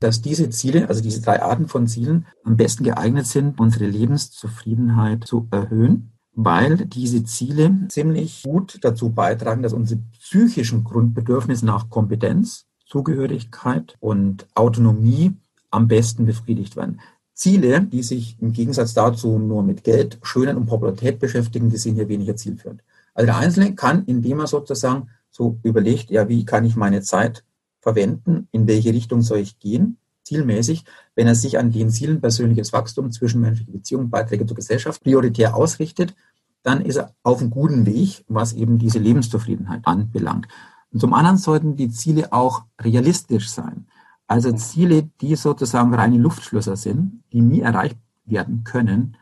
dass 0.00 0.22
diese 0.22 0.50
Ziele, 0.50 0.88
also 0.88 1.02
diese 1.02 1.20
drei 1.20 1.42
Arten 1.42 1.68
von 1.68 1.86
Zielen, 1.86 2.26
am 2.44 2.56
besten 2.56 2.84
geeignet 2.84 3.26
sind, 3.26 3.60
unsere 3.60 3.86
Lebenszufriedenheit 3.86 5.24
zu 5.24 5.46
erhöhen 5.50 6.17
weil 6.40 6.76
diese 6.86 7.24
Ziele 7.24 7.74
ziemlich 7.88 8.44
gut 8.44 8.78
dazu 8.82 9.10
beitragen, 9.10 9.64
dass 9.64 9.72
unsere 9.72 10.00
psychischen 10.20 10.84
Grundbedürfnisse 10.84 11.66
nach 11.66 11.90
Kompetenz, 11.90 12.66
Zugehörigkeit 12.86 13.96
und 13.98 14.46
Autonomie 14.54 15.34
am 15.72 15.88
besten 15.88 16.26
befriedigt 16.26 16.76
werden. 16.76 17.00
Ziele, 17.34 17.80
die 17.80 18.04
sich 18.04 18.36
im 18.40 18.52
Gegensatz 18.52 18.94
dazu 18.94 19.40
nur 19.40 19.64
mit 19.64 19.82
Geld, 19.82 20.20
Schönheit 20.22 20.54
und 20.54 20.66
Popularität 20.66 21.18
beschäftigen, 21.18 21.70
die 21.70 21.76
sind 21.76 21.96
hier 21.96 22.08
weniger 22.08 22.36
zielführend. 22.36 22.84
Also 23.14 23.26
der 23.26 23.36
Einzelne 23.36 23.74
kann, 23.74 24.04
indem 24.04 24.38
er 24.38 24.46
sozusagen 24.46 25.08
so 25.30 25.58
überlegt, 25.64 26.08
ja, 26.12 26.28
wie 26.28 26.44
kann 26.44 26.64
ich 26.64 26.76
meine 26.76 27.02
Zeit 27.02 27.42
verwenden, 27.80 28.46
in 28.52 28.68
welche 28.68 28.92
Richtung 28.94 29.22
soll 29.22 29.38
ich 29.38 29.58
gehen, 29.58 29.98
zielmäßig, 30.22 30.84
wenn 31.16 31.26
er 31.26 31.34
sich 31.34 31.58
an 31.58 31.72
den 31.72 31.90
Zielen 31.90 32.20
persönliches 32.20 32.72
Wachstum, 32.72 33.10
zwischenmenschliche 33.10 33.72
Beziehungen, 33.72 34.10
Beiträge 34.10 34.46
zur 34.46 34.56
Gesellschaft 34.56 35.02
prioritär 35.02 35.56
ausrichtet 35.56 36.14
dann 36.62 36.80
ist 36.80 36.96
er 36.96 37.14
auf 37.22 37.40
einem 37.40 37.50
guten 37.50 37.86
Weg, 37.86 38.24
was 38.28 38.52
eben 38.52 38.78
diese 38.78 38.98
Lebenszufriedenheit 38.98 39.86
anbelangt. 39.86 40.48
Und 40.92 41.00
zum 41.00 41.14
anderen 41.14 41.38
sollten 41.38 41.76
die 41.76 41.90
Ziele 41.90 42.32
auch 42.32 42.64
realistisch 42.80 43.50
sein. 43.50 43.86
Also 44.26 44.52
Ziele, 44.52 45.08
die 45.20 45.36
sozusagen 45.36 45.94
reine 45.94 46.18
Luftschlösser 46.18 46.76
sind, 46.76 47.22
die 47.32 47.40
nie 47.40 47.60
erreicht 47.60 47.98
werden 48.24 48.64
können, 48.64 49.16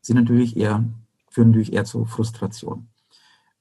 sind 0.00 0.16
natürlich 0.16 0.56
eher, 0.56 0.84
führen 1.30 1.48
natürlich 1.48 1.72
eher 1.72 1.84
zu 1.84 2.04
Frustration. 2.04 2.88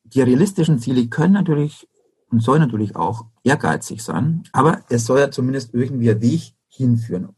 Die 0.03 0.21
realistischen 0.21 0.77
Ziele 0.79 1.07
können 1.07 1.33
natürlich 1.33 1.87
und 2.29 2.41
sollen 2.41 2.61
natürlich 2.61 2.95
auch 2.95 3.25
ehrgeizig 3.43 4.03
sein, 4.03 4.43
aber 4.51 4.81
es 4.89 5.05
soll 5.05 5.19
ja 5.19 5.31
zumindest 5.31 5.73
irgendwie 5.73 6.11
ein 6.11 6.21
Weg 6.21 6.53
hinführen. 6.67 7.29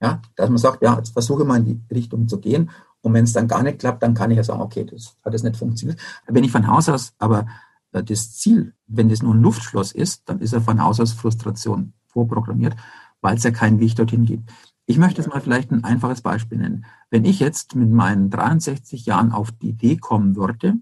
Ja, 0.00 0.20
dass 0.36 0.48
man 0.48 0.58
sagt, 0.58 0.82
ja, 0.82 0.96
jetzt 0.96 1.12
versuche 1.12 1.44
mal 1.44 1.58
in 1.58 1.64
die 1.64 1.94
Richtung 1.94 2.28
zu 2.28 2.38
gehen 2.38 2.70
und 3.04 3.12
wenn 3.12 3.24
es 3.24 3.34
dann 3.34 3.48
gar 3.48 3.62
nicht 3.62 3.80
klappt, 3.80 4.02
dann 4.02 4.14
kann 4.14 4.30
ich 4.30 4.38
ja 4.38 4.44
sagen, 4.44 4.62
okay, 4.62 4.84
das 4.84 5.14
hat 5.22 5.34
jetzt 5.34 5.42
nicht 5.42 5.58
funktioniert. 5.58 6.00
Wenn 6.26 6.42
ich 6.42 6.50
von 6.50 6.66
Haus 6.66 6.88
aus 6.88 7.12
aber 7.18 7.46
äh, 7.92 8.02
das 8.02 8.32
Ziel, 8.32 8.72
wenn 8.86 9.10
das 9.10 9.22
nur 9.22 9.34
ein 9.34 9.42
Luftschloss 9.42 9.92
ist, 9.92 10.22
dann 10.24 10.40
ist 10.40 10.54
ja 10.54 10.60
von 10.60 10.82
Haus 10.82 11.00
aus 11.00 11.12
Frustration 11.12 11.92
vorprogrammiert, 12.06 12.74
weil 13.20 13.36
es 13.36 13.44
ja 13.44 13.50
keinen 13.50 13.78
Weg 13.78 13.94
dorthin 13.96 14.24
gibt. 14.24 14.50
Ich 14.86 14.96
möchte 14.96 15.20
jetzt 15.20 15.30
mal 15.30 15.42
vielleicht 15.42 15.70
ein 15.70 15.84
einfaches 15.84 16.22
Beispiel 16.22 16.56
nennen. 16.56 16.86
Wenn 17.10 17.26
ich 17.26 17.40
jetzt 17.40 17.74
mit 17.74 17.90
meinen 17.90 18.30
63 18.30 19.04
Jahren 19.04 19.32
auf 19.32 19.52
die 19.52 19.68
Idee 19.68 19.98
kommen 19.98 20.34
würde, 20.34 20.76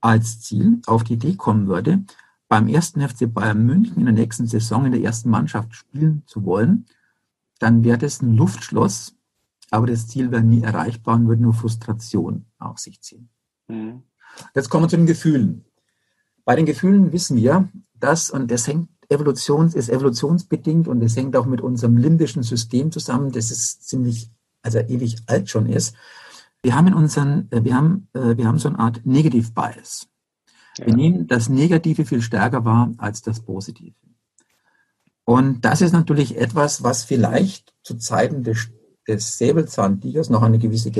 als 0.00 0.40
Ziel 0.40 0.80
auf 0.86 1.02
die 1.02 1.14
Idee 1.14 1.34
kommen 1.34 1.66
würde, 1.66 2.04
beim 2.48 2.68
ersten 2.68 3.00
FC 3.00 3.32
Bayern 3.32 3.66
München 3.66 3.96
in 3.96 4.04
der 4.04 4.14
nächsten 4.14 4.46
Saison 4.46 4.86
in 4.86 4.92
der 4.92 5.02
ersten 5.02 5.30
Mannschaft 5.30 5.74
spielen 5.74 6.22
zu 6.26 6.44
wollen, 6.44 6.86
dann 7.58 7.82
wäre 7.82 7.98
das 7.98 8.22
ein 8.22 8.36
Luftschloss, 8.36 9.16
aber 9.70 9.86
das 9.86 10.08
Ziel 10.08 10.30
wäre 10.30 10.42
nie 10.42 10.62
erreichbar 10.62 11.16
und 11.16 11.28
würde 11.28 11.42
nur 11.42 11.54
Frustration 11.54 12.46
auf 12.58 12.78
sich 12.78 13.00
ziehen. 13.00 13.28
Mhm. 13.68 14.02
Jetzt 14.54 14.68
kommen 14.68 14.84
wir 14.84 14.88
zu 14.88 14.96
den 14.96 15.06
Gefühlen. 15.06 15.64
Bei 16.44 16.56
den 16.56 16.66
Gefühlen 16.66 17.12
wissen 17.12 17.36
wir, 17.36 17.68
dass, 17.94 18.30
und 18.30 18.50
das 18.50 18.66
hängt 18.66 18.88
Evolutions, 19.08 19.74
ist 19.74 19.88
evolutionsbedingt 19.88 20.88
und 20.88 21.00
das 21.00 21.16
hängt 21.16 21.36
auch 21.36 21.46
mit 21.46 21.60
unserem 21.60 21.96
limbischen 21.96 22.42
System 22.42 22.92
zusammen, 22.92 23.32
das 23.32 23.50
ist 23.50 23.88
ziemlich, 23.88 24.30
also 24.62 24.78
ewig 24.78 25.16
alt 25.26 25.50
schon 25.50 25.66
ist. 25.66 25.94
Wir 26.62 26.74
haben 26.74 26.88
in 26.88 26.94
unseren, 26.94 27.50
äh, 27.50 27.64
wir 27.64 27.74
haben, 27.74 28.08
äh, 28.12 28.36
wir 28.36 28.46
haben 28.46 28.58
so 28.58 28.68
eine 28.68 28.78
Art 28.78 29.04
Negative 29.04 29.50
Bias. 29.52 30.06
Ja. 30.78 30.86
Wir 30.86 30.94
nehmen 30.94 31.26
das 31.26 31.48
Negative 31.48 32.04
viel 32.04 32.22
stärker 32.22 32.64
wahr 32.64 32.92
als 32.98 33.22
das 33.22 33.40
Positive. 33.40 33.94
Und 35.24 35.64
das 35.64 35.80
ist 35.80 35.92
natürlich 35.92 36.36
etwas, 36.36 36.82
was 36.82 37.04
vielleicht 37.04 37.74
zu 37.82 37.96
Zeiten 37.96 38.42
des 38.42 38.58
des 39.16 39.38
Säbelzahntigers 39.38 40.30
noch 40.30 40.42
eine 40.42 40.58
gewisse 40.58 40.90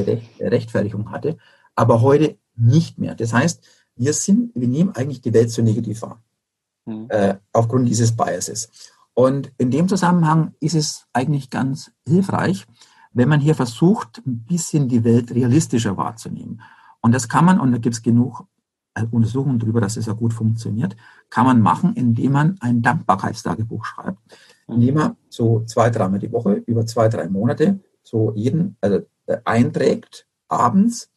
Rechtfertigung 0.40 1.10
hatte, 1.10 1.36
aber 1.74 2.02
heute 2.02 2.38
nicht 2.56 2.98
mehr. 2.98 3.14
Das 3.14 3.32
heißt, 3.32 3.64
wir 3.96 4.12
sind, 4.12 4.52
wir 4.54 4.68
nehmen 4.68 4.94
eigentlich 4.94 5.20
die 5.20 5.34
Welt 5.34 5.50
so 5.50 5.62
negativ 5.62 6.02
wahr. 6.02 6.22
mhm. 6.86 7.06
äh, 7.08 7.36
aufgrund 7.52 7.88
dieses 7.88 8.16
Biases. 8.16 8.70
Und 9.14 9.52
in 9.58 9.70
dem 9.70 9.88
Zusammenhang 9.88 10.54
ist 10.60 10.74
es 10.74 11.06
eigentlich 11.12 11.50
ganz 11.50 11.90
hilfreich, 12.06 12.66
wenn 13.12 13.28
man 13.28 13.40
hier 13.40 13.54
versucht, 13.54 14.22
ein 14.26 14.44
bisschen 14.44 14.88
die 14.88 15.04
Welt 15.04 15.34
realistischer 15.34 15.96
wahrzunehmen. 15.96 16.62
Und 17.00 17.12
das 17.12 17.28
kann 17.28 17.44
man, 17.44 17.58
und 17.58 17.72
da 17.72 17.78
gibt 17.78 17.96
es 17.96 18.02
genug 18.02 18.44
äh, 18.94 19.04
Untersuchungen 19.10 19.58
darüber, 19.58 19.80
dass 19.80 19.96
es 19.96 20.06
ja 20.06 20.12
gut 20.12 20.32
funktioniert, 20.32 20.96
kann 21.28 21.46
man 21.46 21.60
machen, 21.60 21.94
indem 21.94 22.32
man 22.32 22.56
ein 22.60 22.82
Dankbarkeitstagebuch 22.82 23.84
schreibt. 23.84 24.18
Indem 24.68 24.94
man 24.94 25.16
so 25.28 25.64
zwei, 25.64 25.90
dreimal 25.90 26.20
die 26.20 26.30
Woche, 26.30 26.62
über 26.66 26.86
zwei, 26.86 27.08
drei 27.08 27.28
Monate, 27.28 27.80
so 28.02 28.32
jeden, 28.34 28.76
also 28.80 29.00
äh, 29.26 29.38
einträgt, 29.44 30.26
abends, 30.48 31.10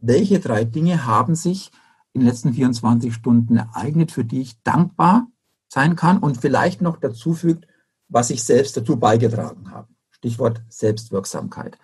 welche 0.00 0.40
drei 0.40 0.64
Dinge 0.64 1.06
haben 1.06 1.34
sich 1.34 1.70
in 2.12 2.22
den 2.22 2.28
letzten 2.28 2.52
24 2.52 3.14
Stunden 3.14 3.56
ereignet, 3.56 4.12
für 4.12 4.24
die 4.24 4.40
ich 4.40 4.60
dankbar 4.62 5.28
sein 5.68 5.94
kann 5.94 6.18
und 6.18 6.40
vielleicht 6.40 6.80
noch 6.80 6.96
dazu 6.96 7.34
fügt, 7.34 7.66
was 8.08 8.30
ich 8.30 8.42
selbst 8.42 8.76
dazu 8.76 8.96
beigetragen 8.96 9.70
habe. 9.70 9.88
Stichwort 10.10 10.62
Selbstwirksamkeit. 10.68 11.78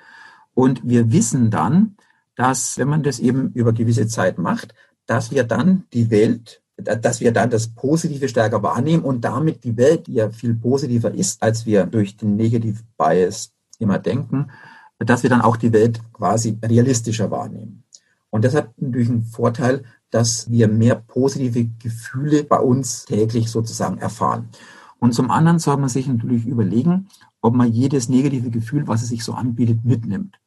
Und 0.55 0.81
wir 0.85 1.13
wissen 1.13 1.51
dann, 1.51 1.97
dass, 2.35 2.77
wenn 2.79 2.89
man 2.89 3.03
das 3.03 3.19
eben 3.19 3.53
über 3.53 3.73
gewisse 3.73 4.09
Zeit 4.09 4.39
macht, 4.39 4.75
dass 5.07 5.31
wir 5.31 5.45
dann 5.45 5.85
die 5.93 6.11
Welt, 6.11 6.63
dass 6.77 7.21
wir 7.21 7.33
dann 7.33 7.49
das 7.49 7.69
Positive 7.69 8.29
stärker 8.29 8.63
wahrnehmen 8.63 9.05
und 9.05 9.23
damit 9.23 9.65
die 9.65 9.77
Welt, 9.77 10.09
ja 10.09 10.31
viel 10.31 10.55
positiver 10.55 11.15
ist, 11.15 11.43
als 11.43 11.65
wir 11.65 11.87
durch 11.87 12.17
den 12.17 12.37
Negative 12.37 12.83
Bias 12.99 13.53
immer 13.81 13.99
denken, 13.99 14.51
dass 14.99 15.22
wir 15.22 15.31
dann 15.31 15.43
auch 15.43 15.57
die 15.57 15.72
Welt 15.72 16.01
quasi 16.12 16.59
realistischer 16.62 17.31
wahrnehmen. 17.31 17.85
Und 18.31 18.45
das 18.45 18.55
hat 18.55 18.70
natürlich 18.81 19.09
einen 19.09 19.24
Vorteil, 19.24 19.85
dass 20.11 20.51
wir 20.51 20.68
mehr 20.68 20.97
positive 20.97 21.64
Gefühle 21.83 22.45
bei 22.45 22.59
uns 22.59 23.05
täglich 23.05 23.51
sozusagen 23.51 23.99
erfahren. 23.99 24.49
Und 24.99 25.12
zum 25.14 25.31
anderen 25.31 25.59
soll 25.59 25.77
man 25.77 25.89
sich 25.89 26.07
natürlich 26.07 26.47
überlegen, 26.47 27.09
ob 27.41 27.55
man 27.55 27.72
jedes 27.72 28.09
negative 28.09 28.51
Gefühl, 28.51 28.89
was 28.89 29.03
es 29.03 29.09
sich 29.09 29.22
so 29.22 29.35
anbietet, 29.35 29.85
mitnimmt. 29.85 30.39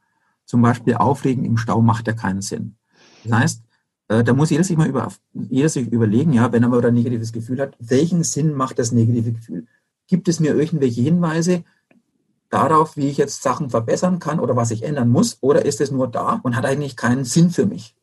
Zum 0.46 0.62
Beispiel 0.62 0.96
Aufregen 0.96 1.46
im 1.46 1.58
Stau 1.58 1.82
macht 1.82 2.08
ja 2.08 2.14
keinen 2.14 2.42
Sinn. 2.42 2.76
Das 3.24 3.40
heißt, 3.40 3.64
äh, 4.08 4.24
da 4.24 4.34
muss 4.34 4.50
jeder 4.50 4.64
sich 4.64 4.78
mal 4.78 4.88
über, 4.88 5.12
jeder 5.34 5.70
sich 5.70 5.88
überlegen, 5.88 6.34
ja, 6.34 6.52
wenn 6.52 6.64
er 6.64 6.70
mal 6.70 6.84
ein 6.84 6.94
negatives 6.94 7.32
Gefühl 7.32 7.62
hat, 7.62 7.76
welchen 7.80 8.24
Sinn 8.24 8.54
macht 8.54 8.80
das 8.80 8.92
negative 8.92 9.34
Gefühl? 9.34 9.68
Gibt 10.08 10.28
es 10.28 10.40
mir 10.40 10.56
irgendwelche 10.56 11.02
Hinweise 11.02 11.64
darauf, 12.50 12.98
wie 12.98 13.08
ich 13.08 13.18
jetzt 13.18 13.44
Sachen 13.44 13.70
verbessern 13.70 14.20
kann 14.20 14.40
oder 14.40 14.56
was 14.56 14.72
ich 14.72 14.84
ändern 14.84 15.10
muss? 15.10 15.38
Oder 15.42 15.66
ist 15.66 15.82
es 15.82 15.92
nur 15.92 16.08
da 16.08 16.40
und 16.44 16.56
hat 16.56 16.66
eigentlich 16.66 16.96
keinen 16.96 17.26
Sinn 17.26 17.50
für 17.50 17.66
mich? 17.66 17.96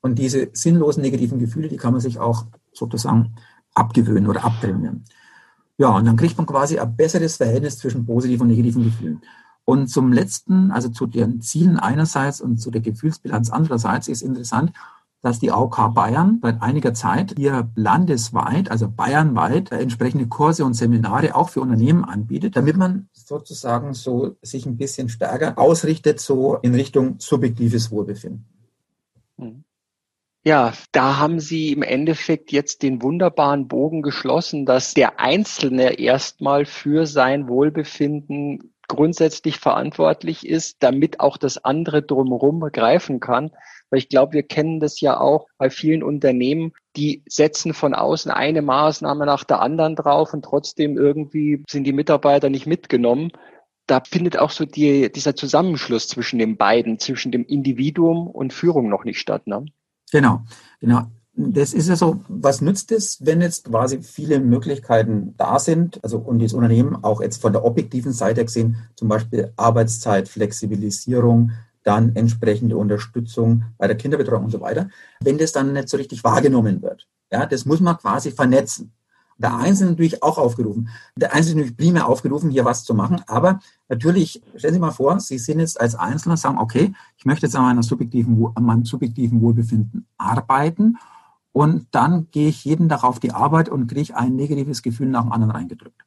Und 0.00 0.18
diese 0.18 0.50
sinnlosen 0.52 1.02
negativen 1.02 1.38
Gefühle, 1.38 1.68
die 1.68 1.76
kann 1.76 1.92
man 1.92 2.00
sich 2.00 2.18
auch 2.18 2.46
sozusagen 2.72 3.34
abgewöhnen 3.74 4.28
oder 4.28 4.44
abtrainieren. 4.44 5.04
Ja, 5.78 5.88
und 5.96 6.04
dann 6.04 6.16
kriegt 6.16 6.36
man 6.36 6.46
quasi 6.46 6.78
ein 6.78 6.96
besseres 6.96 7.36
Verhältnis 7.36 7.78
zwischen 7.78 8.04
positiven 8.06 8.42
und 8.42 8.48
negativen 8.48 8.84
Gefühlen. 8.84 9.22
Und 9.64 9.88
zum 9.88 10.12
letzten, 10.12 10.70
also 10.70 10.88
zu 10.88 11.06
den 11.06 11.40
Zielen 11.40 11.78
einerseits 11.78 12.40
und 12.40 12.58
zu 12.58 12.70
der 12.70 12.80
Gefühlsbilanz 12.80 13.50
andererseits 13.50 14.08
ist 14.08 14.22
interessant, 14.22 14.72
dass 15.22 15.38
die 15.38 15.52
AOK 15.52 15.94
Bayern 15.94 16.40
seit 16.42 16.60
einiger 16.62 16.94
Zeit 16.94 17.34
hier 17.36 17.70
landesweit, 17.76 18.70
also 18.70 18.90
bayernweit, 18.90 19.70
entsprechende 19.70 20.26
Kurse 20.26 20.64
und 20.64 20.74
Seminare 20.74 21.36
auch 21.36 21.48
für 21.48 21.60
Unternehmen 21.60 22.04
anbietet, 22.04 22.56
damit 22.56 22.76
man 22.76 23.08
sozusagen 23.32 23.94
so 23.94 24.36
sich 24.42 24.66
ein 24.66 24.76
bisschen 24.76 25.08
stärker 25.08 25.56
ausrichtet, 25.56 26.20
so 26.20 26.56
in 26.56 26.74
Richtung 26.74 27.18
subjektives 27.18 27.90
Wohlbefinden. 27.90 28.44
Mhm. 29.38 29.64
Ja, 30.44 30.72
da 30.90 31.18
haben 31.18 31.40
Sie 31.40 31.72
im 31.72 31.82
Endeffekt 31.82 32.52
jetzt 32.52 32.82
den 32.82 33.00
wunderbaren 33.00 33.68
Bogen 33.68 34.02
geschlossen, 34.02 34.66
dass 34.66 34.92
der 34.92 35.20
Einzelne 35.20 35.98
erstmal 35.98 36.66
für 36.66 37.06
sein 37.06 37.48
Wohlbefinden 37.48 38.74
grundsätzlich 38.88 39.58
verantwortlich 39.58 40.46
ist, 40.46 40.82
damit 40.82 41.20
auch 41.20 41.38
das 41.38 41.64
andere 41.64 42.02
drumherum 42.02 42.60
greifen 42.72 43.20
kann. 43.20 43.52
Weil 43.92 43.98
ich 43.98 44.08
glaube, 44.08 44.32
wir 44.32 44.42
kennen 44.42 44.80
das 44.80 45.02
ja 45.02 45.20
auch 45.20 45.48
bei 45.58 45.68
vielen 45.68 46.02
Unternehmen, 46.02 46.72
die 46.96 47.22
setzen 47.28 47.74
von 47.74 47.92
außen 47.92 48.30
eine 48.30 48.62
Maßnahme 48.62 49.26
nach 49.26 49.44
der 49.44 49.60
anderen 49.60 49.96
drauf 49.96 50.32
und 50.32 50.46
trotzdem 50.46 50.96
irgendwie 50.96 51.62
sind 51.68 51.84
die 51.84 51.92
Mitarbeiter 51.92 52.48
nicht 52.48 52.66
mitgenommen. 52.66 53.32
Da 53.86 54.00
findet 54.00 54.38
auch 54.38 54.50
so 54.50 54.64
die, 54.64 55.12
dieser 55.12 55.36
Zusammenschluss 55.36 56.08
zwischen 56.08 56.38
den 56.38 56.56
beiden, 56.56 57.00
zwischen 57.00 57.32
dem 57.32 57.44
Individuum 57.44 58.28
und 58.28 58.54
Führung 58.54 58.88
noch 58.88 59.04
nicht 59.04 59.18
statt. 59.18 59.46
Ne? 59.46 59.66
Genau, 60.10 60.40
genau. 60.80 61.02
Das 61.34 61.74
ist 61.74 61.90
ja 61.90 61.96
so, 61.96 62.24
was 62.28 62.62
nützt 62.62 62.92
es, 62.92 63.18
wenn 63.20 63.42
jetzt 63.42 63.64
quasi 63.64 64.02
viele 64.02 64.40
Möglichkeiten 64.40 65.34
da 65.36 65.58
sind, 65.58 66.02
also 66.02 66.16
und 66.16 66.42
das 66.42 66.54
Unternehmen 66.54 67.04
auch 67.04 67.20
jetzt 67.20 67.42
von 67.42 67.52
der 67.52 67.64
objektiven 67.64 68.12
Seite 68.12 68.42
gesehen, 68.42 68.76
zum 68.96 69.08
Beispiel 69.08 69.52
Arbeitszeit, 69.56 70.28
Flexibilisierung, 70.28 71.50
dann 71.82 72.14
entsprechende 72.14 72.76
Unterstützung 72.76 73.64
bei 73.78 73.86
der 73.86 73.96
Kinderbetreuung 73.96 74.44
und 74.44 74.50
so 74.50 74.60
weiter, 74.60 74.88
wenn 75.20 75.38
das 75.38 75.52
dann 75.52 75.72
nicht 75.72 75.88
so 75.88 75.96
richtig 75.96 76.22
wahrgenommen 76.24 76.82
wird. 76.82 77.08
Ja, 77.30 77.46
das 77.46 77.64
muss 77.64 77.80
man 77.80 77.96
quasi 77.96 78.30
vernetzen. 78.30 78.92
Der 79.38 79.56
Einzelne 79.56 79.90
natürlich 79.90 80.22
auch 80.22 80.38
aufgerufen. 80.38 80.88
Der 81.16 81.34
Einzelne 81.34 81.62
natürlich 81.62 81.76
primär 81.76 82.06
aufgerufen, 82.06 82.50
hier 82.50 82.64
was 82.64 82.84
zu 82.84 82.94
machen. 82.94 83.22
Aber 83.26 83.58
natürlich, 83.88 84.42
stellen 84.56 84.74
Sie 84.74 84.80
mal 84.80 84.92
vor, 84.92 85.18
Sie 85.18 85.38
sind 85.38 85.58
jetzt 85.58 85.80
als 85.80 85.94
Einzelner, 85.94 86.36
sagen, 86.36 86.58
okay, 86.58 86.92
ich 87.16 87.24
möchte 87.24 87.46
jetzt 87.46 87.56
an, 87.56 87.62
meiner 87.62 87.82
subjektiven, 87.82 88.46
an 88.54 88.64
meinem 88.64 88.84
subjektiven 88.84 89.40
Wohlbefinden 89.40 90.06
arbeiten. 90.16 90.98
Und 91.50 91.86
dann 91.90 92.28
gehe 92.30 92.48
ich 92.48 92.64
jeden 92.64 92.88
Tag 92.88 93.04
auf 93.04 93.18
die 93.18 93.32
Arbeit 93.32 93.68
und 93.68 93.88
kriege 93.88 94.16
ein 94.16 94.36
negatives 94.36 94.82
Gefühl 94.82 95.08
nach 95.08 95.22
dem 95.22 95.32
anderen 95.32 95.50
reingedrückt. 95.50 96.00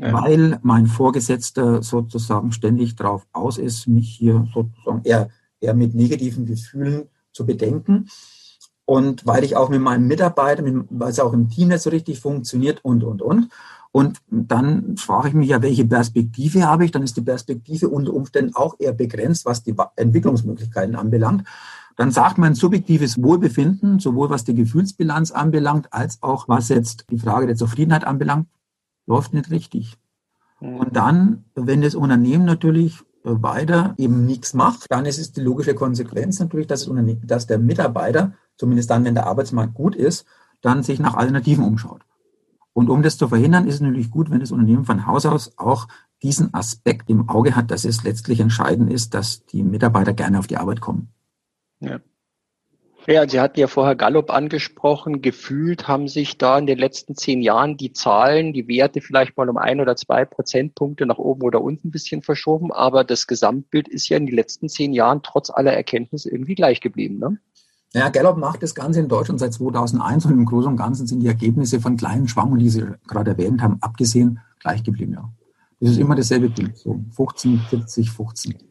Ja. 0.00 0.12
Weil 0.12 0.58
mein 0.62 0.86
Vorgesetzter 0.86 1.82
sozusagen 1.82 2.52
ständig 2.52 2.96
darauf 2.96 3.26
aus 3.32 3.58
ist, 3.58 3.86
mich 3.86 4.08
hier 4.08 4.48
sozusagen 4.54 5.02
eher, 5.04 5.28
eher 5.60 5.74
mit 5.74 5.94
negativen 5.94 6.46
Gefühlen 6.46 7.08
zu 7.32 7.44
bedenken 7.44 8.08
und 8.90 9.24
weil 9.24 9.44
ich 9.44 9.56
auch 9.56 9.68
mit 9.68 9.80
meinem 9.80 10.08
Mitarbeiter, 10.08 10.64
weil 10.90 11.10
es 11.10 11.20
auch 11.20 11.32
im 11.32 11.48
Team 11.48 11.68
nicht 11.68 11.80
so 11.80 11.90
richtig 11.90 12.18
funktioniert 12.18 12.80
und, 12.82 13.04
und, 13.04 13.22
und. 13.22 13.48
Und 13.92 14.18
dann 14.28 14.96
frage 14.96 15.28
ich 15.28 15.34
mich 15.34 15.50
ja, 15.50 15.62
welche 15.62 15.84
Perspektive 15.84 16.66
habe 16.66 16.84
ich? 16.84 16.90
Dann 16.90 17.04
ist 17.04 17.16
die 17.16 17.22
Perspektive 17.22 17.88
unter 17.88 18.12
Umständen 18.12 18.56
auch 18.56 18.74
eher 18.80 18.92
begrenzt, 18.92 19.44
was 19.44 19.62
die 19.62 19.76
Entwicklungsmöglichkeiten 19.94 20.96
anbelangt. 20.96 21.44
Dann 21.96 22.10
sagt 22.10 22.38
man 22.38 22.56
subjektives 22.56 23.22
Wohlbefinden, 23.22 24.00
sowohl 24.00 24.28
was 24.28 24.42
die 24.42 24.56
Gefühlsbilanz 24.56 25.30
anbelangt, 25.30 25.92
als 25.92 26.18
auch 26.20 26.48
was 26.48 26.68
jetzt 26.68 27.06
die 27.10 27.18
Frage 27.18 27.46
der 27.46 27.54
Zufriedenheit 27.54 28.02
anbelangt, 28.02 28.48
läuft 29.10 29.34
nicht 29.34 29.50
richtig. 29.50 29.98
Mhm. 30.60 30.76
Und 30.76 30.96
dann, 30.96 31.44
wenn 31.54 31.82
das 31.82 31.94
Unternehmen 31.94 32.46
natürlich 32.46 33.02
weiter 33.22 33.94
eben 33.98 34.24
nichts 34.24 34.54
macht, 34.54 34.86
dann 34.88 35.04
ist 35.04 35.18
es 35.18 35.32
die 35.32 35.42
logische 35.42 35.74
Konsequenz 35.74 36.38
natürlich, 36.38 36.66
dass, 36.66 36.90
dass 37.24 37.46
der 37.46 37.58
Mitarbeiter 37.58 38.32
zumindest 38.56 38.88
dann, 38.90 39.04
wenn 39.04 39.14
der 39.14 39.26
Arbeitsmarkt 39.26 39.74
gut 39.74 39.94
ist, 39.94 40.24
dann 40.62 40.82
sich 40.82 41.00
nach 41.00 41.14
Alternativen 41.14 41.64
umschaut. 41.64 42.02
Und 42.72 42.88
um 42.88 43.02
das 43.02 43.18
zu 43.18 43.28
verhindern, 43.28 43.66
ist 43.66 43.74
es 43.74 43.80
natürlich 43.80 44.10
gut, 44.10 44.30
wenn 44.30 44.40
das 44.40 44.52
Unternehmen 44.52 44.84
von 44.84 45.06
Haus 45.06 45.26
aus 45.26 45.58
auch 45.58 45.88
diesen 46.22 46.54
Aspekt 46.54 47.10
im 47.10 47.28
Auge 47.28 47.56
hat, 47.56 47.70
dass 47.70 47.84
es 47.84 48.04
letztlich 48.04 48.40
entscheidend 48.40 48.92
ist, 48.92 49.12
dass 49.12 49.44
die 49.46 49.62
Mitarbeiter 49.62 50.12
gerne 50.12 50.38
auf 50.38 50.46
die 50.46 50.56
Arbeit 50.56 50.80
kommen. 50.80 51.08
Ja. 51.80 52.00
Ja, 53.10 53.28
Sie 53.28 53.40
hatten 53.40 53.58
ja 53.58 53.66
vorher 53.66 53.96
Gallup 53.96 54.30
angesprochen. 54.30 55.20
Gefühlt 55.20 55.88
haben 55.88 56.06
sich 56.06 56.38
da 56.38 56.56
in 56.56 56.66
den 56.66 56.78
letzten 56.78 57.16
zehn 57.16 57.42
Jahren 57.42 57.76
die 57.76 57.92
Zahlen, 57.92 58.52
die 58.52 58.68
Werte 58.68 59.00
vielleicht 59.00 59.36
mal 59.36 59.48
um 59.48 59.56
ein 59.56 59.80
oder 59.80 59.96
zwei 59.96 60.24
Prozentpunkte 60.24 61.06
nach 61.06 61.18
oben 61.18 61.42
oder 61.42 61.60
unten 61.60 61.88
ein 61.88 61.90
bisschen 61.90 62.22
verschoben. 62.22 62.70
Aber 62.70 63.02
das 63.02 63.26
Gesamtbild 63.26 63.88
ist 63.88 64.08
ja 64.08 64.16
in 64.16 64.26
den 64.26 64.36
letzten 64.36 64.68
zehn 64.68 64.92
Jahren 64.92 65.22
trotz 65.24 65.50
aller 65.50 65.72
Erkenntnisse 65.72 66.30
irgendwie 66.30 66.54
gleich 66.54 66.80
geblieben. 66.80 67.18
Ne? 67.18 67.38
Ja, 67.94 68.10
Gallup 68.10 68.36
macht 68.36 68.62
das 68.62 68.76
Ganze 68.76 69.00
in 69.00 69.08
Deutschland 69.08 69.40
seit 69.40 69.54
2001 69.54 70.26
und 70.26 70.32
im 70.34 70.44
Großen 70.44 70.70
und 70.70 70.76
Ganzen 70.76 71.08
sind 71.08 71.18
die 71.18 71.26
Ergebnisse 71.26 71.80
von 71.80 71.96
kleinen 71.96 72.28
Schwankungen, 72.28 72.60
die 72.60 72.70
Sie 72.70 72.86
gerade 73.08 73.32
erwähnt 73.32 73.60
haben, 73.60 73.78
abgesehen, 73.80 74.38
gleich 74.60 74.84
geblieben. 74.84 75.14
Ja. 75.14 75.28
Das 75.80 75.90
ist 75.90 75.98
immer 75.98 76.14
dasselbe 76.14 76.48
Bild, 76.48 76.78
so 76.78 77.00
15, 77.16 77.58
40, 77.70 78.08
15. 78.08 78.69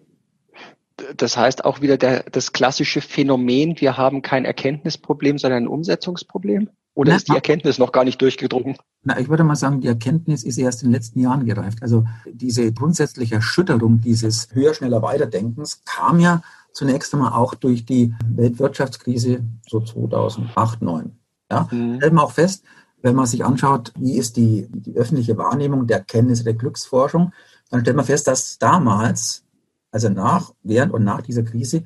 Das 1.15 1.37
heißt 1.37 1.65
auch 1.65 1.81
wieder 1.81 1.97
der, 1.97 2.23
das 2.31 2.53
klassische 2.53 3.01
Phänomen, 3.01 3.79
wir 3.79 3.97
haben 3.97 4.21
kein 4.21 4.45
Erkenntnisproblem, 4.45 5.37
sondern 5.37 5.63
ein 5.63 5.67
Umsetzungsproblem? 5.67 6.69
Oder 6.95 7.11
Na, 7.11 7.15
ist 7.17 7.29
die 7.29 7.35
Erkenntnis 7.35 7.77
noch 7.77 7.91
gar 7.91 8.03
nicht 8.03 8.21
durchgedrungen? 8.21 8.75
Na, 9.03 9.19
ich 9.19 9.29
würde 9.29 9.43
mal 9.43 9.55
sagen, 9.55 9.79
die 9.79 9.87
Erkenntnis 9.87 10.43
ist 10.43 10.57
erst 10.57 10.83
in 10.83 10.89
den 10.89 10.95
letzten 10.95 11.19
Jahren 11.21 11.45
gereift. 11.45 11.81
Also 11.81 12.05
diese 12.25 12.73
grundsätzliche 12.73 13.35
Erschütterung 13.35 14.01
dieses 14.01 14.49
höher, 14.51 14.73
schneller, 14.73 15.01
weiterdenkens 15.01 15.81
kam 15.85 16.19
ja 16.19 16.41
Zunächst 16.71 17.13
einmal 17.13 17.33
auch 17.33 17.55
durch 17.55 17.85
die 17.85 18.13
Weltwirtschaftskrise 18.25 19.43
so 19.67 19.81
2008, 19.81 20.53
2009. 20.79 21.11
Ja, 21.51 21.67
mhm. 21.71 21.97
stellt 21.97 22.13
man 22.13 22.25
auch 22.25 22.31
fest, 22.31 22.63
wenn 23.01 23.15
man 23.15 23.25
sich 23.25 23.43
anschaut, 23.43 23.91
wie 23.97 24.17
ist 24.17 24.37
die, 24.37 24.67
die 24.69 24.95
öffentliche 24.95 25.37
Wahrnehmung 25.37 25.87
der 25.87 25.97
Erkenntnisse 25.97 26.43
der 26.43 26.53
Glücksforschung, 26.53 27.33
dann 27.69 27.81
stellt 27.81 27.95
man 27.95 28.05
fest, 28.05 28.27
dass 28.27 28.57
damals, 28.59 29.43
also 29.91 30.09
nach, 30.09 30.53
während 30.63 30.93
und 30.93 31.03
nach 31.03 31.21
dieser 31.21 31.43
Krise, 31.43 31.83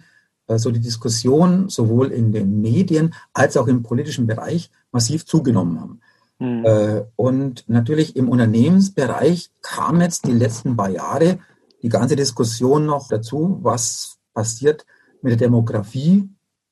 äh, 0.48 0.58
so 0.58 0.72
die 0.72 0.80
Diskussion 0.80 1.70
sowohl 1.70 2.12
in 2.12 2.32
den 2.32 2.62
Medien 2.62 3.14
als 3.34 3.58
auch 3.58 3.68
im 3.68 3.84
politischen 3.84 4.28
Bereich 4.28 4.72
massiv 4.92 5.26
zugenommen 5.26 5.80
haben. 5.80 6.00
Mhm. 6.40 7.04
Und 7.16 7.64
natürlich 7.70 8.16
im 8.16 8.28
Unternehmensbereich 8.28 9.52
kam 9.62 10.02
jetzt 10.02 10.26
die 10.26 10.32
letzten 10.32 10.76
paar 10.76 10.90
Jahre 10.90 11.40
die 11.84 11.90
ganze 11.90 12.16
Diskussion 12.16 12.86
noch 12.86 13.08
dazu, 13.08 13.60
was 13.62 14.18
passiert 14.34 14.86
mit 15.22 15.32
der 15.32 15.48
Demografie, 15.48 16.28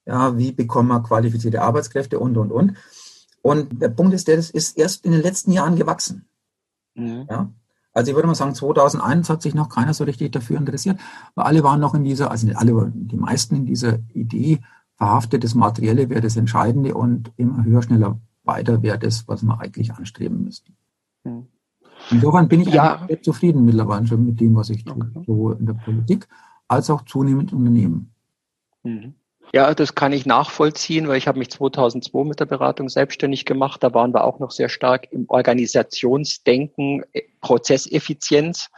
ja, 0.06 0.38
wie 0.38 0.52
bekommen 0.52 0.90
wir 0.90 1.04
qualifizierte 1.04 1.62
Arbeitskräfte 1.62 2.18
und, 2.20 2.38
und, 2.38 2.52
und. 2.52 2.78
Und 3.42 3.82
der 3.82 3.90
Punkt 3.90 4.14
ist, 4.14 4.28
der 4.28 4.38
das 4.38 4.50
ist 4.50 4.78
erst 4.78 5.06
in 5.06 5.12
den 5.12 5.22
letzten 5.22 5.52
Jahren 5.52 5.76
gewachsen. 5.76 6.26
Mhm. 6.96 7.28
Ja? 7.30 7.52
Also 7.94 8.12
ich 8.12 8.16
würde 8.16 8.28
mal 8.28 8.36
sagen, 8.36 8.56
2001 8.56 9.30
hat 9.30 9.42
sich 9.42 9.54
noch 9.54 9.70
keiner 9.70 9.94
so 9.94 10.04
richtig 10.06 10.32
dafür 10.32 10.58
interessiert, 10.58 11.00
weil 11.36 11.46
alle 11.46 11.64
waren 11.64 11.80
noch 11.80 11.94
in 11.94 12.04
dieser, 12.04 12.32
also 12.32 12.48
nicht 12.48 12.58
alle, 12.58 12.92
die 12.96 13.18
meisten 13.18 13.56
in 13.56 13.66
dieser 13.66 14.00
Idee 14.14 14.60
verhaftet, 14.96 15.44
das 15.44 15.56
Materielle 15.56 16.10
wäre 16.10 16.22
das 16.22 16.38
Entscheidende 16.38 16.94
und 16.94 17.32
immer 17.38 17.64
höher, 17.64 17.82
schneller, 17.82 18.20
weiter 18.44 18.82
wäre 18.82 19.00
das, 19.00 19.28
was 19.28 19.44
wir 19.44 19.60
eigentlich 19.60 19.94
anstreben 19.94 20.44
müssten. 20.44 20.76
Mhm. 21.24 21.48
Insofern 22.10 22.48
bin 22.48 22.62
ich 22.62 22.70
ja. 22.70 23.04
sehr 23.08 23.22
zufrieden 23.22 23.66
mittlerweile 23.66 24.08
schon 24.08 24.26
mit 24.26 24.40
dem, 24.40 24.56
was 24.56 24.70
ich 24.70 24.84
tue, 24.84 24.96
okay. 24.96 25.24
sowohl 25.26 25.58
in 25.60 25.66
der 25.66 25.74
Politik 25.74 26.28
als 26.68 26.90
auch 26.90 27.04
zunehmend 27.04 27.52
im 27.52 27.60
Unternehmen. 27.60 28.14
Mhm. 28.84 29.16
Ja, 29.54 29.74
das 29.74 29.96
kann 29.96 30.14
ich 30.14 30.26
nachvollziehen, 30.26 31.10
weil 31.10 31.18
ich 31.18 31.28
habe 31.28 31.40
mich 31.40 31.50
2002 31.50 32.24
mit 32.24 32.40
der 32.40 32.46
Beratung 32.46 32.88
selbstständig 32.88 33.46
gemacht. 33.46 33.84
Da 33.84 33.94
waren 33.94 34.14
wir 34.14 34.24
auch 34.24 34.40
noch 34.40 34.52
sehr 34.52 34.70
stark 34.70 35.12
im 35.12 35.26
Organisationsdenken, 35.28 37.04
äh, 37.12 37.24
Prozesseffizienz. 37.42 38.70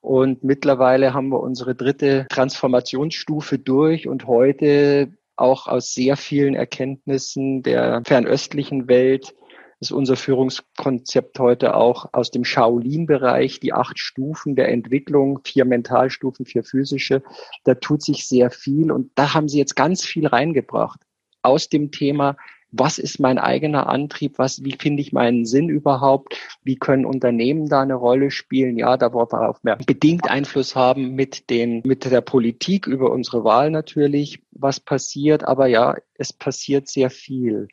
Und 0.00 0.42
mittlerweile 0.42 1.14
haben 1.14 1.28
wir 1.28 1.40
unsere 1.40 1.74
dritte 1.74 2.26
Transformationsstufe 2.30 3.58
durch 3.58 4.08
und 4.08 4.26
heute 4.26 5.12
auch 5.36 5.68
aus 5.68 5.94
sehr 5.94 6.16
vielen 6.16 6.54
Erkenntnissen 6.54 7.62
der 7.62 8.02
fernöstlichen 8.04 8.88
Welt 8.88 9.34
ist 9.80 9.92
unser 9.92 10.16
Führungskonzept 10.16 11.38
heute 11.38 11.76
auch 11.76 12.06
aus 12.12 12.30
dem 12.30 12.44
Shaolin-Bereich, 12.44 13.60
die 13.60 13.72
acht 13.72 13.98
Stufen 13.98 14.56
der 14.56 14.70
Entwicklung, 14.70 15.40
vier 15.44 15.64
Mentalstufen, 15.64 16.46
vier 16.46 16.64
physische. 16.64 17.22
Da 17.64 17.74
tut 17.74 18.02
sich 18.02 18.26
sehr 18.26 18.50
viel 18.50 18.90
und 18.90 19.12
da 19.14 19.34
haben 19.34 19.48
Sie 19.48 19.58
jetzt 19.58 19.76
ganz 19.76 20.04
viel 20.04 20.26
reingebracht 20.26 21.00
aus 21.42 21.68
dem 21.68 21.92
Thema, 21.92 22.36
was 22.70 22.98
ist 22.98 23.18
mein 23.18 23.38
eigener 23.38 23.88
Antrieb, 23.88 24.38
was, 24.38 24.62
wie 24.62 24.76
finde 24.78 25.00
ich 25.00 25.12
meinen 25.12 25.46
Sinn 25.46 25.68
überhaupt, 25.68 26.36
wie 26.62 26.76
können 26.76 27.06
Unternehmen 27.06 27.68
da 27.68 27.80
eine 27.80 27.94
Rolle 27.94 28.30
spielen, 28.30 28.76
ja, 28.76 28.96
darauf 28.96 29.32
wir 29.32 29.76
bedingt 29.86 30.30
Einfluss 30.30 30.76
haben 30.76 31.14
mit 31.14 31.48
den, 31.50 31.82
mit 31.84 32.04
der 32.04 32.20
Politik 32.20 32.86
über 32.86 33.10
unsere 33.10 33.44
Wahl 33.44 33.70
natürlich, 33.70 34.42
was 34.50 34.80
passiert, 34.80 35.44
aber 35.44 35.66
ja, 35.66 35.96
es 36.14 36.32
passiert 36.32 36.88
sehr 36.88 37.10
viel. 37.10 37.68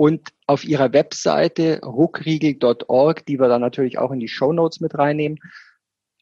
Und 0.00 0.28
auf 0.46 0.62
ihrer 0.62 0.92
Webseite 0.92 1.80
ruckriegel.org, 1.84 3.26
die 3.26 3.40
wir 3.40 3.48
dann 3.48 3.60
natürlich 3.60 3.98
auch 3.98 4.12
in 4.12 4.20
die 4.20 4.28
Show 4.28 4.52
Notes 4.52 4.78
mit 4.78 4.96
reinnehmen, 4.96 5.40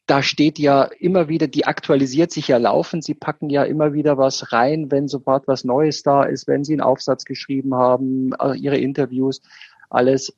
da 0.07 0.23
steht 0.23 0.59
ja 0.59 0.85
immer 0.85 1.29
wieder, 1.29 1.47
die 1.47 1.67
aktualisiert 1.67 2.31
sich 2.31 2.49
ja 2.49 2.57
laufend. 2.57 3.05
Sie 3.05 3.13
packen 3.13 3.51
ja 3.51 3.65
immer 3.65 3.93
wieder 3.93 4.17
was 4.17 4.51
rein, 4.51 4.91
wenn 4.91 5.09
sofort 5.09 5.47
was 5.47 5.65
Neues 5.65 6.03
da 6.03 6.23
ist, 6.23 6.49
wenn 6.49 6.65
Sie 6.65 6.73
einen 6.73 6.81
Aufsatz 6.81 7.27
geschrieben 7.27 7.75
haben, 7.75 8.33
äh, 8.41 8.55
Ihre 8.55 8.79
Interviews, 8.79 9.43
alles 9.91 10.35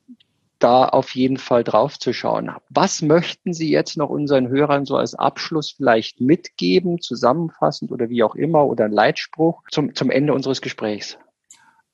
da 0.57 0.83
auf 0.83 1.15
jeden 1.15 1.37
Fall 1.37 1.63
drauf 1.63 1.97
zu 1.97 2.11
schauen. 2.11 2.51
Was 2.69 3.01
möchten 3.01 3.53
Sie 3.53 3.69
jetzt 3.69 3.95
noch 3.95 4.09
unseren 4.09 4.49
Hörern 4.49 4.83
so 4.83 4.97
als 4.97 5.15
Abschluss 5.15 5.71
vielleicht 5.71 6.19
mitgeben, 6.19 6.99
zusammenfassend 6.99 7.93
oder 7.93 8.09
wie 8.09 8.21
auch 8.21 8.35
immer, 8.35 8.65
oder 8.65 8.83
ein 8.83 8.91
Leitspruch 8.91 9.63
zum, 9.71 9.95
zum 9.95 10.09
Ende 10.09 10.33
unseres 10.33 10.59
Gesprächs? 10.59 11.17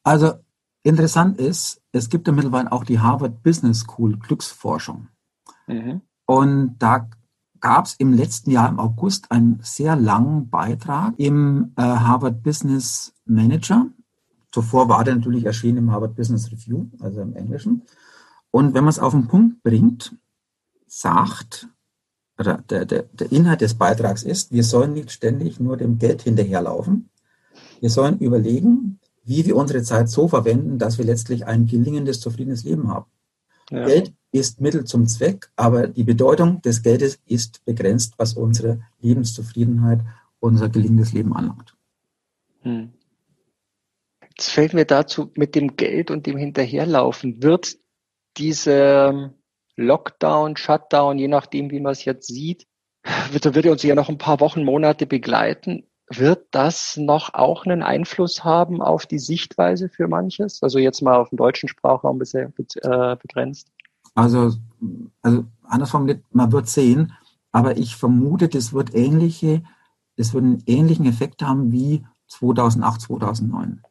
Also 0.02 0.34
Interessant 0.86 1.40
ist, 1.40 1.82
es 1.94 2.10
gibt 2.10 2.28
ja 2.28 2.34
mittlerweile 2.34 2.72
auch 2.72 2.84
die 2.84 3.00
Harvard 3.00 3.42
Business 3.42 3.80
School 3.80 4.20
Glücksforschung. 4.20 5.08
Mhm. 5.66 6.02
Und 6.28 6.76
da 6.78 7.10
gab 7.60 7.86
es 7.86 7.96
im 7.96 8.14
letzten 8.14 8.52
Jahr 8.52 8.70
im 8.70 8.80
August 8.80 9.32
einen 9.32 9.60
sehr 9.64 9.96
langen 9.96 10.52
Beitrag 10.52 11.16
im 11.18 11.74
äh, 11.76 11.82
Harvard 11.82 12.44
Business 12.44 13.16
Manager. 13.26 13.88
Zuvor 14.52 14.88
war 14.88 15.04
der 15.04 15.16
natürlich 15.16 15.46
erschienen 15.46 15.80
im 15.80 15.92
Harvard 15.92 16.16
Business 16.16 16.52
Review, 16.52 16.86
also 17.00 17.20
im 17.20 17.36
Englischen. 17.36 17.82
Und 18.52 18.76
wenn 18.76 18.84
man 18.84 18.92
es 18.92 19.00
auf 19.00 19.14
den 19.14 19.28
Punkt 19.28 19.64
bringt, 19.64 20.16
sagt, 20.86 21.68
oder 22.38 22.60
der, 22.70 22.86
der, 22.86 23.04
der 23.12 23.32
Inhalt 23.32 23.62
des 23.62 23.74
Beitrags 23.74 24.22
ist, 24.22 24.52
wir 24.52 24.64
sollen 24.64 24.94
nicht 24.94 25.12
ständig 25.12 25.60
nur 25.60 25.78
dem 25.78 25.98
Geld 25.98 26.22
hinterherlaufen. 26.22 27.10
Wir 27.80 27.90
sollen 27.90 28.20
überlegen, 28.20 29.00
wie 29.26 29.46
wir 29.46 29.56
unsere 29.56 29.82
Zeit 29.82 30.10
so 30.10 30.28
verwenden, 30.28 30.78
dass 30.78 30.98
wir 30.98 31.06
letztlich 31.06 31.46
ein 31.46 31.66
gelingendes, 31.66 32.20
zufriedenes 32.20 32.64
Leben 32.64 32.90
haben. 32.90 33.06
Ja. 33.72 33.86
Geld 33.86 34.14
ist 34.32 34.62
Mittel 34.62 34.86
zum 34.86 35.08
Zweck, 35.08 35.50
aber 35.56 35.88
die 35.88 36.04
Bedeutung 36.04 36.62
des 36.62 36.84
Geldes 36.84 37.20
ist 37.26 37.66
begrenzt, 37.66 38.14
was 38.18 38.34
unsere 38.34 38.82
Lebenszufriedenheit, 39.02 40.02
unser 40.40 40.70
gelingendes 40.70 41.14
Leben 41.14 41.36
anlangt. 41.36 41.76
Hm. 42.62 42.94
Jetzt 44.30 44.50
fällt 44.50 44.74
mir 44.74 44.86
dazu 44.86 45.32
mit 45.36 45.56
dem 45.56 45.76
Geld 45.78 46.12
und 46.12 46.28
dem 46.28 46.38
Hinterherlaufen. 46.38 47.42
Wird 47.42 47.78
diese 48.38 49.34
Lockdown, 49.76 50.58
Shutdown, 50.58 51.18
je 51.18 51.28
nachdem, 51.28 51.72
wie 51.72 51.80
man 51.80 51.94
es 51.94 52.06
jetzt 52.06 52.28
sieht, 52.28 52.68
wird, 53.32 53.56
wird 53.56 53.66
uns 53.66 53.84
ja 53.84 53.96
noch 53.96 54.10
ein 54.10 54.18
paar 54.18 54.40
Wochen, 54.40 54.64
Monate 54.64 55.06
begleiten. 55.06 55.88
Wird 56.10 56.48
das 56.52 56.98
noch 56.98 57.34
auch 57.34 57.66
einen 57.66 57.82
Einfluss 57.82 58.44
haben 58.44 58.82
auf 58.82 59.06
die 59.06 59.18
Sichtweise 59.18 59.90
für 59.90 60.08
manches? 60.08 60.62
Also 60.62 60.78
jetzt 60.78 61.02
mal 61.02 61.18
auf 61.18 61.30
den 61.30 61.38
deutschen 61.38 61.68
Sprachraum 61.68 62.20
bisher 62.20 62.52
äh, 62.58 63.16
begrenzt. 63.16 63.72
Also, 64.14 64.54
also 65.22 65.46
anders 65.64 65.90
formuliert, 65.90 66.24
man 66.32 66.52
wird 66.52 66.70
sehen, 66.70 67.14
aber 67.52 67.78
ich 67.78 67.96
vermute, 67.96 68.48
das 68.50 68.72
wird 68.72 68.94
ähnliche, 68.94 69.64
das 70.16 70.34
wird 70.34 70.44
einen 70.44 70.64
ähnlichen 70.68 71.06
Effekt 71.06 71.42
haben 71.42 71.72
wie 71.72 72.06
2008, 72.28 73.02
2009. 73.02 73.82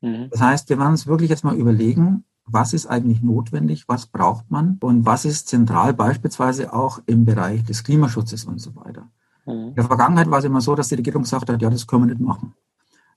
Mhm. 0.00 0.28
Das 0.30 0.40
heißt, 0.40 0.68
wir 0.70 0.78
werden 0.78 0.92
uns 0.92 1.06
wirklich 1.06 1.30
jetzt 1.30 1.44
mal 1.44 1.56
überlegen, 1.56 2.24
was 2.46 2.72
ist 2.72 2.86
eigentlich 2.86 3.22
notwendig, 3.22 3.88
was 3.88 4.06
braucht 4.06 4.50
man 4.50 4.78
und 4.80 5.06
was 5.06 5.24
ist 5.24 5.48
zentral 5.48 5.94
beispielsweise 5.94 6.72
auch 6.72 7.00
im 7.06 7.24
Bereich 7.24 7.64
des 7.64 7.84
Klimaschutzes 7.84 8.44
und 8.44 8.58
so 8.58 8.74
weiter. 8.76 9.10
Mhm. 9.46 9.68
In 9.68 9.74
der 9.74 9.84
Vergangenheit 9.84 10.30
war 10.30 10.38
es 10.38 10.44
immer 10.44 10.60
so, 10.60 10.74
dass 10.74 10.88
die 10.88 10.96
Regierung 10.96 11.22
gesagt 11.22 11.48
hat, 11.48 11.60
ja, 11.62 11.70
das 11.70 11.86
können 11.86 12.02
wir 12.02 12.14
nicht 12.14 12.20
machen. 12.20 12.54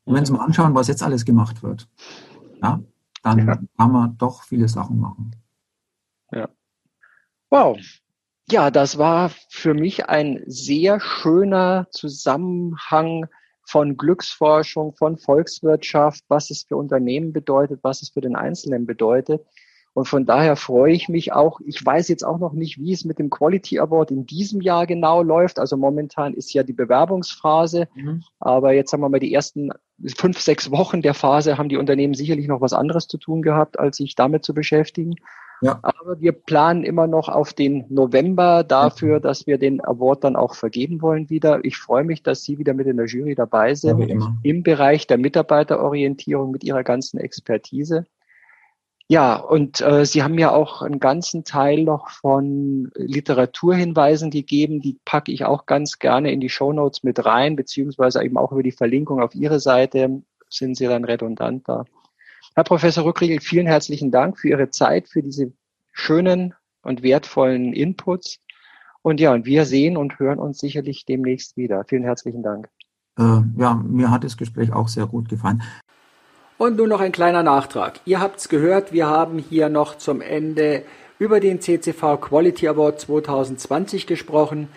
Und 0.05 0.15
wenn 0.15 0.25
Sie 0.25 0.33
mal 0.33 0.43
anschauen, 0.43 0.75
was 0.75 0.87
jetzt 0.87 1.03
alles 1.03 1.23
gemacht 1.25 1.63
wird, 1.63 1.87
ja, 2.61 2.81
dann 3.23 3.47
ja. 3.47 3.57
kann 3.77 3.91
man 3.91 4.17
doch 4.17 4.43
viele 4.43 4.67
Sachen 4.67 4.99
machen. 4.99 5.35
Ja. 6.31 6.49
Wow. 7.49 7.77
Ja, 8.49 8.71
das 8.71 8.97
war 8.97 9.31
für 9.49 9.73
mich 9.73 10.09
ein 10.09 10.43
sehr 10.45 10.99
schöner 10.99 11.87
Zusammenhang 11.91 13.27
von 13.65 13.95
Glücksforschung, 13.95 14.93
von 14.93 15.17
Volkswirtschaft, 15.17 16.25
was 16.27 16.49
es 16.49 16.63
für 16.63 16.75
Unternehmen 16.75 17.31
bedeutet, 17.31 17.79
was 17.83 18.01
es 18.01 18.09
für 18.09 18.19
den 18.19 18.35
Einzelnen 18.35 18.85
bedeutet. 18.85 19.45
Und 19.93 20.07
von 20.07 20.25
daher 20.25 20.55
freue 20.55 20.93
ich 20.93 21.07
mich 21.07 21.33
auch. 21.33 21.59
Ich 21.65 21.85
weiß 21.85 22.07
jetzt 22.07 22.23
auch 22.23 22.39
noch 22.39 22.53
nicht, 22.53 22.79
wie 22.79 22.93
es 22.93 23.05
mit 23.05 23.19
dem 23.19 23.29
Quality 23.29 23.79
Award 23.79 24.09
in 24.09 24.25
diesem 24.25 24.59
Jahr 24.61 24.87
genau 24.87 25.21
läuft. 25.21 25.59
Also 25.59 25.77
momentan 25.77 26.33
ist 26.33 26.53
ja 26.53 26.63
die 26.63 26.73
Bewerbungsphase. 26.73 27.87
Mhm. 27.93 28.23
Aber 28.39 28.73
jetzt 28.73 28.91
haben 28.91 29.01
wir 29.01 29.09
mal 29.09 29.19
die 29.19 29.33
ersten 29.33 29.71
fünf, 30.17 30.39
sechs 30.39 30.71
Wochen 30.71 31.01
der 31.01 31.13
Phase 31.13 31.57
haben 31.57 31.69
die 31.69 31.77
Unternehmen 31.77 32.15
sicherlich 32.15 32.47
noch 32.47 32.61
was 32.61 32.73
anderes 32.73 33.07
zu 33.07 33.17
tun 33.17 33.43
gehabt, 33.43 33.79
als 33.79 33.97
sich 33.97 34.15
damit 34.15 34.43
zu 34.43 34.53
beschäftigen. 34.55 35.15
Ja. 35.61 35.79
Aber 35.81 36.19
wir 36.19 36.33
planen 36.33 36.83
immer 36.83 37.07
noch 37.07 37.29
auf 37.29 37.53
den 37.53 37.85
November 37.89 38.65
dafür, 38.65 39.21
dass 39.21 39.47
wir 39.47 39.57
den 39.57 39.79
Award 39.79 40.23
dann 40.25 40.35
auch 40.35 40.55
vergeben 40.55 41.01
wollen 41.01 41.29
wieder. 41.29 41.63
Ich 41.63 41.77
freue 41.77 42.03
mich, 42.03 42.21
dass 42.21 42.43
Sie 42.43 42.57
wieder 42.57 42.73
mit 42.73 42.87
in 42.87 42.97
der 42.97 43.05
Jury 43.05 43.33
dabei 43.33 43.73
sind, 43.73 43.99
ja, 43.99 44.35
im 44.43 44.63
Bereich 44.63 45.07
der 45.07 45.17
Mitarbeiterorientierung 45.17 46.51
mit 46.51 46.65
Ihrer 46.65 46.83
ganzen 46.83 47.17
Expertise. 47.17 48.05
Ja, 49.09 49.35
und 49.35 49.81
äh, 49.81 50.05
Sie 50.05 50.23
haben 50.23 50.39
ja 50.39 50.51
auch 50.51 50.81
einen 50.81 50.99
ganzen 50.99 51.43
Teil 51.43 51.83
noch 51.83 52.09
von 52.09 52.89
Literaturhinweisen 52.95 54.31
gegeben. 54.31 54.81
Die 54.81 54.97
packe 55.05 55.31
ich 55.31 55.45
auch 55.45 55.65
ganz 55.65 55.99
gerne 55.99 56.31
in 56.31 56.39
die 56.39 56.49
Show 56.49 56.71
Notes 56.71 57.03
mit 57.03 57.23
rein, 57.25 57.55
beziehungsweise 57.55 58.23
eben 58.23 58.37
auch 58.37 58.51
über 58.51 58.63
die 58.63 58.71
Verlinkung 58.71 59.21
auf 59.21 59.35
Ihre 59.35 59.59
Seite 59.59 60.23
sind 60.49 60.77
Sie 60.77 60.85
dann 60.85 61.03
redundant 61.03 61.67
da. 61.67 61.85
Herr 62.55 62.63
Professor 62.63 63.03
Rückriegel, 63.05 63.41
vielen 63.41 63.67
herzlichen 63.67 64.11
Dank 64.11 64.39
für 64.39 64.49
Ihre 64.49 64.69
Zeit, 64.69 65.09
für 65.09 65.23
diese 65.23 65.51
schönen 65.91 66.53
und 66.83 67.03
wertvollen 67.03 67.73
Inputs. 67.73 68.39
Und 69.01 69.19
ja, 69.19 69.33
und 69.33 69.45
wir 69.45 69.65
sehen 69.65 69.97
und 69.97 70.19
hören 70.19 70.39
uns 70.39 70.59
sicherlich 70.59 71.05
demnächst 71.05 71.57
wieder. 71.57 71.83
Vielen 71.85 72.03
herzlichen 72.03 72.41
Dank. 72.41 72.69
Äh, 73.17 73.41
ja, 73.57 73.75
mir 73.75 74.11
hat 74.11 74.23
das 74.23 74.37
Gespräch 74.37 74.71
auch 74.71 74.87
sehr 74.87 75.07
gut 75.07 75.29
gefallen. 75.29 75.61
Und 76.63 76.77
nun 76.77 76.87
noch 76.87 77.01
ein 77.01 77.11
kleiner 77.11 77.43
Nachtrag. 77.43 77.99
Ihr 78.05 78.21
habt's 78.21 78.47
gehört, 78.47 78.93
wir 78.93 79.07
haben 79.07 79.37
hier 79.37 79.67
noch 79.67 79.97
zum 79.97 80.21
Ende 80.21 80.83
über 81.19 81.41
den 81.41 81.59
CCV 81.59 82.15
Quality 82.21 82.69
Award 82.69 83.01
2020 83.01 84.07
gesprochen. 84.07 84.69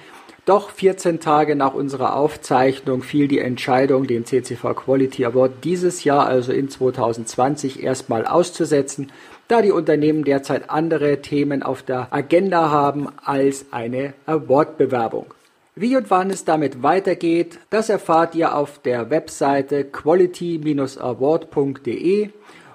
Doch 0.47 0.70
14 0.70 1.20
Tage 1.20 1.55
nach 1.55 1.74
unserer 1.74 2.16
Aufzeichnung 2.16 3.05
fiel 3.05 3.28
die 3.28 3.39
Entscheidung, 3.39 4.09
den 4.09 4.26
CCV 4.26 4.74
Quality 4.74 5.26
Award 5.26 5.62
dieses 5.62 6.03
Jahr, 6.03 6.26
also 6.26 6.51
in 6.51 6.68
2020, 6.68 7.84
erstmal 7.84 8.26
auszusetzen, 8.26 9.12
da 9.47 9.62
die 9.62 9.70
Unternehmen 9.70 10.24
derzeit 10.24 10.70
andere 10.70 11.22
Themen 11.22 11.62
auf 11.62 11.84
der 11.84 12.09
Agenda 12.11 12.68
haben 12.68 13.11
als 13.24 13.66
eine 13.70 14.14
Awardbewerbung. 14.26 15.36
Wie 15.79 15.95
und 15.95 16.11
wann 16.11 16.31
es 16.31 16.47
damit 16.47 16.83
weitergeht, 16.83 17.59
das 17.68 17.91
erfahrt 17.91 18.35
ihr 18.35 18.57
auf 18.57 18.79
der 18.79 19.11
Webseite 19.11 19.85
quality-award.de 19.85 22.31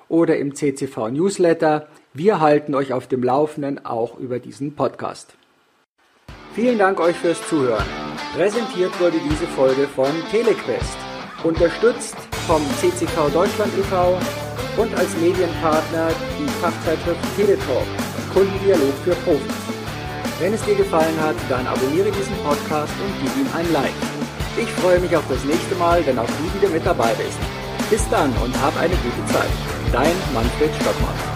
oder 0.08 0.38
im 0.38 0.54
CCV 0.54 1.10
Newsletter. 1.10 1.88
Wir 2.14 2.39
halten 2.39 2.76
euch 2.76 2.93
auf 2.93 3.08
dem 3.08 3.24
Laufenden 3.24 3.84
auch 3.84 4.20
über 4.20 4.38
diesen 4.38 4.76
Podcast. 4.76 5.34
Vielen 6.54 6.78
Dank 6.78 6.99
euch 6.99 7.16
fürs 7.16 7.41
Zuhören. 7.49 7.88
Präsentiert 8.36 8.91
wurde 8.99 9.18
diese 9.28 9.47
Folge 9.47 9.88
von 9.88 10.12
Telequest, 10.30 10.97
unterstützt 11.43 12.18
vom 12.45 12.62
CCV 12.78 13.30
Deutschland 13.34 13.72
e.V. 13.80 14.20
und 14.78 14.93
als 14.93 15.18
Medienpartner 15.18 16.10
die 16.38 16.47
Fachzeitschrift 16.62 17.36
Teletalk, 17.36 17.88
Kundendialog 18.32 18.93
für 19.04 19.16
Profis. 19.26 19.81
Wenn 20.42 20.56
es 20.56 20.64
dir 20.64 20.74
gefallen 20.74 21.22
hat, 21.22 21.36
dann 21.50 21.68
abonniere 21.68 22.10
diesen 22.10 22.36
Podcast 22.38 22.92
und 23.00 23.14
gib 23.22 23.30
ihm 23.38 23.48
ein 23.56 23.72
Like. 23.72 23.94
Ich 24.58 24.68
freue 24.82 25.00
mich 25.00 25.16
auf 25.16 25.24
das 25.30 25.44
nächste 25.46 25.76
Mal, 25.76 26.04
wenn 26.04 26.18
auch 26.18 26.26
du 26.26 26.60
wieder 26.60 26.74
mit 26.74 26.84
dabei 26.84 27.14
bist. 27.14 27.38
Bis 27.92 28.10
dann 28.10 28.34
und 28.44 28.60
hab 28.60 28.76
eine 28.82 28.96
gute 28.96 29.24
Zeit. 29.32 29.52
Dein 29.92 30.16
Manfred 30.34 30.72
Stockmann. 30.82 31.31